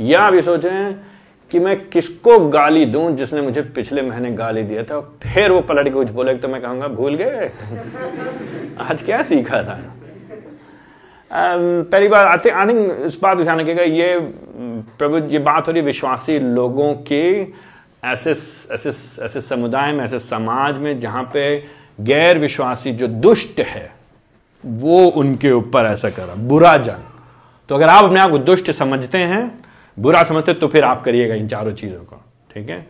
या 0.00 0.20
आप 0.20 0.34
ये 0.34 0.42
सोच 0.42 0.64
रहे 0.66 0.82
हैं 0.82 1.15
कि 1.50 1.58
मैं 1.58 1.88
किसको 1.88 2.38
गाली 2.48 2.84
दूँ 2.86 3.16
जिसने 3.16 3.40
मुझे 3.40 3.62
पिछले 3.62 4.02
महीने 4.02 4.30
गाली 4.32 4.62
दिया 4.62 4.82
था? 4.82 5.00
फिर 5.22 5.50
वो 5.50 5.60
पलट 5.60 5.84
के 5.84 5.90
कुछ 5.90 6.10
बोले 6.10 6.34
तो 6.34 6.48
मैं 6.48 6.62
कहूँगा, 6.62 6.88
भूल 6.88 7.14
गए? 7.14 7.50
आज 8.80 9.02
क्या 9.02 9.22
सीखा 9.22 9.62
था? 9.62 9.80
पहली 11.32 12.08
बार 12.08 12.26
आते 12.26 12.50
आई 12.50 12.66
थिंक 12.66 13.02
इस 13.04 13.18
बात 13.22 13.38
ध्यान 13.38 13.60
रखिएगा, 13.60 13.82
ये, 13.82 14.18
प्रभु, 14.98 15.18
ये 15.18 15.38
बात 15.38 15.66
हो 15.68 15.72
रही 15.72 15.82
विश्वासी 15.82 16.38
लोगों 16.38 16.94
के, 16.94 17.42
ऐसे 18.04 18.30
ऐसे 18.74 18.88
ऐसे 19.24 19.40
समुदाय 19.40 19.92
में, 19.92 20.04
ऐसे 20.04 20.18
समाज 20.18 20.78
में, 20.78 20.98
जहाँ 20.98 21.30
पे 21.32 21.64
गैर 22.00 22.38
विश्वासी 22.38 22.92
जो 22.92 23.06
दुष्ट 23.06 23.60
है, 23.60 23.90
वो 24.66 25.06
उनके 25.06 25.52
ऊपर 25.52 25.84
ऐसा 25.84 26.10
कर, 26.10 26.34
बुरा 26.36 26.76
जन। 26.76 27.04
तो 27.68 27.74
अगर 27.74 27.88
आप 27.88 28.04
अपने 28.04 28.20
आप 28.20 28.30
को 28.30 28.38
दुष्ट 28.38 28.70
समझते 28.70 29.18
हैं 29.18 29.65
बुरा 29.96 30.22
समझते 30.24 30.54
तो 30.54 30.68
फिर 30.68 30.84
आप 30.84 31.02
करिएगा 31.04 31.34
इन 31.34 31.48
चारों 31.48 31.72
चीज़ों 31.72 31.98
को, 32.00 32.16
ठीक 32.50 32.68
है? 32.70 32.86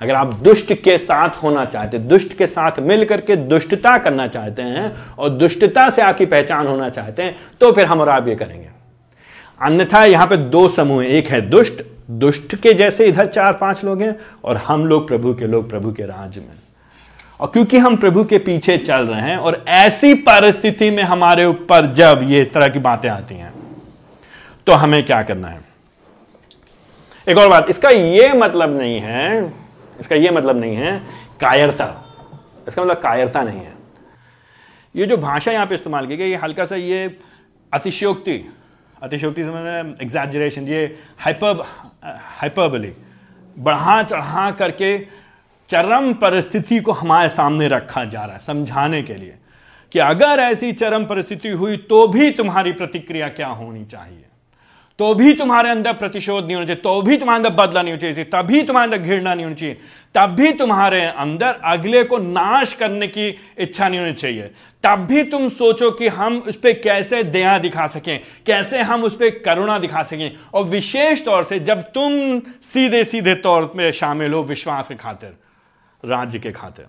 अगर 0.00 0.14
आप 0.14 0.34
दुष्ट 0.34 0.72
के 0.74 0.96
साथ 0.98 1.42
होना 1.42 1.64
चाहते, 1.64 1.98
दुष्ट 1.98 2.36
के 2.38 2.46
साथ 2.46 2.78
मिल 2.80 3.04
करके 3.04 3.36
दुष्टता 3.36 3.96
करना 3.98 4.26
चाहते 4.28 4.62
हैं 4.62 4.92
और 5.14 5.28
दुष्टता 5.30 5.88
से 5.90 6.02
आपकी 6.02 6.26
पहचान 6.26 6.66
होना 6.66 6.88
चाहते 6.90 7.22
हैं 7.22 7.36
तो 7.60 7.72
फिर 7.72 7.86
हम 7.86 8.00
और 8.00 8.08
आप 8.08 8.28
ये 8.28 8.34
करेंगे। 8.36 8.68
अन्यथा 9.60 10.04
यहाँ 10.04 10.26
पे 10.26 10.36
दो 10.36 10.68
समूह 10.68 11.04
एक 11.06 11.28
है 11.28 11.40
दुष्ट 11.40 11.82
दुष्ट 12.10 12.54
के 12.56 12.72
जैसे 12.74 13.06
इधर 13.06 13.26
चार 13.26 13.52
पाँच 13.52 13.84
लोग 13.84 14.02
हैं 14.02 14.14
और 14.44 14.56
हम 14.56 14.86
लोग 14.86 15.06
प्रभु 15.08 15.34
के 15.34 15.46
लोग 15.46 15.68
प्रभु 15.70 15.92
के 15.92 16.02
राज 16.02 16.38
में। 16.38 16.56
और 17.40 17.46
क्योंकि 17.46 17.78
हम 17.78 17.96
प्रभु 17.96 18.24
के 18.24 18.38
पीछे 18.40 18.76
चल 18.78 19.06
रहे 19.06 19.20
हैं 19.20 19.36
और 19.36 19.64
ऐसी 19.68 20.14
परिस्थिति 20.22 20.90
में 20.90 21.02
हमारे 21.02 21.44
ऊपर 21.44 21.92
जब 21.94 22.20
ये 22.24 22.44
तरह 22.44 22.68
की 22.68 22.78
बातें 22.80 23.08
आती 23.08 23.34
हैं 23.34 23.52
तो 24.66 24.72
हमें 24.74 25.02
क्या 25.04 25.22
करना 25.22 25.48
है? 25.48 25.60
एक 27.28 27.38
और 27.38 27.48
बात, 27.48 27.66
इसका 27.70 27.88
यह 27.90 28.34
मतलब 28.34 28.76
नहीं 28.76 29.00
है, 29.00 29.52
इसका 30.00 30.16
यह 30.16 30.32
मतलब 30.32 30.56
नहीं 30.56 30.76
है 30.76 30.98
कायरता। 31.40 31.86
इसका 32.68 32.82
मतलब 32.82 32.96
कायरता 32.96 33.42
नहीं 33.42 33.60
है। 33.60 33.72
ये 34.94 35.06
जो 35.06 35.16
भाषा 35.16 35.52
यहाँ 35.52 35.66
पे 35.66 35.74
इस्तेमाल 35.74 36.06
की 36.06 36.16
गई, 36.16 36.30
ये 36.30 36.36
हल्का 36.36 36.64
सा 36.64 36.76
ये 36.76 37.16
अतिशयोक्ति 37.72 38.44
अतिशयोक्ति 39.02 39.44
समझ 39.44 40.00
एग्जैजरेशन 40.02 40.68
ये 40.68 40.84
हाइपर 41.18 41.62
हाइपरबली 42.04 42.92
बढ़ा 43.56 44.02
चढ़ा 44.02 44.50
करके 44.52 44.98
चरम 45.70 46.12
परिस्थिति 46.14 46.78
को 46.80 46.92
हमारे 46.92 47.28
सामने 47.28 47.68
रखा 47.68 48.04
जा 48.04 48.24
रहा 48.24 48.34
है, 48.34 48.40
समझाने 48.40 49.02
के 49.02 49.14
लिए 49.14 49.34
कि 49.92 49.98
अगर 49.98 50.40
ऐसी 50.40 50.72
चरम 50.74 51.04
परिस्थिति 51.04 51.48
हुई 51.50 51.76
तो 51.84 52.06
भी 52.08 52.30
तुम्हारी 52.30 52.72
प्रतिक्रिया 52.72 53.28
क्या 53.28 53.48
होनी 53.48 53.84
चाहिए? 53.84 54.24
तो 54.98 55.12
भी 55.14 55.32
तुम्हारे 55.32 55.68
अंदर 55.70 55.92
प्रतिशोध 55.94 56.44
नहीं 56.44 56.54
होना 56.54 56.66
चाहिए 56.66 56.82
तो 56.82 57.00
भी 57.02 57.16
तुम्हारे 57.16 57.38
अंदर 57.38 57.50
बदला 57.56 57.82
नहीं 57.82 57.92
होना 57.92 58.00
चाहिए, 58.00 58.24
तभी 58.24 58.62
तुम्हारे 58.62 58.86
अंदर 58.86 58.98
घृणा 58.98 59.34
नहीं 59.34 59.44
होनी 59.44 59.56
चाहिए 59.56 59.76
तब 60.14 60.30
भी 60.30 60.52
तुम्हारे 60.52 61.04
अंदर 61.04 61.60
अगले 61.64 62.02
को 62.04 62.18
नाश 62.18 62.72
करने 62.72 63.06
की 63.08 63.28
इच्छा 63.58 63.88
नहीं 63.88 64.00
होनी 64.00 64.12
चाहिए। 64.14 64.50
तब 64.84 65.06
भी 65.06 65.22
तुम 65.24 65.48
सोचो 65.50 65.90
कि 65.90 66.08
हम 66.08 66.38
उस 66.38 66.56
पर 66.56 66.72
कैसे 66.74 67.22
दया 67.24 67.58
दिखा 67.58 67.86
सकें, 67.86 68.20
कैसे 68.46 68.82
हम 68.82 69.04
उस 69.04 69.16
पर 69.16 69.38
करुणा 69.38 69.78
दिखा 69.78 70.02
सकें, 70.02 70.30
और 70.54 70.64
विशेष 70.66 71.24
तौर 71.24 71.44
से 71.44 71.58
जब 71.60 71.82
तुम 71.92 72.38
सीधे 72.64 73.04
सीधे 73.04 73.34
तौर 73.36 73.64
पर 73.66 73.92
शामिल 73.92 74.32
हो 74.32 74.42
विश्वास 74.44 74.88
के 74.88 74.94
खातिर, 74.96 75.36
राज्य 76.02 76.38
के 76.38 76.52
खातिर। 76.52 76.86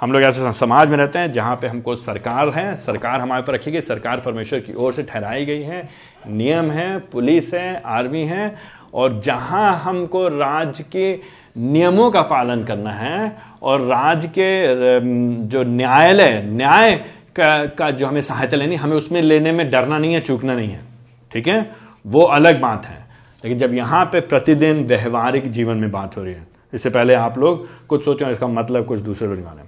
हम 0.00 0.12
लोग 0.12 0.22
ऐसे 0.22 0.52
समाज 0.52 0.88
में 0.88 0.96
रहते 0.96 1.18
हैं 1.18 1.32
जहाँ 1.32 1.56
पे 1.56 1.66
हमको 1.66 1.96
सरकार 1.96 2.48
है 2.48 2.76
सरकार 2.76 3.20
हमारे 3.20 3.42
ऊपर 3.42 3.54
रखी 3.54 3.70
गई 3.70 3.80
सरकार 3.80 4.20
परमेश्वर 4.20 4.60
की 4.60 4.74
ओर 4.74 4.92
से 4.92 5.02
ठहराई 5.02 5.44
गई 5.44 5.62
है 5.62 5.88
नियम 6.28 6.70
है 6.70 6.98
पुलिस 6.98 7.54
है 7.54 7.82
आर्मी 7.86 8.24
है 8.24 8.54
और 8.94 9.20
जहाँ 9.20 9.76
हमको 9.76 10.28
राज्य 10.28 10.84
के 10.84 11.20
नियमों 11.56 12.10
का 12.10 12.22
पालन 12.22 12.64
करना 12.64 12.90
है 12.90 13.36
और 13.62 13.80
राज्य 13.80 14.28
के 14.28 15.00
जो 15.46 15.62
न्यायालय 15.62 16.42
न्याय 16.46 16.94
का, 17.36 17.66
का 17.66 17.90
जो 17.90 18.06
हमें 18.06 18.20
सहायता 18.20 18.56
लेनी 18.56 18.74
हमें 18.74 18.96
उसमें 18.96 19.22
लेने 19.22 19.52
में 19.52 19.70
डरना 19.70 19.98
नहीं 19.98 20.14
है 20.14 20.20
चूकना 20.20 20.54
नहीं 20.54 20.70
है। 20.70 20.84
ठीक 21.32 21.48
है? 21.48 21.70
वो 22.06 22.20
अलग 22.20 22.60
बात 22.60 22.86
है। 22.86 23.04
लेकिन 23.44 23.58
जब 23.58 23.74
यहाँ 23.74 24.04
पे 24.04 24.20
प्रतिदिन 24.20 24.84
व्यवहारिक 24.84 25.50
जीवन 25.50 25.76
में 25.76 25.90
बात 25.90 26.16
हो 26.16 26.24
रही 26.24 26.34
है 26.34 26.46
इससे 26.74 26.90
पहले 26.90 27.14
आप 27.14 27.38
लोग 27.38 27.86
कुछ 27.86 28.04
सोचो 28.04 28.30
इसका 28.30 28.46
मतलब 28.46 28.84
कुछ 28.84 29.00
दूसरे 29.00 29.28
लोग 29.28 29.44
माने 29.44 29.62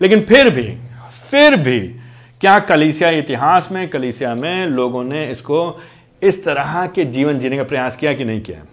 लेकिन 0.00 0.20
फिर 0.20 0.50
भी 0.50 0.78
फिर 1.30 1.56
भी, 1.56 1.80
क्या 2.40 2.58
कलीसिया 2.58 3.10
इतिहास 3.10 3.68
में, 3.72 3.88
कलीसिया 3.88 4.34
में 4.34 4.66
लोगों 4.66 5.02
ने 5.04 5.30
इसको 5.30 5.80
इस 6.22 6.44
तरह 6.44 6.86
के 6.86 7.04
जीवन 7.04 7.38
जीने 7.38 7.56
का 7.56 7.64
प्रयास 7.64 7.96
किया 7.96 8.12
कि 8.12 8.24
नहीं 8.24 8.40
किया? 8.40 8.64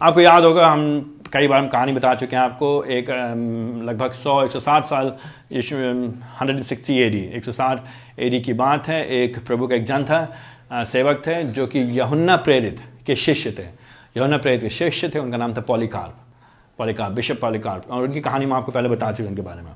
आपको 0.00 0.20
याद 0.20 0.44
होगा, 0.44 0.68
हम 0.68 1.12
कई 1.32 1.48
बार 1.48 1.60
हम 1.60 1.68
कहानी 1.68 1.92
बता 1.92 2.14
चुके 2.14 2.36
हैं 2.36 2.42
आपको, 2.42 2.84
एक 2.84 3.10
लगभग 3.84 4.12
100 4.12 4.42
160 4.42 4.84
साल 4.84 5.12
हंड्रेड 6.40 6.62
सिक्सटी 6.62 6.98
एडी 6.98 7.20
एक 7.34 7.44
सौ 7.44 7.52
साठ 7.52 7.80
एडी 8.18 8.40
की 8.40 8.52
बात 8.52 8.88
है। 8.88 9.06
एक 9.22 9.38
प्रभु 9.46 9.66
का 9.66 9.74
एक 9.74 9.84
जन 9.84 10.04
था 10.04 10.84
सेवक 10.84 11.22
थे, 11.26 11.42
जो 11.44 11.66
कि 11.66 11.78
यहुन्ना 11.98 12.36
प्रेरित 12.36 12.80
के 13.06 13.16
शिष्य 13.16 13.50
थे। 13.58 13.66
यहुन्ना 14.16 14.38
प्रेरित 14.38 14.60
के 14.60 14.70
शिष्य 14.70 15.08
थे, 15.08 15.18
उनका 15.18 15.36
नाम 15.36 15.54
था 15.54 15.60
पॉलिकार्प 15.60 16.14
पॉलिकार्प, 16.78 17.12
बिशप 17.14 17.38
पॉलिकार्प। 17.40 17.90
और 17.90 18.02
उनकी 18.02 18.20
कहानी 18.20 18.46
मैं 18.46 18.56
आपको 18.56 18.72
पहले 18.72 18.88
बता 18.88 19.12
चुकी 19.12 19.28
उनके 19.28 19.42
बारे 19.42 19.62
में। 19.62 19.72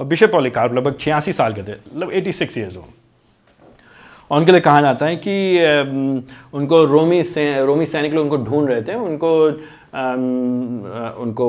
और 0.00 0.06
बिशप 0.06 0.30
पॉलिकार्प 0.32 0.74
लगभग 0.74 0.96
छियासी 1.00 1.32
साल 1.32 1.52
के 1.52 1.62
थे 1.62 1.72
मतलब 1.72 2.12
एटी 2.12 2.32
सिक्स 2.32 2.58
ईयर्स 2.58 2.76
ओल्ड 2.76 2.96
और 4.30 4.38
उनके 4.38 4.52
लिए 4.52 4.60
कहा 4.60 4.80
जाता 4.80 5.06
है 5.06 5.16
कि 5.16 5.34
उनको 6.54 6.82
रोमी 6.84 7.22
से, 7.24 7.64
रोमी 7.66 7.86
सैनिक 7.86 8.14
लोग 8.14 8.24
उनको 8.24 8.36
ढूंढ 8.44 8.68
रहे 8.68 8.82
थे, 8.82 8.94
उनको 8.94 9.30
उनको 11.22 11.48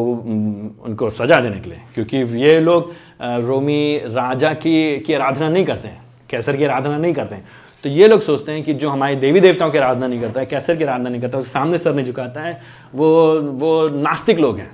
उनको 0.85 1.09
सजा 1.09 1.39
देने 1.39 1.59
के 1.59 1.69
लिए, 1.69 1.79
क्योंकि 1.95 2.17
ये 2.41 2.59
लोग 2.59 2.91
रोमी 3.21 3.97
राजा 4.05 4.53
की 4.55 4.99
की 4.99 5.13
आराधना 5.13 5.49
नहीं 5.49 5.65
करते 5.65 5.87
हैं, 5.87 6.01
कैसर 6.29 6.57
की 6.57 6.63
आराधना 6.65 6.97
नहीं 6.97 7.13
करते 7.13 7.35
हैं। 7.35 7.47
तो 7.83 7.89
ये 7.89 8.07
लोग 8.07 8.21
सोचते 8.21 8.51
हैं 8.51 8.63
कि 8.63 8.73
जो 8.73 8.89
हमारे 8.89 9.15
देवी 9.17 9.39
देवताओं 9.39 9.71
की 9.71 9.77
आराधना 9.77 10.07
नहीं 10.07 10.21
करता 10.21 10.39
है, 10.39 10.45
कैसर 10.45 10.75
की 10.75 10.83
आराधना 10.83 11.09
नहीं 11.09 11.21
करता 11.21 11.37
उसके 11.37 11.51
सामने 11.51 11.77
सर 11.77 11.93
नहीं 11.95 12.05
झुकाता 12.05 12.41
है, 12.41 12.61
वो 12.95 13.41
वो 13.41 13.87
नास्तिक 13.89 14.39
लोग 14.39 14.57
हैं, 14.57 14.71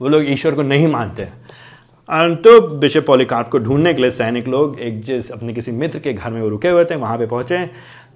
वो 0.00 0.08
लोग 0.08 0.30
ईश्वर 0.30 0.54
को 0.54 0.62
नहीं 0.64 0.88
मानते 0.88 1.22
हैं। 1.22 1.42
तो 2.08 2.60
बिशप 2.78 3.04
पॉलिकार्प 3.06 3.48
को 3.48 3.58
ढूँढने 3.58 3.92
के 3.94 4.02
लिए 4.02 4.10
सैनिक 4.10 4.48
लोग 4.48 4.78
एक 4.80 5.00
जिस 5.02 5.30
अपने 5.32 5.52
किसी 5.52 5.72
मित्र 5.72 5.98
के 5.98 6.12
घर 6.12 6.30
में 6.30 6.40
वो 6.42 6.48
रुके 6.48 6.68
हुए 6.68 6.84
थे, 6.84 6.96
वहाँ 6.96 7.18
पे 7.18 7.26
पहुँचे। 7.26 7.64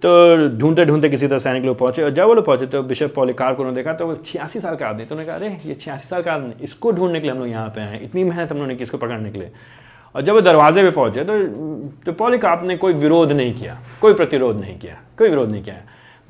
तो 0.03 0.49
ढूंढते 0.59 0.84
ढूंढते 0.84 1.09
किसी 1.09 1.28
तरह 1.28 1.39
सैनिक 1.39 1.64
लोग 1.64 1.78
पहुँचे 1.78 2.03
और 2.03 2.11
जब 2.11 2.26
वो 2.26 2.34
लोग 2.34 2.45
पहुँचे 2.47 2.66
तो 2.66 2.82
बिशप 2.82 3.12
पॉलिकार्प 3.14 3.57
को 3.57 3.62
उन्होंने 3.62 3.76
देखा 3.76 3.93
तो 3.93 4.07
वो 4.07 4.14
छियासी 4.16 4.61
साल 4.61 4.76
का 4.76 4.89
आदमी 4.89 5.05
तो 5.05 5.14
उन्होंने 5.14 5.26
कहा, 5.26 5.36
अरे, 5.36 5.68
ये 5.68 5.74
छियासी 5.74 6.09
साल 6.09 6.22
का 6.22 6.32
आदमी, 6.32 6.51
इसको 6.62 6.93
ढूँढने 6.93 7.20
के 7.20 7.22
लिए 7.22 7.32
हम 7.32 7.39
लोग 7.39 7.49
यहाँ 7.49 7.68
पे 7.68 7.80
आए 7.80 7.99
इतनी 8.05 8.24
मेहनत 8.24 8.51
हम 8.51 8.57
लोगों 8.57 8.68
ने 8.68 8.76
किसको 8.76 8.99
पकड़ने 8.99 9.30
के 9.30 9.39
लिए। 9.39 9.51
और 10.14 10.22
जब 10.22 10.32
वो 10.32 10.41
दरवाजे 10.41 10.82
पे 10.82 10.91
पहुँचे 10.91 11.24
तो 11.24 11.39
तो 12.07 12.12
पॉलीकाप 12.14 12.64
ने 12.64 12.76
कोई 12.76 12.93
विरोध 12.95 13.32
नहीं 13.32 13.55
किया, 13.55 13.78
कोई 14.01 14.14
प्रतिरोध 14.14 14.61
नहीं 14.61 14.78
किया, 14.78 15.01
कोई 15.18 15.28
विरोध 15.28 15.51
नहीं 15.53 15.62
किया। 15.62 15.76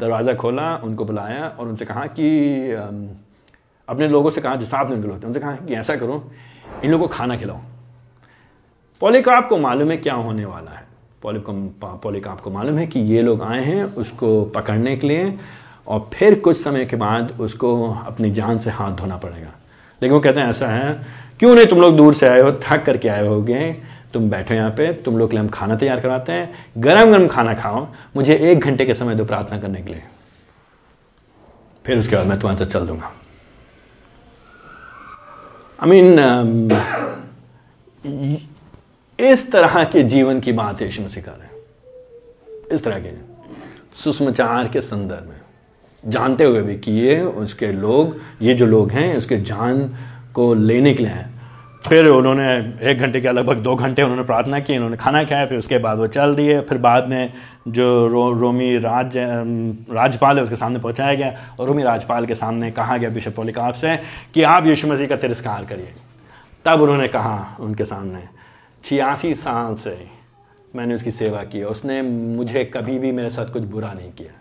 दरवाज़ा 0.00 0.34
खोला, 0.34 0.74
उनको 0.76 1.04
बुलाया 1.04 1.48
और 1.48 1.68
उनसे 1.68 1.84
कहा 1.84 2.06
कि 2.08 2.72
अपने 3.88 4.08
लोगों 4.08 4.30
से 4.30 4.40
कहा, 4.40 4.54
जो 4.56 4.66
साथ 4.66 4.90
में 4.90 4.96
लोग 4.98 5.22
थे, 5.22 5.26
उनसे 5.26 5.40
कहा 5.40 5.52
कि 5.58 5.74
ऐसा 5.74 5.96
करो 5.96 6.24
इन 6.84 6.90
लोगों 6.90 7.08
को 7.08 7.14
खाना 7.14 7.36
खिलाओ। 7.36 7.60
पॉलीकाप 9.00 9.48
को 9.48 9.56
मालूम 9.56 9.90
है 9.90 9.96
क्या 9.96 10.14
होने 10.14 10.44
वाला 10.44 10.70
है। 10.70 10.86
पॉलीकाप 11.22 12.40
को 12.40 12.50
मालूम 12.50 12.78
है 12.78 12.86
कि 12.86 13.00
ये 13.00 13.22
लोग 13.22 13.42
आए 13.42 13.64
हैं 13.64 13.84
उसको 13.84 14.44
पकड़ने 14.44 14.96
के 14.96 15.06
लिए 15.06 15.38
और 15.86 16.10
फिर 16.14 16.38
कुछ 16.40 16.56
समय 16.56 16.84
के 16.84 16.96
बाद 16.96 17.36
उसको 17.40 17.92
अपनी 17.92 18.30
जान 18.30 18.58
से 18.58 18.70
हाथ 18.70 18.92
धोना 18.92 19.16
पड़ेगा। 19.16 19.52
लेकिन 20.02 20.10
वो 20.10 20.20
कहते 20.20 20.40
हैं, 20.40 20.48
ऐसा 20.48 20.66
है। 20.66 21.06
क्यों 21.38 21.54
नहीं 21.54 21.66
तुम 21.66 21.80
लोग 21.80 21.96
दूर 21.96 22.14
से 22.14 22.26
आए 22.26 22.40
हो? 22.40 22.52
थक 22.52 22.84
करके 22.84 23.08
आए 23.08 23.26
होगे। 23.26 23.72
तुम 24.12 24.30
बैठो 24.30 24.54
यहाँ 24.54 24.70
पे। 24.70 24.92
तुम 24.92 25.18
लोग 25.18 25.30
के 25.30 25.36
लिए 25.36 25.44
हम 25.44 25.48
खाना 25.48 25.76
तैयार 25.76 26.00
कराते 26.00 26.32
हैं। 26.32 26.54
गरम 26.78 27.10
गरम 27.10 27.26
खाना 27.26 27.54
खाओ। 27.54 27.86
मुझे 28.16 28.34
एक 28.34 28.60
घंटे 28.60 28.84
के 28.84 28.94
समय 28.94 29.14
दो 29.14 29.24
प्रार्थना 29.24 29.58
करने 29.58 29.80
के 29.80 29.92
लिए। 29.92 30.02
फिर 31.86 31.98
उसके 31.98 32.16
बाद 32.16 32.26
मैं 32.26 32.38
तुम्हारे 32.38 32.64
तक 32.64 32.70
चल 32.70 32.86
दूँगा। 32.86 33.12
आई 35.82 35.90
मीन 35.90 36.16
um, 36.16 36.72
इस 39.20 39.52
तरह 39.52 39.84
के 39.84 40.02
जीवन 40.02 40.40
की 40.40 40.52
बात 40.52 40.82
यीशु 40.82 41.02
मसीह 41.02 41.22
कर 41.22 41.30
रहे 41.30 41.46
हैं। 41.46 41.54
इस 42.72 42.84
तरह 42.84 42.98
के 42.98 43.10
सुषमाचार 43.94 44.68
के 44.68 44.80
संदर्भ 44.80 45.28
में। 45.28 45.40
जानते 46.04 46.44
हुए 46.44 46.62
भी 46.62 46.76
कि 46.76 46.92
ये 46.92 47.22
उसके 47.22 47.72
लोग 47.72 48.20
ये 48.42 48.54
जो 48.54 48.66
लोग 48.66 48.90
हैं 48.90 49.16
उसके 49.16 49.36
जान 49.36 49.96
को 50.34 50.54
लेने 50.54 50.94
के 50.94 51.02
लिए 51.02 51.12
हैं। 51.12 51.37
फिर 51.82 52.06
उन्होंने 52.06 52.46
एक 52.90 52.98
घंटे 52.98 53.20
के 53.20 53.32
लगभग 53.32 53.56
दो 53.56 53.74
घंटे 53.76 54.02
उन्होंने 54.02 54.22
प्रार्थना 54.22 54.58
की 54.60 54.76
उन्होंने 54.76 54.96
खाना 54.96 55.22
खाया 55.24 55.46
फिर 55.46 55.58
उसके 55.58 55.78
बाद 55.78 55.98
वो 55.98 56.06
चल 56.06 56.34
दिए। 56.34 56.60
फिर 56.60 56.78
बाद 56.78 57.08
में 57.08 57.32
जो 57.68 58.06
रो, 58.08 58.30
रोमी 58.32 58.78
राज 58.78 59.16
राज्यपाल 59.16 60.36
है 60.38 60.42
उसके 60.44 60.56
सामने 60.56 60.78
पहुँचाया 60.78 61.14
गया 61.14 61.56
और 61.60 61.66
रोमी 61.66 61.82
राजपाल 61.82 62.26
के 62.26 62.34
सामने 62.34 62.70
कहा 62.70 62.96
गया 62.96 63.10
बिशप 63.10 63.34
पोलिकाप 63.36 63.74
से 63.74 63.96
कि 64.34 64.42
आप 64.42 64.66
यीशु 64.66 64.88
मसीह 64.88 65.06
का 65.06 65.16
तिरस्कार 65.16 65.64
करिए। 65.64 65.94
तब 66.64 66.80
उन्होंने 66.80 67.08
कहा 67.08 67.56
उनके 67.60 67.84
सामने 67.84 68.28
छियासी 68.84 69.34
साल 69.34 69.74
से 69.74 69.96
मैंने 70.76 70.94
उसकी 70.94 71.10
सेवा 71.10 71.42
की 71.44 71.62
उसने 71.64 72.02
मुझे 72.02 72.64
कभी 72.64 72.98
भी 72.98 73.12
मेरे 73.12 73.30
साथ 73.30 73.52
कुछ 73.52 73.62
बुरा 73.62 73.92
नहीं 73.92 74.12
किया। 74.12 74.32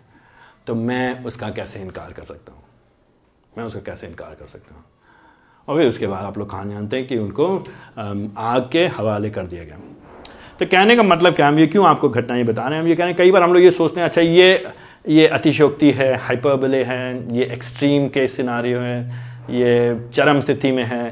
तो 0.66 0.74
मैं 0.74 1.24
उसका 1.24 1.48
कैसे 1.50 1.80
इनकार 1.80 2.12
कर 2.12 2.22
सकता 2.22 2.52
हूँ? 2.52 2.62
मैं 3.58 3.64
उसका 3.64 3.80
कैसे 3.80 4.06
इनकार 4.06 4.36
कर 4.40 4.46
सकता 4.46 4.74
हूँ? 4.74 4.84
और 5.68 5.78
फिर 5.78 5.88
उसके 5.88 6.06
बाद 6.06 6.24
आप 6.24 6.38
लोग 6.38 6.50
कहानी 6.50 6.74
जानते 6.74 6.96
हैं 6.96 7.06
कि 7.06 7.16
उनको 7.18 7.46
आग 8.38 8.68
के 8.72 8.86
हवाले 8.88 9.30
कर 9.30 9.46
दिया 9.46 9.64
गया। 9.64 9.78
तो 10.60 10.66
कहने 10.66 10.96
का 10.96 11.02
मतलब 11.02 11.34
क्या 11.34 11.48
हम 11.48 11.58
ये 11.58 11.66
क्यों 11.66 11.86
आपको 11.86 12.08
घटनाएँ 12.08 12.44
बता 12.44 12.62
रहे 12.62 12.74
हैं? 12.74 12.82
हम 12.82 12.88
ये 12.88 12.94
कह 12.94 13.04
रहे 13.04 13.12
हैं, 13.12 13.16
कई 13.18 13.30
बार 13.30 13.42
हम 13.42 13.52
लोग 13.54 13.62
ये 13.62 13.70
सोचते 13.70 14.00
हैं 14.00 14.08
अच्छा 14.08 14.20
ये 14.20 14.72
ये 15.08 15.26
अतिशोक्ति 15.26 15.90
है, 15.90 16.16
हाइपरबले 16.16 16.82
है, 16.84 17.36
ये 17.36 17.44
एक्सट्रीम 17.44 18.08
के 18.08 18.26
सिनारियो 18.28 18.80
है, 18.80 18.98
ये 19.50 20.08
चरम 20.14 20.40
स्थिति 20.40 20.72
में 20.72 20.84
है, 20.84 21.10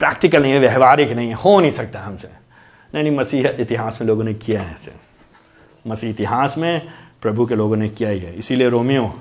प्रैक्टिकल 0.00 0.42
नहीं 0.42 0.52
है, 0.52 0.58
व्यवहारिक 0.58 1.10
नहीं 1.10 1.28
है, 1.28 1.34
हो 1.34 1.58
नहीं 1.60 1.70
सकता 1.70 2.00
हमसे। 2.00 2.28
नहीं 2.94 3.02
नहीं, 3.04 3.16
मसीह 3.16 3.48
इतिहास 3.60 3.98
में 4.00 4.08
लोगों 4.08 4.24
ने 4.24 4.34
किया 4.34 4.62
है 4.62 4.74
ऐसे। 4.74 4.92
मसीह 5.86 6.10
इतिहास 6.10 6.54
में 6.58 6.82
प्रभु 7.22 7.46
के 7.46 7.54
लोगों 7.54 7.76
ने 7.76 7.88
किया 7.88 8.10
ही 8.10 8.18
है। 8.18 8.34
इसीलिए 8.34 8.68
रोमियो 8.68 9.14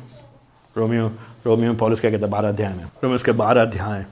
रोमियो 0.75 1.07
रोमियो 1.45 1.73
पॉलिस 1.73 2.01
क्या 2.01 2.11
कहते 2.11 2.25
बारह 2.25 2.49
अध्याय 2.49 2.73
में। 2.73 2.83
रोमियो, 2.83 3.15
उसके 3.15 3.31
बारह 3.31 3.61
अध्याय। 3.61 4.05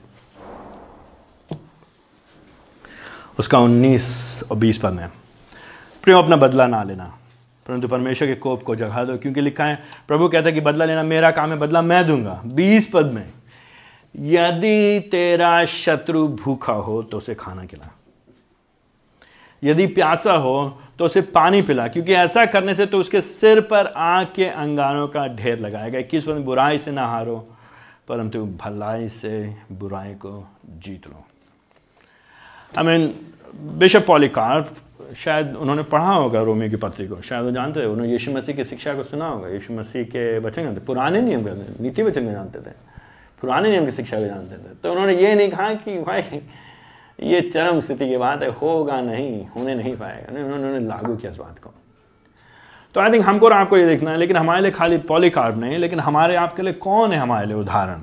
उसका 3.38 3.58
उन्नीस 3.58 4.42
और 4.50 4.56
बीस 4.56 4.78
पद 4.78 4.92
में। 4.92 5.08
प्रेम 6.02 6.18
अपना 6.18 6.36
बदला 6.36 6.66
ना 6.66 6.82
लेना। 6.82 7.18
परंतु 7.66 7.88
परमेश्वर 7.88 8.28
के 8.28 8.34
कोप 8.34 8.62
को 8.62 8.76
जगा 8.76 9.04
दो, 9.04 9.16
क्योंकि 9.16 9.40
लिखा 9.40 9.64
है, 9.64 9.82
प्रभु 10.08 10.28
कहता 10.28 10.46
है 10.46 10.52
कि 10.52 10.60
बदला 10.60 10.84
लेना 10.84 11.02
मेरा 11.02 11.30
काम 11.30 11.50
है, 11.50 11.58
बदला 11.58 11.82
मैं 11.82 12.06
दूँगा। 12.06 12.42
बीस 12.46 12.90
पद 12.94 13.06
में, 13.06 13.32
यदि 14.16 15.08
तेरा 15.10 15.64
शत्रु 15.64 16.28
भूखा 16.28 16.72
हो 16.72 17.02
तो 17.02 17.16
उसे 17.16 17.34
खाना 17.34 17.64
खिला। 17.64 17.92
यदि 19.64 19.86
प्यासा 19.86 20.32
हो 20.32 20.80
तो 20.98 21.04
उसे 21.04 21.20
पानी 21.20 21.62
पिला, 21.62 21.88
क्योंकि 21.88 22.14
ऐसा 22.14 22.46
करने 22.46 22.74
से 22.74 22.86
तो 22.86 22.98
उसके 22.98 23.20
सिर 23.20 23.60
पर 23.60 23.86
आग 23.86 24.26
के 24.36 24.46
अंगारों 24.46 25.08
का 25.08 25.26
ढेर 25.26 25.58
लगाएगा। 25.58 26.00
किस 26.00 26.24
पर 26.24 26.32
बुराई 26.32 26.78
से 26.78 26.90
ना 26.90 27.06
हारो, 27.06 27.36
परंतु 28.08 28.44
भलाई 28.44 29.08
से 29.08 29.56
बुराई 29.72 30.14
को 30.14 30.48
जीत 30.66 31.06
लो। 31.06 31.25
आई 32.78 32.84
मीन 32.84 33.14
बिशप 33.78 34.04
पॉलिकार्प 34.06 34.76
शायद 35.16 35.54
उन्होंने 35.56 35.82
पढ़ा 35.82 36.12
होगा 36.12 36.40
रोमी 36.42 36.68
की 36.70 36.76
पत्री 36.76 37.06
को। 37.08 37.20
शायद 37.20 37.44
वो 37.44 37.50
जानते 37.50 37.80
थे, 37.80 37.84
उन्होंने 37.84 38.12
यीशु 38.12 38.30
मसीह 38.32 38.56
की 38.56 38.64
शिक्षा 38.64 38.94
को 38.94 39.02
सुना 39.02 39.28
होगा, 39.28 39.48
यीशु 39.48 39.72
मसीह 39.72 40.04
के 40.04 40.38
वचन 40.38 40.62
जानते 40.62 40.80
पुराने 40.80 41.20
नियम 41.20 41.44
के 41.44 41.82
नीति 41.82 42.02
वचन 42.02 42.22
में 42.22 42.32
जानते 42.32 42.58
थे, 42.58 42.74
पुराने 43.40 43.70
नियम 43.70 43.84
की 43.84 43.90
शिक्षा 43.90 44.16
भी 44.16 44.26
जानते 44.26 44.56
थे। 44.56 44.74
तो 44.74 44.90
उन्होंने 44.90 45.14
ये 45.14 45.34
नहीं 45.34 45.48
कहा 45.48 45.72
कि 45.74 45.98
भाई, 45.98 46.22
ये 47.22 47.40
चरम 47.40 47.80
स्थिति 47.80 48.08
की 48.08 48.16
बात 48.16 48.42
है, 48.42 48.50
होगा 48.50 49.00
नहीं, 49.00 49.46
होने 49.46 49.74
नहीं 49.74 49.96
पाएगा। 49.96 50.32
नहीं, 50.34 50.44
उन्होंने 50.44 50.80
लागू 50.80 51.16
किया 51.16 51.32
इस 51.32 51.38
बात 51.38 51.58
को। 51.58 51.74
तो 52.94 53.00
आई 53.00 53.12
थिंक 53.12 53.24
हमको 53.24 53.46
और 53.46 53.52
आपको 53.52 53.76
ये 53.76 53.86
देखना 53.86 54.10
है, 54.10 54.16
लेकिन 54.16 54.36
हमारे 54.36 54.62
लिए 54.62 54.70
खाली 54.70 54.98
पॉलीकार्प 54.98 55.56
नहीं, 55.56 55.78
लेकिन 55.78 56.00
हमारे, 56.00 56.36
आपके 56.36 56.62
लिए 56.62 56.72
कौन 56.72 57.12
है 57.12 57.18
हमारे 57.18 57.46
लिए 57.46 57.56
उदाहरण? 57.56 58.02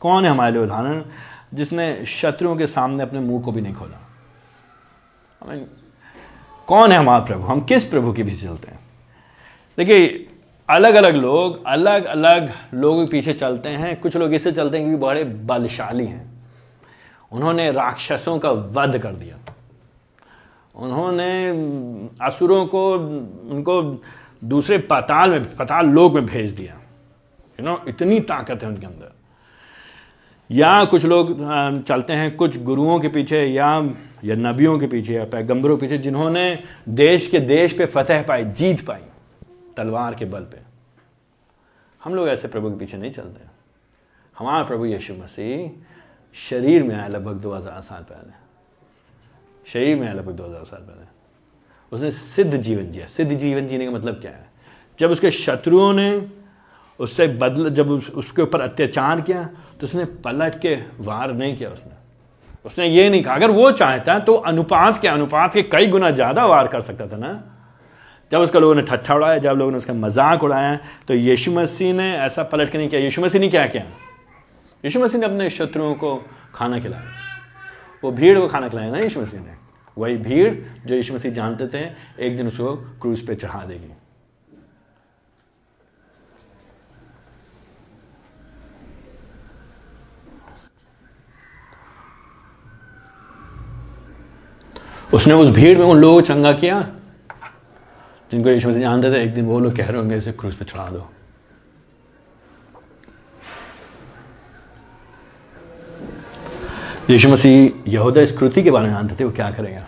कौन 0.00 0.24
है 0.24 0.30
हमारे 0.30 0.52
लिए 0.52 0.62
उदाहरण? 0.62 1.02
जिसने 1.54 2.06
शत्रुओं 2.06 2.56
के 2.56 2.66
सामने 2.66 3.02
अपने 3.02 3.20
मुँह 3.20 3.42
को 3.42 3.52
भी 3.52 3.60
नहीं 3.60 3.74
खोला। 3.74 4.08
हमें 5.40 5.66
कौन 6.66 6.92
है 6.92 6.98
हमारा 6.98 7.24
प्रभु? 7.24 7.44
हम 7.44 7.60
किस 7.60 7.84
प्रभु 7.84 8.12
के 8.12 8.24
पीछे 8.24 8.46
चलते 8.46 8.70
हैं? 8.70 8.80
देखिए 9.78 10.30
अलग 10.70 10.94
अलग 10.94 11.14
लोग 11.14 11.64
अलग 11.66 12.04
अलग 12.04 12.50
लोगों 12.74 13.06
के 13.06 13.10
पीछे 13.10 13.32
चलते 13.32 13.68
हैं। 13.68 14.00
कुछ 14.00 14.16
लोग 14.16 14.34
इससे 14.34 14.52
चलते 14.52 14.78
हैं 14.78 14.86
क्योंकि 14.86 15.06
बड़े 15.06 15.24
बलशाली 15.24 16.06
हैं। 16.06 16.34
उन्होंने 17.32 17.70
राक्षसों 17.70 18.38
का 18.38 18.50
वध 18.50 18.98
कर 18.98 19.12
दिया। 19.12 19.36
उन्होंने 20.76 21.50
असुरों 22.22 22.66
को, 22.66 22.94
उनको 23.50 24.02
दूसरे 24.44 24.78
पाताल 24.78 25.30
में, 25.30 25.56
पताल 25.56 25.86
लोक 25.86 26.12
में 26.12 26.26
भेज 26.26 26.50
दिया। 26.50 26.74
यू 27.60 27.66
नो 27.66 27.84
इतनी 27.88 28.20
ताकत 28.20 28.62
है 28.62 28.68
उनके 28.68 28.86
अंदर। 28.86 29.13
या 30.54 30.84
कुछ 30.84 31.04
लोग 31.04 31.32
चलते 31.84 32.12
हैं 32.12 32.34
कुछ 32.36 32.62
गुरुओं 32.62 32.98
के 33.00 33.08
पीछे 33.08 33.44
या 33.44 33.68
या 34.24 34.34
नबियों 34.36 34.78
के 34.78 34.86
पीछे 34.86 35.14
या 35.14 35.24
पैगंबरों 35.24 35.76
के 35.76 35.80
पीछे 35.80 35.98
जिन्होंने 35.98 36.44
देश 36.88 37.26
के 37.26 37.40
देश 37.40 37.72
पे 37.72 37.86
फतेह 37.86 38.22
पाई, 38.22 38.44
जीत 38.44 38.84
पाई, 38.86 39.00
तलवार 39.76 40.14
के 40.14 40.24
बल 40.24 40.42
पे। 40.42 40.62
हम 42.00 42.14
लोग 42.14 42.28
ऐसे 42.28 42.48
प्रभु 42.48 42.70
के 42.70 42.76
पीछे 42.76 42.96
नहीं 42.96 43.10
चलते। 43.10 43.46
हमारा 44.36 44.62
प्रभु 44.64 44.84
यीशु 44.84 45.14
मसीह 45.14 45.70
शरीर 46.36 46.82
में 46.82 46.94
आया 46.94 47.08
लगभग 47.08 47.34
दो 47.34 47.52
हज़ार 47.52 47.80
साल 47.80 48.02
पहले। 48.02 48.32
शरीर 49.66 49.96
में 49.96 50.06
आया 50.06 50.14
लगभग 50.14 50.32
दो 50.32 50.44
हज़ार 50.44 50.64
साल 50.64 50.80
पहले। 50.80 51.06
उसने 51.92 52.10
सिद्ध 52.10 52.56
जीवन 52.56 52.90
जिया। 52.92 53.06
सिद्ध 53.06 53.32
जीवन 53.32 53.66
जीने 53.66 53.84
का 53.84 53.90
मतलब 53.90 54.14
क्या 54.14 54.30
है? 54.30 54.46
जब 54.98 55.10
उसके 55.10 55.30
शत्रुओं 55.30 55.92
ने 55.92 56.10
उससे 56.98 57.26
बदल, 57.28 57.70
जब 57.70 57.90
उसके 57.90 58.42
ऊपर 58.42 58.60
अत्याचार 58.60 59.20
किया 59.20 59.42
तो 59.80 59.86
उसने 59.86 60.04
पलट 60.24 60.60
के 60.60 60.74
वार 61.00 61.32
नहीं 61.32 61.56
किया 61.56 61.70
उसने। 61.70 61.92
उसने 62.64 62.86
ये 62.88 63.08
नहीं 63.10 63.22
कहा, 63.22 63.34
अगर 63.34 63.50
वो 63.50 63.70
चाहता 63.72 64.18
तो 64.20 64.34
अनुपात 64.34 65.00
के 65.02 65.08
अनुपात 65.08 65.52
के 65.54 65.62
कई 65.64 65.86
गुना 65.88 66.10
ज़्यादा 66.12 66.44
वार 66.46 66.68
कर 66.68 66.80
सकता 66.82 67.06
था 67.06 67.16
ना। 67.16 67.32
जब 68.30 68.40
उसका 68.40 68.58
लोगों 68.58 68.74
ने 68.74 68.82
ठट्ठा 68.82 69.14
उड़ाया, 69.14 69.38
जब 69.38 69.50
लोगों 69.50 69.70
ने 69.70 69.78
उसका 69.78 69.92
मज़ाक 69.94 70.42
उड़ाया 70.42 70.78
तो 71.08 71.14
यीशु 71.14 71.50
मसीह 71.52 71.92
ने 71.94 72.12
ऐसा 72.18 72.42
पलट 72.44 72.70
के 72.70 72.78
नहीं 72.78 72.88
किया। 72.88 73.00
यीशु 73.00 73.22
मसीह 73.22 73.40
ने 73.40 73.48
क्या 73.48 73.66
किया? 73.66 73.84
यीशु 74.84 75.00
मसीह 75.00 75.20
ने 75.20 75.26
अपने 75.26 75.50
शत्रुओं 75.50 75.94
को 75.94 76.16
खाना 76.54 76.78
खिलाया। 76.78 77.02
वो 78.02 78.10
भीड़ 78.12 78.38
को 78.38 78.46
खाना 78.48 78.68
खिलाया 78.68 78.90
ना 78.90 78.98
यीशु 78.98 79.20
मसीह 79.20 79.40
ने। 79.40 79.54
वही 79.96 80.16
भीड़ 80.18 80.54
जो 80.86 80.94
यीशु 80.94 81.14
मसीह 81.14 81.32
जानते 81.32 81.66
थे, 81.68 81.84
एक 82.18 82.36
दिन 82.36 82.46
उसको 82.46 82.74
क्रूज 83.02 83.26
पे 83.26 83.34
चढ़ा 83.34 83.64
देगी। 83.64 83.92
उसने 95.14 95.34
उस 95.34 95.50
भीड़ 95.50 95.78
में 95.78 95.86
उन 95.86 95.98
लोगों 95.98 96.14
को 96.14 96.20
चंगा 96.20 96.52
किया, 96.52 96.90
जिनको 98.32 98.48
यीशु 98.48 98.68
मसीह 98.68 98.80
जानते 98.80 99.12
थे, 99.12 99.22
एक 99.22 99.34
दिन 99.34 99.44
वो 99.44 99.60
लोग 99.60 99.76
कह 99.76 99.86
रहे 99.86 99.98
होंगे, 99.98 100.16
इसे 100.16 100.32
क्रूज 100.32 100.54
पे 100.54 100.64
चढ़ा 100.64 100.88
दो। 100.88 101.10
यीशु 107.10 107.28
मसीह 107.28 107.90
यहूदा 107.90 108.20
इस 108.20 108.32
कृति 108.32 108.62
के 108.62 108.70
बारे 108.70 108.86
में 108.86 108.94
जानते 108.94 109.16
थे, 109.20 109.24
वो 109.24 109.30
क्या 109.30 109.50
करेगा? 109.50 109.86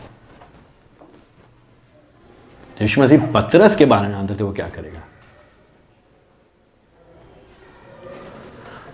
यीशु 2.83 3.03
मसीह 3.03 3.27
पतरस 3.27 3.77
के 3.77 3.85
बारे 3.85 4.03
में 4.03 4.11
जानते 4.11 4.35
थे, 4.35 4.45
वो 4.45 4.53
क्या 4.53 4.69
करेगा? 4.69 5.03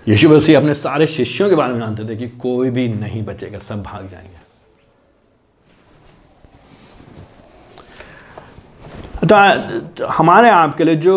यीशु 0.09 0.29
मसीह 0.29 0.59
अपने 0.59 0.75
सारे 0.75 1.07
शिष्यों 1.07 1.49
के 1.49 1.55
बारे 1.55 1.73
में 1.73 1.81
जानते 1.81 2.09
थे 2.09 2.17
कि 2.17 2.29
कोई 2.29 2.71
भी 2.71 2.89
नहीं 2.89 3.23
बचेगा, 3.23 3.59
सब 3.59 3.83
भाग 3.83 4.09
जाएँगे। 4.09 4.42
तो 9.23 10.07
हमारे 10.09 10.49
आपके 10.51 10.85
लिए 10.85 10.97
जो 10.97 11.17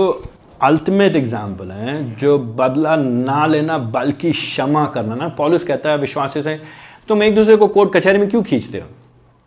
अल्टीमेट 0.64 1.16
एग्ज़ाम्पल 1.16 1.72
है, 1.72 2.16
जो 2.16 2.38
बदला 2.38 2.96
ना 2.96 3.46
लेना, 3.46 3.78
बल्कि 3.78 4.32
क्षमा 4.32 4.86
करना, 4.86 5.16
ना, 5.16 5.28
पॉलिस 5.30 5.64
कहता 5.64 5.92
है 5.92 5.98
विश्वास 5.98 6.38
से, 6.38 6.60
तुम 7.08 7.24
एक 7.24 7.36
दूसरे 7.36 7.56
को 7.56 7.68
कोर्ट 7.68 7.94
कचहरी 7.94 8.20
में 8.20 8.30
क्यों 8.30 8.44
खींचते 8.44 8.80
हो? 8.80 8.88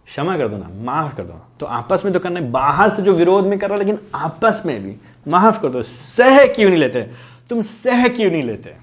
क्षमा 0.06 0.36
कर 0.38 0.48
दो 0.48 0.56
ना 0.56 0.68
माफ़ 0.84 1.14
कर 1.16 1.22
दो 1.22 1.40
तो 1.60 1.66
आपस 1.66 2.04
में 2.04 2.12
तो 2.12 2.20
करना 2.20 2.40
बाहर 2.50 2.94
से 2.94 3.02
जो 3.02 3.12
विरोध 3.14 3.44
में 3.44 3.58
कर 3.58 3.68
रहा 3.68 3.78
लेकिन 3.78 3.98
आपस 4.14 4.62
में 4.66 4.82
भी 4.84 4.94
माफ़ 5.26 5.60
कर 5.62 5.68
दो। 5.68 5.82
सह 5.82 6.46
क्यों 6.46 6.68
नहीं 6.70 6.78
लेते? 6.80 7.02
तुम 7.50 7.60
सह 7.62 8.06
क्यों 8.08 8.30
नहीं 8.30 8.42
लेते? 8.42 8.74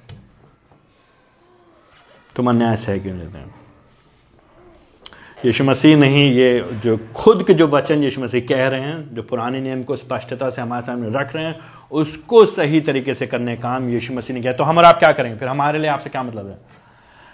तुम 2.36 2.50
अन्याय 2.50 2.76
सह 2.78 2.98
क्यों 2.98 3.14
नहीं 3.14 3.24
लेते? 3.24 3.65
यीशु 5.46 5.64
मसीह 5.64 5.98
नहीं, 5.98 6.32
ये 6.32 6.66
जो 6.84 6.98
खुद 7.16 7.44
के 7.48 7.54
जो 7.54 7.68
वचन 7.68 8.04
यीशु 8.04 8.22
मसीह 8.22 8.42
कह 8.42 8.68
रहे 8.68 8.80
हैं, 8.80 9.16
जो 9.16 9.24
पुराने 9.24 9.62
नियम 9.62 9.84
को 9.84 9.96
स्पष्टता 9.96 10.50
से 10.50 10.62
हमारे 10.62 10.86
सामने 10.86 11.20
रख 11.20 11.36
रहे 11.36 11.46
हैं, 11.46 11.60
उसको 11.92 12.46
सही 12.46 12.82
तरीके 12.82 13.14
से 13.14 13.28
करने 13.28 13.56
काम 13.56 13.90
यीशु 13.90 14.14
मसीह 14.14 14.36
ने 14.36 14.42
किया। 14.42 14.54
तो 14.54 14.64
हम 14.64 14.78
और 14.78 14.86
आप 14.86 15.00
क्या 15.00 15.12
करेंगे? 15.12 15.38
फिर 15.38 15.48
हमारे 15.48 15.80
लिए 15.80 15.90
आपसे 15.90 16.10
क्या 16.10 16.24
मतलब 16.24 16.48
है? 16.48 16.58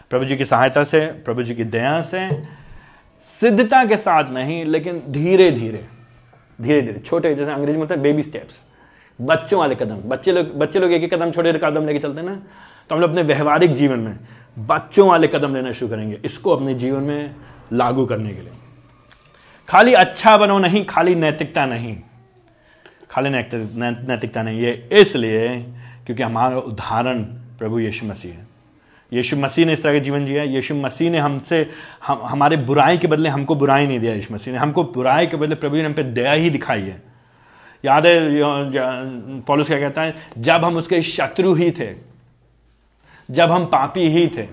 प्रभु 0.10 0.26
जी 0.26 0.38
की 0.38 0.46
सहायता 0.46 0.84
से, 0.84 1.06
प्रभु 1.06 1.44
जी 1.44 1.56
की 1.56 1.64
दया 1.64 2.02
से, 2.02 2.30
सिद्धता 3.42 3.86
के 3.86 3.98
साथ 3.98 4.32
नहीं, 4.32 4.66
लेकिन 4.66 5.02
धीरे 5.10 5.52
धीरे 5.52 5.86
धीरे 6.62 6.82
धीरे 6.82 7.00
छोटे, 7.00 7.36
जैसे 7.36 7.52
अंग्रेज़ी 7.52 7.80
में 7.80 7.88
है 7.92 8.02
बेबी 8.02 8.24
स्टेप्स 8.24 8.62
बच्चों 9.22 9.60
वाले 9.60 9.76
कदम, 9.76 9.96
बच्चे 9.96 10.32
लोग 10.32 10.58
बच्चे 10.58 10.80
लोग 10.80 10.92
एक 10.92 11.04
एक 11.04 11.14
कदम 11.14 11.32
छोटे 11.32 11.54
कदम 11.54 11.86
लेके 11.88 12.00
चलते 12.00 12.20
हैं 12.22 12.28
ना? 12.28 12.36
तो 12.90 12.96
हम 12.96 13.02
लोग 13.02 13.10
अपने 13.10 13.22
व्यवहारिक 13.22 13.74
जीवन 13.74 14.00
में 14.00 14.20
बच्चों 14.60 15.08
वाले 15.10 15.28
कदम 15.28 15.56
लेना 15.56 15.72
शुरू 15.72 15.92
करेंगे। 15.92 16.20
इसको 16.26 16.56
अपने 16.56 16.74
जीवन 16.74 17.04
में 17.04 17.36
लागू 17.74 18.06
करने 18.06 18.34
के 18.34 18.42
लिए। 18.42 18.52
खाली 19.70 19.94
अच्छा 19.94 20.38
बनो 20.38 20.60
नहीं, 20.60 20.86
खाली 20.86 21.16
नैतिकता 21.16 21.66
नहीं। 21.66 21.98
खाली 23.12 23.30
नैतिकता 23.30 24.42
नहीं, 24.44 24.60
ये 24.60 24.90
इसलिए 24.92 25.58
क्योंकि 26.06 26.24
हमारा 26.24 26.58
उदाहरण 26.58 27.24
प्रभु 27.60 27.80
यीशु 27.80 28.06
मसीह 28.06 28.34
है। 28.34 28.48
यीशु 29.12 29.38
मसीह 29.38 29.66
ने 29.66 29.74
इस 29.74 29.84
तरह 29.84 29.94
का 29.94 30.00
जीवन 30.00 30.26
जिया, 30.26 30.44
यीशु 30.44 30.76
मसीह 30.76 31.12
ने 31.12 31.18
हमसे, 31.18 31.70
हम, 32.08 32.22
हमारे 32.24 32.58
बुराई 32.58 32.98
के 32.98 33.08
बदले 33.08 33.30
हमको 33.30 33.56
बुराई 33.56 33.88
नहीं 33.88 34.00
दिया, 34.00 34.14
यीशु 34.14 34.34
मसीह 34.34 34.54
ने 34.54 34.60
हमको 34.60 34.84
बुराई 34.84 35.28
के 35.28 35.38
बदले 35.38 35.56
प्रभु 35.56 35.76
ने 35.76 35.84
हम 35.84 35.94
पे 35.94 36.04
दया 36.04 36.34
ही 36.34 36.50
दिखाई 36.50 36.82
है। 36.82 37.02
याद 37.84 38.06
है 38.06 39.42
पॉलिस 39.42 39.68
क्या 39.68 39.80
कहता 39.80 40.02
है, 40.02 40.16
जब 40.38 40.66
हम 40.66 40.78
उसके 40.78 41.02
शत्रु 41.04 41.54
ही 41.54 41.72
थे, 41.72 41.94
जब 43.32 43.52
हम 43.52 43.66
पापी 43.66 44.08
ही 44.10 44.28
थे 44.28 44.48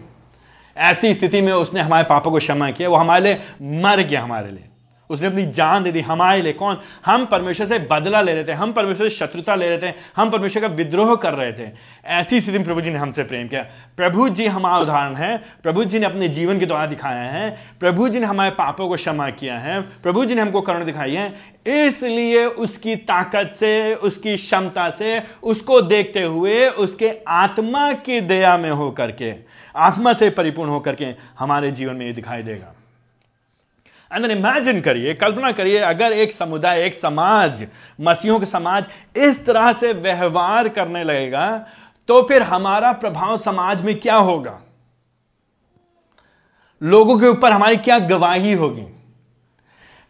ऐसी 0.78 1.14
स्थिति 1.14 1.40
में 1.40 1.52
उसने 1.52 1.80
हमारे 1.80 2.04
पापा 2.04 2.30
को 2.30 2.38
क्षमा 2.38 2.70
किया, 2.70 2.88
वो 2.88 2.96
हमारे 2.96 3.24
लिए 3.24 3.34
मर 3.80 4.00
गया 4.00 4.22
हमारे 4.22 4.50
लिए। 4.50 4.64
उसने 5.10 5.26
अपनी 5.26 5.46
जान 5.46 5.82
दे 5.82 5.92
दी 5.92 6.00
हमारे 6.00 6.42
लिए। 6.42 6.52
कौन? 6.52 6.78
हम 7.06 7.24
परमेश्वर 7.24 7.66
से 7.66 7.78
बदला 7.78 8.20
ले 8.20 8.34
रहे 8.34 8.44
थे, 8.44 8.52
हम 8.52 8.72
परमेश्वर 8.72 9.08
से 9.08 9.16
शत्रुता 9.16 9.54
ले 9.54 9.76
रहे 9.76 9.78
थे, 9.78 9.94
हम 10.16 10.30
परमेश्वर 10.30 10.62
का 10.62 10.68
विद्रोह 10.68 11.16
कर 11.16 11.34
रहे 11.34 11.52
थे। 11.52 11.70
ऐसी 12.06 12.40
स्थिति 12.40 12.58
में 12.58 12.66
प्रभु 12.66 12.80
जी 12.80 12.90
ने 12.90 12.98
हमसे 12.98 13.22
प्रेम 13.22 13.48
किया। 13.48 13.66
प्रभु 13.96 14.28
जी 14.28 14.46
हमारा 14.46 14.78
उदाहरण 14.78 15.14
है। 15.14 15.38
प्रभु 15.62 15.84
जी 15.84 15.98
ने 15.98 16.06
अपने 16.06 16.28
जीवन 16.28 16.58
के 16.58 16.66
द्वारा 16.66 16.86
दिखाया 16.86 17.22
है। 17.22 17.58
प्रभु 17.80 18.08
जी 18.08 18.20
ने 18.20 18.26
हमारे 18.26 18.50
पापों 18.50 18.88
को 18.88 18.94
क्षमा 18.94 19.30
किया 19.30 19.58
है। 19.58 19.80
प्रभु 19.80 20.24
जी 20.24 20.34
ने 20.34 20.42
हमको 20.42 20.60
करुण 20.60 20.84
दिखाई 20.84 21.14
है। 21.14 21.34
इसलिए 21.66 22.46
उसकी 22.46 22.96
ताकत 22.96 23.52
से, 23.60 23.94
उसकी 23.94 24.36
क्षमता 24.36 24.90
से, 24.90 25.22
उसको 25.42 25.80
देखते 25.80 26.22
हुए, 26.22 26.68
उसके 26.68 27.12
आत्मा 27.28 27.92
की 27.92 28.20
दया 28.20 28.56
में 28.56 28.70
होकर 28.70 29.10
के 29.10 29.48
आत्मा 29.78 30.12
से 30.12 30.30
परिपूर्ण 30.30 30.70
होकर 30.70 30.94
के 30.94 31.14
हमारे 31.38 31.70
जीवन 31.70 31.96
में 31.96 32.06
ये 32.06 32.12
दिखाई 32.12 32.42
देगा। 32.42 32.74
एंड 34.10 34.24
इमेजिन 34.26 34.80
करिए, 34.80 35.14
कल्पना 35.14 35.52
करिए, 35.52 35.78
अगर 35.78 36.12
एक 36.12 36.32
समुदाय, 36.32 36.82
एक 36.82 36.94
समाज, 36.94 37.66
मसीहों 38.00 38.38
के 38.40 38.46
समाज 38.46 38.84
इस 39.16 39.44
तरह 39.46 39.72
से 39.72 39.92
व्यवहार 39.92 40.68
करने 40.68 41.04
लगेगा 41.04 41.66
तो 42.08 42.22
फिर 42.22 42.42
हमारा 42.42 42.92
प्रभाव 42.92 43.36
समाज 43.36 43.82
में 43.82 43.98
क्या 44.00 44.16
होगा? 44.16 44.58
लोगों 46.82 47.18
के 47.18 47.26
ऊपर 47.26 47.52
हमारी 47.52 47.76
क्या 47.76 47.98
गवाही 47.98 48.52
होगी? 48.52 48.86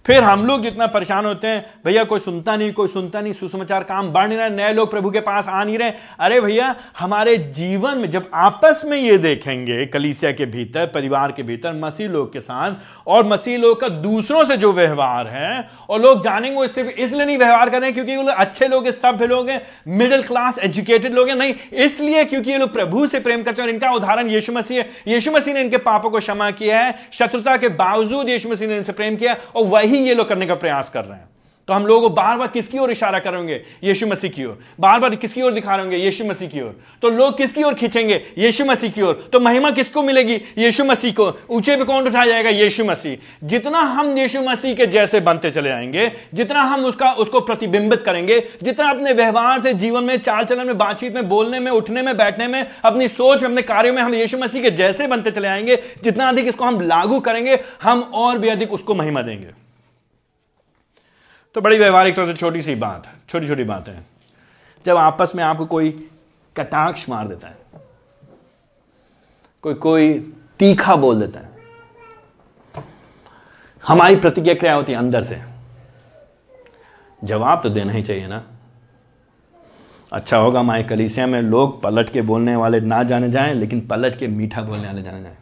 फिर 0.05 0.23
हम 0.23 0.45
लोग 0.47 0.63
जितना 0.63 0.87
परेशान 0.87 1.27
होते 1.27 1.47
हैं, 1.47 1.65
भैया, 1.85 2.03
कोई 2.05 2.21
सुनता 2.21 2.57
नहीं, 2.57 2.73
कोई 2.73 2.89
सुनता 2.89 3.21
नहीं, 3.21 3.33
सुसमाचार 3.33 3.83
काम 3.85 4.09
बढ़ 4.13 4.29
नहीं 4.29 4.39
रहा, 4.39 4.49
नए 4.49 4.73
लोग 4.73 4.91
प्रभु 4.91 5.11
के 5.11 5.21
पास 5.21 5.49
आ 5.49 5.65
नहीं 5.65 5.79
रहे। 5.79 5.93
अरे 6.21 6.41
भैया, 6.41 6.75
हमारे 6.99 7.37
जीवन 7.37 7.99
में 7.99 8.11
जब 8.11 8.31
आपस 8.35 8.83
में 8.85 8.97
ये 8.99 9.19
देखेंगे, 9.19 9.85
कलीसिया 9.87 10.33
के 10.33 10.47
भीतर, 10.47 10.87
परिवार 10.87 11.33
के 11.33 11.43
भीतर, 11.43 11.73
मसीह 11.73 12.09
लोग 12.09 12.33
के 12.33 12.41
साथ, 12.41 12.75
और 13.07 13.27
मसीह 13.27 13.59
लोग 13.59 13.81
का 13.81 13.89
दूसरों 13.89 14.45
से 14.45 14.57
जो 14.57 14.73
व्यवहार 14.73 15.27
है, 15.27 15.69
और 15.89 16.01
लोग 16.01 16.23
जानेंगे 16.25 16.57
वो 16.57 16.67
सिर्फ़ 16.67 16.91
इसलिए 16.91 17.27
नहीं 17.27 17.39
व्यवहार 17.39 17.71
कर 17.71 17.81
रहे 17.81 17.93
क्योंकि 17.93 18.17
वो 18.17 18.23
लोग 18.23 18.37
अच्छे 18.37 18.69
लोग 18.69 18.85
हैं, 18.85 18.93
सभ्य 18.93 19.27
लोग 19.27 19.51
हैं 19.51 19.61
मिडिल 19.89 20.23
क्लास 20.23 20.59
एजुकेटेड 20.59 21.15
लोग 21.15 21.29
हैं। 21.29 21.37
नहीं, 21.37 21.55
इसलिए 21.73 22.25
क्योंकि 22.25 22.51
ये 22.51 22.59
लोग 22.59 22.73
प्रभु 22.73 23.07
से 23.07 23.21
प्रेम 23.21 23.43
करते 23.43 23.63
हैं, 23.63 23.69
और 23.69 23.75
इनका 23.75 23.93
उदाहरण 23.93 24.31
यीशु 24.31 24.53
मसीह 24.53 24.81
है। 24.81 24.89
यीशु 25.09 25.33
मसीह 25.33 25.55
ने 25.55 25.61
इनके 25.61 25.77
पापों 25.77 26.11
को 26.11 26.19
क्षमा 26.19 26.51
किया 26.51 26.81
है, 26.81 26.95
शत्रुता 27.13 27.57
के 27.57 27.69
बावजूद 27.69 28.29
यीशु 28.29 28.49
मसीह 28.49 28.69
ने 28.69 28.77
इनसे 28.77 28.93
प्रेम 28.93 29.17
किया, 29.17 29.37
और 29.57 29.65
वही 29.67 29.88
ही 29.89 29.99
ये 29.99 30.15
लोग 30.15 30.29
करने 30.29 30.47
का 30.47 30.55
प्रयास 30.55 30.91
कर 30.91 31.05
रहे 31.05 31.19
हैं। 31.19 31.29
तो 31.69 31.75
हम 31.75 31.87
लोग 31.87 32.15
बार 32.15 32.39
बार 32.39 32.49
किसकी 32.49 32.79
ओर 32.79 32.91
इशारा 32.91 33.19
करेंगे? 33.19 33.63
यीशु 33.85 34.07
मसीह 34.07 34.31
की 34.31 34.45
ओर। 34.45 34.59
बार 34.81 35.01
बार 35.01 35.15
किसकी 35.15 35.43
ओर 35.43 35.53
दिखा 35.53 35.75
रहे 35.77 35.97
यीशु 35.97 36.25
मसीह 36.25 36.49
की 36.49 36.61
ओर। 36.61 36.81
तो 37.03 37.09
लोग 37.09 37.37
किसकी 37.37 37.63
ओर 37.63 37.75
खींचेंगे? 37.75 38.23
यीशु 38.39 38.65
मसीह 38.65 38.91
की 38.91 39.03
ओर। 39.03 39.29
तो 39.33 39.41
महिमा 39.41 39.71
किसको 39.71 40.03
मिलेगी? 40.03 40.35
यीशु 40.35 40.85
मसीह 40.85 41.13
को। 41.13 41.41
ऊँचे 41.51 41.77
पे 41.77 41.85
कौन 41.85 42.07
उठाया 42.07 42.27
जाएगा? 42.27 42.51
यीशु 42.51 42.85
मसीह। 42.85 43.47
जितना 43.47 43.79
हम 43.79 44.19
यीशु 44.19 44.41
मसीह 44.41 44.75
के 44.75 44.87
जैसे 44.87 45.21
बनते 45.21 45.51
चले 45.51 45.71
आएँगे, 45.71 46.13
जितना 46.35 46.63
हम 46.63 46.85
उसका, 46.85 47.13
उसको 47.13 47.41
प्रतिबिंबित 47.41 48.03
करेंगे, 48.03 48.49
जितना 48.63 48.91
अपने 48.91 49.13
व्यवहार 49.13 49.63
से, 49.63 49.75
जीवन 49.75 50.05
में, 50.05 50.19
चाल 50.19 50.45
चलन 50.45 50.67
में, 50.67 50.79
बातचीत 50.79 51.15
में, 51.15 51.29
बोलने 51.29 51.61
में, 51.61 51.73
उठने 51.73 52.03
में, 52.03 52.17
बैठने 52.17 52.49
में, 52.49 52.67
अपनी 52.85 53.09
सोच 53.09 53.43
में 53.43 53.49
अपने 53.49 53.63
कार्यों 53.63 53.95
में 53.95 54.03
हम 54.03 54.15
यीशु 54.15 54.39
मसीह 54.39 54.63
के 54.63 54.71
जैसे 54.71 55.07
बनते 55.07 55.31
चले 55.31 55.49
आएँगे, 55.49 55.83
जितना 56.05 56.29
अधिक 56.29 56.49
इसको 56.49 56.65
हम 56.65 56.81
लागू 56.81 57.21
करेंगे, 57.21 57.59
हम 57.83 58.01
और 58.01 58.39
भी 58.39 58.49
अधिक 58.49 58.73
उसको 58.73 58.95
महिमा 58.95 59.23
देंगे। 59.23 59.68
तो 61.59 61.63
बड़ी 61.63 61.79
व्यवहारिक 61.79 62.15
तौर 62.17 62.27
से 62.27 62.33
छोटी 62.35 62.61
सी 62.63 62.75
बात 62.75 63.07
छोटी 63.29 63.47
छोटी 63.49 63.65
बातें 63.65 63.93
जब 64.87 64.97
आपस 64.97 65.33
में 65.37 65.43
आपको 65.45 65.65
कोई 65.67 65.91
कटाक्ष 66.57 67.09
मार 67.09 67.29
देता 67.29 67.49
है, 67.49 67.57
कोई 69.65 69.75
कोई 69.77 70.13
तीखा 70.59 70.95
बोल 70.97 71.21
देता 71.21 71.41
है, 71.41 71.49
हमारी 73.85 74.17
प्रतिक्रिया 74.17 74.75
होती 74.75 74.93
है 74.93 74.99
अंदर 74.99 75.23
से। 75.23 75.41
जवाब 77.23 77.63
तो 77.63 77.71
देना 77.71 77.93
ही 77.93 78.03
चाहिए 78.03 78.27
ना। 78.27 78.43
अच्छा 80.13 80.37
होगा 80.37 80.61
हमारे 80.61 80.83
कलीसिया 80.85 81.27
में 81.27 81.41
लोग 81.43 81.83
पलट 81.83 82.11
के 82.11 82.23
बोलने 82.23 82.57
वाले 82.57 82.81
ना 82.83 83.03
जाने 83.03 83.31
जाएँ, 83.31 83.55
लेकिन 83.55 83.81
पलट 83.89 84.19
के 84.19 84.29
मीठा 84.29 84.63
बोलने 84.63 84.87
वाले 84.87 85.03
जाने 85.03 85.23
जाएँ। 85.23 85.37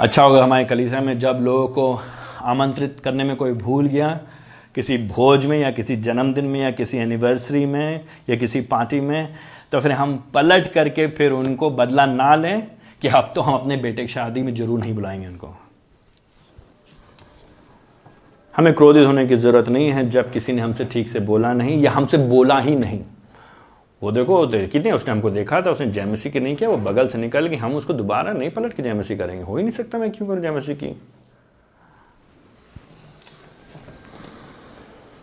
अच्छा 0.00 0.22
होगा 0.22 0.44
हमारे 0.44 0.64
कलीसिया 0.66 1.00
में 1.00 1.18
जब 1.18 1.38
लोगों 1.42 1.66
को 1.68 2.00
आमंत्रित 2.46 3.00
करने 3.04 3.24
में 3.24 3.34
कोई 3.36 3.52
भूल 3.52 3.86
गया? 3.86 4.08
किसी 4.74 4.96
भोज 4.98 5.46
में 5.46 5.58
या 5.58 5.70
किसी 5.70 5.96
जन्मदिन 5.96 6.44
में 6.44 6.60
या 6.60 6.70
किसी 6.70 6.98
एनिवर्सरी 6.98 7.64
में 7.66 8.00
या 8.30 8.36
किसी 8.36 8.60
पार्टी 8.60 9.00
में? 9.00 9.34
तो 9.72 9.80
फिर 9.80 9.92
हम 9.92 10.16
पलट 10.34 10.72
करके 10.72 11.06
फिर 11.08 11.32
उनको 11.32 11.70
बदला 11.70 12.06
ना 12.06 12.34
लें 12.34 12.66
कि 13.02 13.08
अब 13.08 13.32
तो 13.34 13.40
हम 13.40 13.54
अपने 13.54 13.76
बेटे 13.76 14.02
की 14.02 14.08
शादी 14.08 14.42
में 14.42 14.54
ज़रूर 14.54 14.80
नहीं 14.80 14.94
बुलाएँगे 14.94 15.26
उनको। 15.26 15.54
हमें 18.54 18.72
क्रोधित 18.74 19.06
होने 19.06 19.26
की 19.26 19.36
ज़रूरत 19.36 19.68
नहीं 19.68 19.90
है 19.90 20.08
जब 20.10 20.30
किसी 20.32 20.52
ने 20.52 20.62
हमसे 20.62 20.84
ठीक 20.84 21.08
से 21.08 21.20
बोला 21.20 21.52
नहीं 21.52 21.80
या 21.82 21.90
हमसे 21.90 22.18
बोला 22.18 22.58
ही 22.58 22.76
नहीं। 22.76 23.00
वो 24.02 24.12
देखो 24.12 24.46
कितने, 24.46 24.92
उसने 24.92 25.12
हमको 25.12 25.30
देखा 25.30 25.60
था, 25.62 25.70
उसने 25.70 25.86
जैमसी 25.86 26.30
की 26.30 26.40
नहीं 26.40 26.56
किया, 26.56 26.68
वो 26.70 26.76
बगल 26.76 27.08
से 27.08 27.18
निकल 27.18 27.46
गई, 27.46 27.56
हम 27.56 27.74
उसको 27.74 27.92
दोबारा 27.92 28.32
नहीं 28.32 28.50
पलट 28.50 28.72
के 28.72 28.82
जैमसी 28.82 29.16
करेंगे। 29.16 29.42
हो 29.42 29.56
ही 29.56 29.62
नहीं 29.62 29.72
सकता 29.72 29.98
मैं 29.98 30.10
क्यों 30.10 30.28
करूँ 30.28 30.40
जैमसी 30.42 30.74
की? 30.74 30.86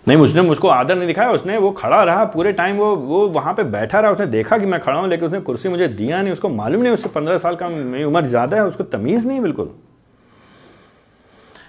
नहीं 0.08 0.18
उसने 0.18 0.42
मुझको 0.42 0.68
आदर 0.68 0.96
नहीं 0.96 1.08
दिखाया, 1.08 1.32
उसने 1.32 1.58
वो 1.58 1.72
खड़ा 1.72 2.04
रहा 2.04 2.24
पूरे 2.28 2.52
टाइम 2.54 2.78
वो 2.78 2.96
वो 2.96 3.28
वहाँ 3.30 3.54
पे 3.54 3.64
बैठा 3.66 4.00
रहा, 4.00 4.12
उसने 4.12 4.26
देखा 4.28 4.58
कि 4.58 4.66
मैं 4.66 4.80
खड़ा 4.80 4.98
हूँ, 5.00 5.08
लेकिन 5.10 5.28
उसने 5.28 5.40
कुर्सी 5.42 5.70
मुझे 5.70 5.88
दिया 5.90 6.22
नहीं, 6.22 6.34
उसको 6.34 6.50
मालूम 6.50 6.82
नहीं, 6.82 6.94
उससे 6.94 7.10
पंद्रह 7.10 7.38
साल 7.38 7.56
का 7.56 7.70
मेरी 7.70 8.04
उम्र 8.04 8.26
ज़्यादा 8.28 8.58
है, 8.58 8.66
उसको 8.66 8.84
तमीज 8.86 9.26
नहीं 9.28 9.42
बिल्कुल। 9.42 9.74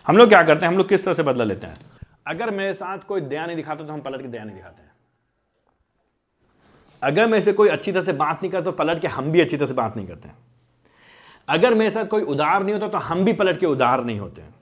हम 0.07 0.16
लोग 0.16 0.28
क्या 0.28 0.43
करते 0.43 0.66
हैं, 0.66 0.72
हम 0.72 0.78
लोग 0.78 0.89
किस 0.89 1.05
तरह 1.05 1.14
से 1.14 1.22
बदला 1.22 1.45
लेते 1.45 1.66
हैं? 1.66 1.76
अगर 2.26 2.51
मेरे 2.53 2.74
साथ 2.74 2.99
कोई 3.09 3.20
दया 3.22 3.47
नहीं 3.47 3.57
दिखाता 3.57 3.85
तो 3.85 3.93
हम 3.93 4.01
पलट 4.01 4.22
के 4.22 4.28
दया 4.28 4.45
नहीं 4.45 4.57
दिखाते 4.57 4.82
हैं। 4.82 4.93
अगर 7.03 7.26
मेरे 7.26 7.43
से 7.43 7.53
कोई 7.53 7.68
अच्छी 7.68 7.93
तरह 7.93 8.03
से 8.03 8.12
बात 8.14 8.43
नहीं 8.43 8.51
करता 8.53 8.64
तो 8.64 8.72
पलट 8.74 9.01
के 9.01 9.09
हम 9.09 9.30
भी 9.32 9.41
अच्छी 9.41 9.57
तरह 9.57 9.66
से 9.66 9.74
बात 9.74 9.97
नहीं 9.97 10.07
करते 10.07 10.28
हैं। 10.28 10.37
अगर 11.49 11.74
मेरे 11.74 11.91
साथ 11.91 12.05
कोई 12.07 12.22
उदार 12.24 12.62
नहीं 12.62 12.74
होता 12.74 12.89
तो 12.89 12.99
हम 13.01 13.24
भी 13.24 13.32
पलट 13.35 13.59
के 13.61 13.66
उदार 13.66 14.05
नहीं 14.05 14.18
होते 14.18 14.43
हैं। 14.43 14.55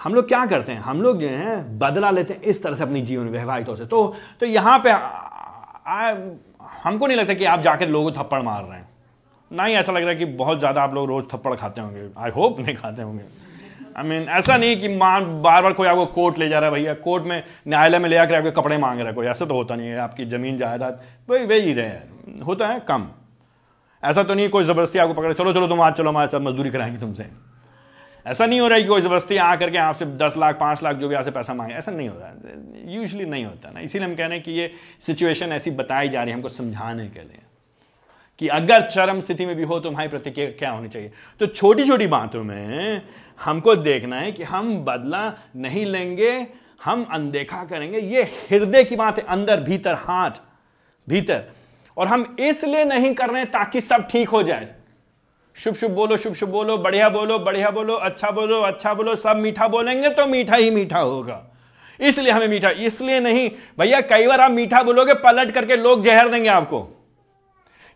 हम 0.00 0.14
लोग 0.14 0.28
क्या 0.28 0.44
करते 0.46 0.72
हैं? 0.72 0.80
हम 0.80 1.02
लोग 1.02 1.20
जो 1.20 1.28
है 1.28 1.78
बदला 1.78 2.10
लेते 2.10 2.34
हैं 2.34 2.42
इस 2.42 2.62
तरह 2.62 2.76
से 2.76 2.82
अपनी 2.82 3.00
जीवन 3.02 3.28
वैवाहिक 3.28 3.66
तौर 3.66 3.76
से। 3.76 3.86
तो 3.86 4.14
तो 4.40 4.46
यहाँ 4.46 4.78
पे 4.78 4.90
आ, 4.90 6.14
हमको 6.84 7.06
नहीं 7.06 7.16
लगता 7.16 7.34
कि 7.34 7.44
आप 7.46 7.60
जाकर 7.60 7.88
लोगों 7.88 8.12
थप्पड़ 8.12 8.42
मार 8.42 8.62
रहे 8.64 8.78
हैं। 8.78 8.88
ना 9.50 9.64
ही 9.64 9.74
ऐसा 9.74 9.92
लग 9.92 10.00
रहा 10.00 10.10
है 10.10 10.16
कि 10.16 10.24
बहुत 10.36 10.58
ज़्यादा 10.58 10.82
आप 10.82 10.94
लोग 10.94 11.08
रोज 11.08 11.24
थप्पड़ 11.32 11.54
खाते 11.54 11.80
होंगे। 11.80 12.08
आई 12.18 12.30
होप 12.30 12.60
नहीं 12.60 12.74
खाते 12.76 13.02
होंगे। 13.02 13.24
आई 13.96 14.08
मीन 14.08 14.28
ऐसा 14.30 14.56
नहीं 14.56 14.80
कि 14.80 14.88
मान 14.88 15.24
बार 15.42 15.62
बार 15.62 15.72
कोई 15.72 15.86
आपको 15.88 16.06
कोर्ट 16.08 16.38
ले 16.38 16.48
जा 16.48 16.58
रहा 16.58 16.70
है 16.70 16.74
भैया 16.74 16.94
कोर्ट 17.02 17.24
में 17.24 17.42
न्यायालय 17.68 17.98
में 17.98 18.08
ले 18.10 18.16
आकर 18.16 18.34
आपके 18.34 18.50
कपड़े 18.50 18.78
मांग 18.78 18.98
रहा 18.98 19.08
है 19.08 19.14
कोई। 19.14 19.26
ऐसा 19.26 19.44
तो 19.44 19.54
होता 19.54 19.76
नहीं 19.76 19.88
है। 19.88 19.98
आपकी 19.98 20.24
ज़मीन 20.26 20.56
जायदाद 20.58 21.00
वही 21.28 21.44
वही 21.46 21.72
रहे। 21.72 22.42
होता 22.44 22.68
है 22.68 22.80
कम। 22.88 23.08
ऐसा 24.02 24.22
तो 24.22 24.34
नहीं 24.34 24.48
कोई 24.48 24.64
ज़बरदस्ती 24.64 24.98
आपको 24.98 25.14
पकड़े 25.14 25.34
चलो 25.34 25.52
चलो 25.52 25.68
तुम 25.68 25.80
आज 25.80 25.94
चलो 25.94 26.10
हमारे 26.10 26.28
साथ 26.28 26.40
मजदूरी 26.40 26.70
कराएँगे 26.70 26.98
तुमसे। 26.98 27.26
ऐसा 28.30 28.46
नहीं 28.46 28.60
हो 28.60 28.68
रहा 28.68 28.76
है 28.76 28.82
कि 28.82 28.88
कोई 28.88 29.00
ज़बरदस्ती 29.00 29.36
आ 29.36 29.54
करके 29.56 29.78
आपसे 29.78 30.06
दस 30.16 30.34
लाख, 30.36 30.58
पाँच 30.58 30.82
लाख 30.82 30.96
जो 30.96 31.08
भी 31.08 31.14
आपसे 31.14 31.30
पैसा 31.30 31.54
मांगे, 31.54 31.74
ऐसा 31.74 31.92
नहीं 31.92 32.08
हो 32.08 32.18
रहा 32.18 32.28
है। 32.28 32.94
यूजली 32.94 33.24
नहीं 33.24 33.44
होता 33.44 33.70
ना। 33.70 33.80
इसीलिए 33.80 34.08
हम 34.08 34.14
कह 34.14 34.26
रहे 34.26 34.36
हैं 34.36 34.44
कि 34.44 34.52
ये 34.52 34.70
सिचुएशन 35.00 35.52
ऐसी 35.52 35.70
बताई 35.72 36.08
जा 36.08 36.22
रही 36.22 36.30
है 36.30 36.36
हमको 36.36 36.48
समझाने 36.48 37.06
के 37.08 37.20
लिए 37.20 37.42
कि 38.40 38.48
अगर 38.48 38.82
चरम 38.82 39.20
स्थिति 39.20 39.46
में 39.46 39.54
भी 39.56 39.62
हो 39.62 39.78
तो 39.80 39.90
हमारी 39.90 40.08
प्रतिक्रिया 40.08 40.50
क्या 40.50 40.70
होनी 40.70 40.88
चाहिए। 40.88 41.10
तो 41.40 41.46
छोटी 41.46 41.84
छोटी 41.84 42.06
बातों 42.06 42.42
में 42.44 43.02
हमको 43.40 43.74
देखना 43.76 44.20
है 44.20 44.32
कि 44.32 44.42
हम 44.42 44.76
बदला 44.84 45.32
नहीं 45.56 45.84
लेंगे, 45.86 46.46
हम 46.84 47.04
अनदेखा 47.12 47.64
करेंगे। 47.64 47.98
ये 47.98 48.22
हृदय 48.50 48.84
की 48.84 48.96
बात 48.96 49.18
है, 49.18 49.24
अंदर, 49.26 49.60
भीतर, 49.60 49.94
हाथ, 49.94 50.40
भीतर। 51.06 51.44
और 51.96 52.06
हम 52.06 52.36
इसलिए 52.40 52.84
नहीं 52.84 53.14
कर 53.14 53.30
रहे 53.30 53.42
हैं 53.42 53.50
ताकि 53.50 53.80
सब 53.80 54.06
ठीक 54.10 54.28
हो 54.28 54.42
जाए। 54.42 54.74
शुभ 55.56 55.74
शुभ 55.74 55.90
बोलो, 55.90 56.16
शुभ 56.16 56.34
शुभ 56.34 56.48
बोलो, 56.48 56.76
बढ़िया 56.78 57.08
बोलो 57.08 57.38
बढ़िया 57.38 57.70
बोलो 57.70 57.94
अच्छा 57.94 58.30
बोलो 58.30 58.60
अच्छा 58.60 58.94
बोलो, 58.94 59.14
सब 59.16 59.36
मीठा 59.36 59.68
बोलेंगे 59.68 60.10
तो 60.10 60.26
मीठा 60.26 60.56
ही 60.56 60.70
मीठा 60.70 60.98
होगा। 60.98 61.42
इसलिए 62.00 62.32
हमें 62.32 62.48
मीठा, 62.48 62.70
इसलिए 62.70 63.20
नहीं, 63.20 63.50
भैया 63.78 64.00
कई 64.02 64.26
बार 64.26 64.40
आप 64.40 64.50
मीठा 64.50 64.82
बोलोगे, 64.82 65.14
पलट 65.16 65.50
करके 65.52 65.76
लोग 65.76 66.02
जहर 66.02 66.28
देंगे 66.28 66.48
आपको। 66.48 66.88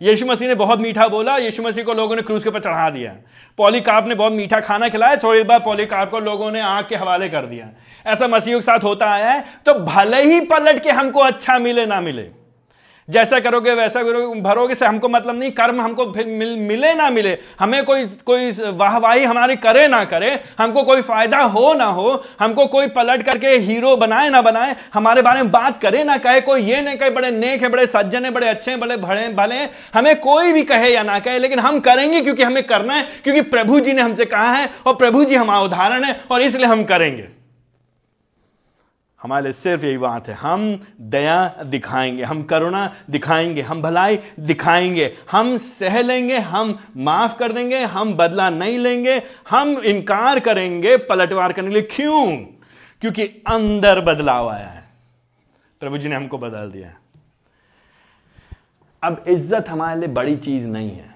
यीशु 0.01 0.27
मसीह 0.27 0.49
ने 0.49 0.55
बहुत 0.55 0.81
मीठा 0.81 1.07
बोला, 1.09 1.37
यीशु 1.39 1.63
मसीह 1.63 1.85
को 1.85 1.95
लोगों 1.95 2.17
ने 2.17 2.23
क्रूज 2.23 2.43
के 2.43 2.49
ऊपर 2.49 2.61
चढ़ा 2.61 2.89
दिया। 2.91 3.15
पॉलीकार्प 3.59 4.07
ने 4.07 4.15
बहुत 4.15 4.33
मीठा 4.33 4.61
खाना 4.61 4.89
खिलाया, 4.89 5.17
थोड़ी 5.17 5.43
बार 5.43 5.59
पॉलीकार्प 5.61 6.11
को 6.11 6.19
लोगों 6.21 6.51
ने 6.51 6.61
आग 6.61 6.87
के 6.89 6.97
हवाले 6.97 7.29
कर 7.29 7.47
दिया। 7.47 7.71
ऐसा 8.07 8.29
मसीह 8.29 8.55
के 8.55 8.63
साथ 8.63 8.85
होता 8.85 9.11
आया 9.11 9.31
है 9.31 9.45
तो 9.67 9.75
भले 9.75 10.23
ही 10.25 10.41
पलट 10.47 10.83
के 10.83 10.91
हमको 10.93 11.21
अच्छा 11.23 11.59
मिले, 11.59 11.87
ना 11.87 12.01
मिले 12.01 12.23
जैसा 13.09 13.39
करोगे 13.41 13.73
वैसा 13.75 14.03
करोगे 14.03 14.41
भरोगे 14.41 14.75
से 14.75 14.87
हमको 14.87 15.09
मतलब 15.09 15.39
नहीं 15.39 15.51
कर्म 15.51 15.81
हमको 15.81 16.05
फिर 16.13 16.27
मिल, 16.27 16.57
मिले 16.59 16.93
ना 16.95 17.09
मिले 17.11 17.37
हमें 17.61 17.85
कोई 17.85 18.05
कोई 18.27 18.51
वाहवाही 18.51 19.25
हमारी 19.25 19.57
करे 19.57 19.87
ना 19.89 20.05
करे 20.05 20.31
हमको 20.59 20.83
कोई 20.83 21.03
फ़ायदा 21.03 21.39
हो 21.39 21.73
ना 21.75 21.85
हो 21.85 22.25
हमको 22.41 22.67
कोई 22.67 22.87
पलट 22.87 23.23
करके 23.23 23.57
हीरो 23.59 23.97
बनाए 23.97 24.29
ना 24.29 24.43
बनाए 24.43 24.75
हमारे 24.95 25.23
बारे 25.23 25.43
में 25.43 25.51
बात 25.51 25.81
करे 25.83 26.05
ना 26.05 26.17
कहे 26.19 26.41
कोई 26.41 26.63
ये 26.63 26.81
नहीं 26.81 26.97
कहे 26.97 27.11
बड़े 27.11 27.31
नेक 27.31 27.63
है 27.63 27.69
बड़े 27.69 27.87
सज्जन 27.87 28.25
है 28.25 28.31
बड़े 28.31 28.49
अच्छे 28.49 28.71
हैं 28.71 28.81
बड़े 28.81 28.97
भड़े 28.97 29.29
भले 29.35 29.63
हमें 29.95 30.15
कोई 30.21 30.53
भी 30.53 30.63
कहे 30.63 30.95
या 30.95 31.03
ना 31.03 31.19
कहे 31.19 31.39
लेकिन 31.39 31.59
हम 31.59 31.81
करेंगे 31.81 32.21
क्योंकि 32.21 32.43
हमें 32.43 32.63
करना 32.63 32.95
है 32.95 33.07
क्योंकि 33.25 33.41
प्रभु 33.51 33.81
जी 33.81 33.93
ने 33.93 34.03
हमसे 34.03 34.25
कहा 34.25 34.53
है 34.53 34.71
और 34.87 34.97
प्रभु 34.97 35.25
जी 35.25 35.35
हमारा 35.35 35.61
उदाहरण 35.61 36.05
है 36.05 36.21
और 36.31 36.43
इसलिए 36.43 36.67
हम 36.67 36.85
करेंगे। 36.85 37.44
हमारे 39.25 39.53
सिर्फ़ 39.53 39.85
यही 39.85 39.99
बात 39.99 40.29
है। 40.29 40.35
हम 40.35 40.87
दया 41.01 41.63
दिखाएँगे, 41.65 42.23
हम 42.23 42.43
करुणा 42.43 42.95
दिखाएँगे, 43.11 43.63
हम 43.63 43.83
भलाई 43.83 44.19
दिखाएँगे। 44.41 45.17
हम 45.31 45.59
सह 45.59 46.03
लेंगे, 46.03 46.39
हम 46.39 46.79
माफ़ 46.97 47.37
कर 47.37 47.53
देंगे, 47.53 47.85
हम 47.85 48.15
बदला 48.15 48.51
नहीं 48.51 48.79
लेंगे, 48.79 49.23
हम 49.51 49.79
इनकार 49.79 50.41
करेंगे 50.41 50.97
पलटवार 50.97 51.53
करने 51.53 51.69
के 51.69 51.75
लिए। 51.75 51.83
क्यों? 51.83 52.37
क्योंकि 53.01 53.23
अंदर 53.47 54.01
बदलाव 54.01 54.49
आया 54.49 54.67
है। 54.67 54.85
प्रभु 55.81 55.99
जी 55.99 56.09
ने 56.09 56.17
हमको 56.17 56.39
बदल 56.39 56.71
दिया 56.71 56.95
अब 59.03 59.25
इज़्ज़त 59.29 59.69
हमारे 59.69 60.01
लिए 60.01 60.09
बड़ी 60.09 60.37
चीज़ 60.37 60.69
नहीं 60.69 60.91
है। 60.91 61.15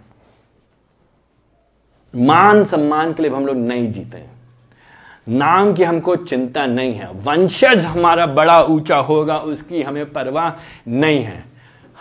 मान 2.17 2.65
सम्मान 2.65 3.13
के 3.13 3.23
लिए 3.23 3.33
हम 3.33 3.47
लोग 3.47 3.57
नहीं 3.57 3.93
जीते 3.93 4.19
हैं। 4.19 4.38
नाम 5.29 5.73
की 5.75 5.85
हमको 5.85 6.15
चिंता 6.17 6.67
नहीं 6.67 6.95
है। 6.95 7.11
वंशज 7.15 7.85
हमारा 7.85 8.27
बड़ा 8.29 8.61
ऊँचा 8.63 8.97
होगा, 8.99 9.39
उसकी 9.39 9.83
हमें 9.83 10.13
परवाह 10.13 10.53
नहीं 10.89 11.23
है। 11.23 11.45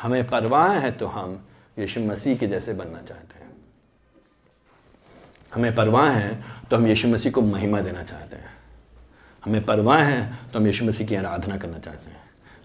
हमें 0.02 0.28
परवाह 0.30 0.74
है 0.74 0.92
तो 0.92 1.08
हम 1.08 1.40
यीशु 1.80 2.02
मसीह 2.02 2.36
के 2.36 2.48
जैसे 2.48 2.74
बनना 2.74 3.02
चाहते 3.02 3.40
हैं। 3.40 3.52
हमें 5.56 5.76
परवाह 5.76 6.10
है 6.10 6.44
तो 6.70 6.78
हम 6.78 6.88
यीशु 6.88 7.08
मसीह 7.08 7.32
को 7.32 7.42
महिमा 7.42 7.82
देना 7.82 8.04
चाहते 8.04 8.36
हैं। 8.36 8.56
हमें 9.44 9.64
परवाह 9.66 10.02
है 10.04 10.22
तो 10.54 10.60
हम 10.60 10.68
यीशु 10.68 10.86
मसीह 10.86 11.08
की 11.08 11.16
आराधना 11.16 11.58
करना 11.58 11.80
चाहते 11.80 12.10
हैं। 12.10 12.22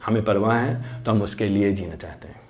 हमें 0.07 0.25
परवाह 0.25 0.59
है 0.59 1.03
तो 1.05 1.11
हम 1.11 1.23
उसके 1.23 1.49
लिए 1.49 1.73
जीना 1.73 1.95
चाहते 1.95 2.29
हैं। 2.29 2.41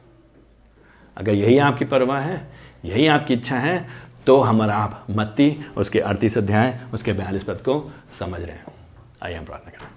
अगर 1.16 1.34
यही 1.34 1.58
आपकी 1.58 1.84
परवाह 1.84 2.20
है, 2.20 2.40
यही 2.84 3.06
आपकी 3.06 3.34
इच्छा 3.34 3.56
है 3.56 3.88
तो 4.26 4.40
हमारा 4.40 4.74
आप 4.74 5.04
मत्ती, 5.10 5.64
उसके 5.76 6.00
अड़तीस 6.00 6.38
अध्याय, 6.38 6.78
उसके 6.94 7.12
बयालीस 7.12 7.44
पद 7.44 7.62
को 7.64 7.92
समझ 8.10 8.40
रहे 8.40 8.50
हैं। 8.50 8.64
आइए 9.22 9.34
हम 9.34 9.44
प्रार्थना 9.44 9.70
करें। 9.70 9.88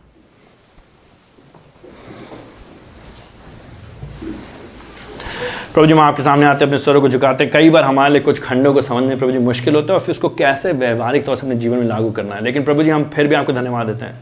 प्रभु 5.73 5.87
जी, 5.87 5.93
हम 5.93 5.99
आपके 5.99 6.23
सामने 6.23 6.45
आते 6.45 6.63
हैं, 6.63 6.67
अपने 6.67 6.77
स्वरों 6.77 7.01
को 7.01 7.09
झुकाते 7.09 7.43
हैं। 7.43 7.51
कई 7.53 7.69
बार 7.69 7.83
हमारे 7.83 8.13
लिए 8.13 8.21
कुछ 8.21 8.39
खंडों 8.39 8.73
को 8.73 8.81
समझने 8.81 9.15
प्रभु 9.15 9.31
जी 9.31 9.37
मुश्किल 9.37 9.75
होता 9.75 9.93
है, 9.93 9.99
और 9.99 10.05
फिर 10.05 10.11
उसको 10.11 10.29
कैसे 10.29 10.71
व्यवहारिक 10.73 11.25
तौर 11.25 11.35
से 11.35 11.41
अपने 11.41 11.55
जीवन 11.55 11.77
में 11.77 11.85
लागू 11.85 12.11
करना 12.11 12.35
है। 12.35 12.43
लेकिन 12.43 12.63
प्रभु 12.63 12.83
जी, 12.83 12.89
हम 12.89 13.03
फिर 13.05 13.27
भी 13.27 13.35
आपको 13.35 13.53
धन्यवाद 13.53 13.87
देते 13.87 14.05
हैं, 14.05 14.19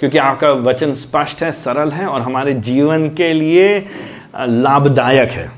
क्योंकि 0.00 0.18
आपका 0.18 0.50
वचन 0.50 0.94
स्पष्ट 0.94 1.42
है, 1.42 1.52
सरल 1.52 1.90
है, 1.90 2.06
और 2.06 2.20
हमारे 2.20 2.54
जीवन 2.54 3.08
के 3.10 3.32
लिए 3.32 3.78
लाभदायक 4.38 5.30
है। 5.30 5.50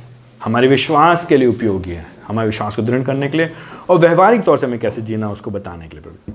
हमारे 0.44 0.68
विश्वास 0.68 1.26
के 1.26 1.36
लिए 1.36 1.48
उपयोगी 1.48 1.90
है। 1.90 2.11
हमारे 2.32 2.46
विश्वास 2.46 2.76
को 2.76 2.82
दृढ़ 2.82 3.02
करने 3.02 3.28
के 3.28 3.38
लिए 3.38 3.52
और 3.90 3.98
व्यवहारिक 3.98 4.42
तौर 4.42 4.58
से 4.58 4.66
हमें 4.66 4.78
कैसे 4.78 5.02
जीना 5.02 5.30
उसको 5.30 5.50
बताने 5.50 5.88
के 5.88 5.96
लिए 5.96 6.02
प्रभु 6.02 6.32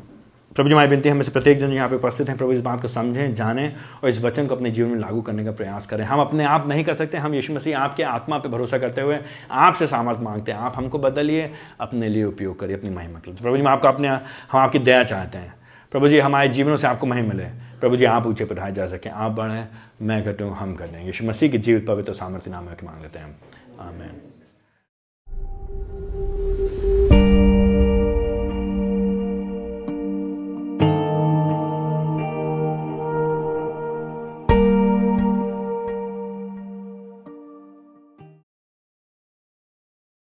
प्रभु 0.56 0.70
जी, 0.70 0.74
हमारी 0.74 0.90
विनती 0.90 1.10
हमें 1.10 1.22
से 1.22 1.32
प्रत्येक 1.32 1.60
जन 1.60 1.72
यहाँ 1.72 1.90
पे 1.90 1.96
उपस्थित 1.96 2.30
हैं, 2.30 2.38
प्रभु 2.38 2.52
इस 2.52 2.62
बात 2.62 2.82
को 2.82 2.88
समझें, 2.88 3.36
जानें 3.36 3.76
और 4.04 4.10
इस 4.10 4.22
वचन 4.22 4.48
को 4.48 4.56
अपने 4.56 4.72
जीवन 4.72 4.90
में 4.90 5.00
लागू 5.00 5.22
करने 5.22 5.46
का 5.46 5.52
प्रयास 5.52 5.88
करें। 5.88 6.04
हम 6.06 6.20
अपने 6.20 6.44
आप 6.44 6.68
नहीं 6.68 6.84
कर 6.84 6.94
सकते, 6.94 7.18
हम 7.18 7.34
यीशु 7.34 7.54
मसीह 7.54 7.80
आपके 7.80 8.04
आत्मा 8.04 8.38
पे 8.38 8.50
भरोसा 8.50 8.78
करते 8.78 9.02
हुए 9.02 9.20
आपसे 9.52 9.88
सामर्थ्य 9.88 10.24
मांगते 10.24 10.52
हैं। 10.52 10.60
आप 10.60 10.74
हमको 10.78 11.00
बदलिए, 11.00 11.52
अपने 11.80 12.10
लिए 12.10 12.24
उपयोग 12.24 12.60
करिए, 12.60 12.78
अपनी 12.78 12.90
महिमा 12.90 13.20
के 13.20 13.32
लिए। 13.32 13.42
प्रभु 13.42 13.58
जी, 13.58 13.64
हम 13.64 13.70
आपका 13.70 13.90
अपने, 13.90 14.08
हम 14.08 14.58
आपकी 14.58 14.80
दया 14.80 15.04
चाहते 15.04 15.38
हैं। 15.38 15.54
प्रभु 15.92 16.10
जी, 16.10 16.20
हमारे 16.20 16.50
जीवनों 16.50 16.78
से 16.78 16.88
आपको 16.88 17.08
महिमा 17.08 17.28
मिले। 17.28 17.46
प्रभु 17.80 17.98
जी, 17.98 18.06
आप 18.06 18.28
ऊँचे 18.28 18.46
बढ़ाए 18.46 18.74
जा 18.74 18.88
सकें, 18.88 19.12
आप 19.12 19.32
बढ़ें, 19.32 19.68
मैं 20.02 20.24
घटूँ, 20.24 20.56
हम 20.56 20.76
घटें। 20.76 21.06
यीशु 21.06 21.26
मसीह 21.26 21.52
के 21.52 21.58
जीवित, 21.58 21.88
पवित्र, 21.88 22.14
सामर्थ्य 22.14 22.52
नाम 22.52 22.66
के 22.66 22.86
मांग 22.86 23.02
लेते 23.02 23.20
हैं। 23.20 23.36
आमेन। 23.80 24.27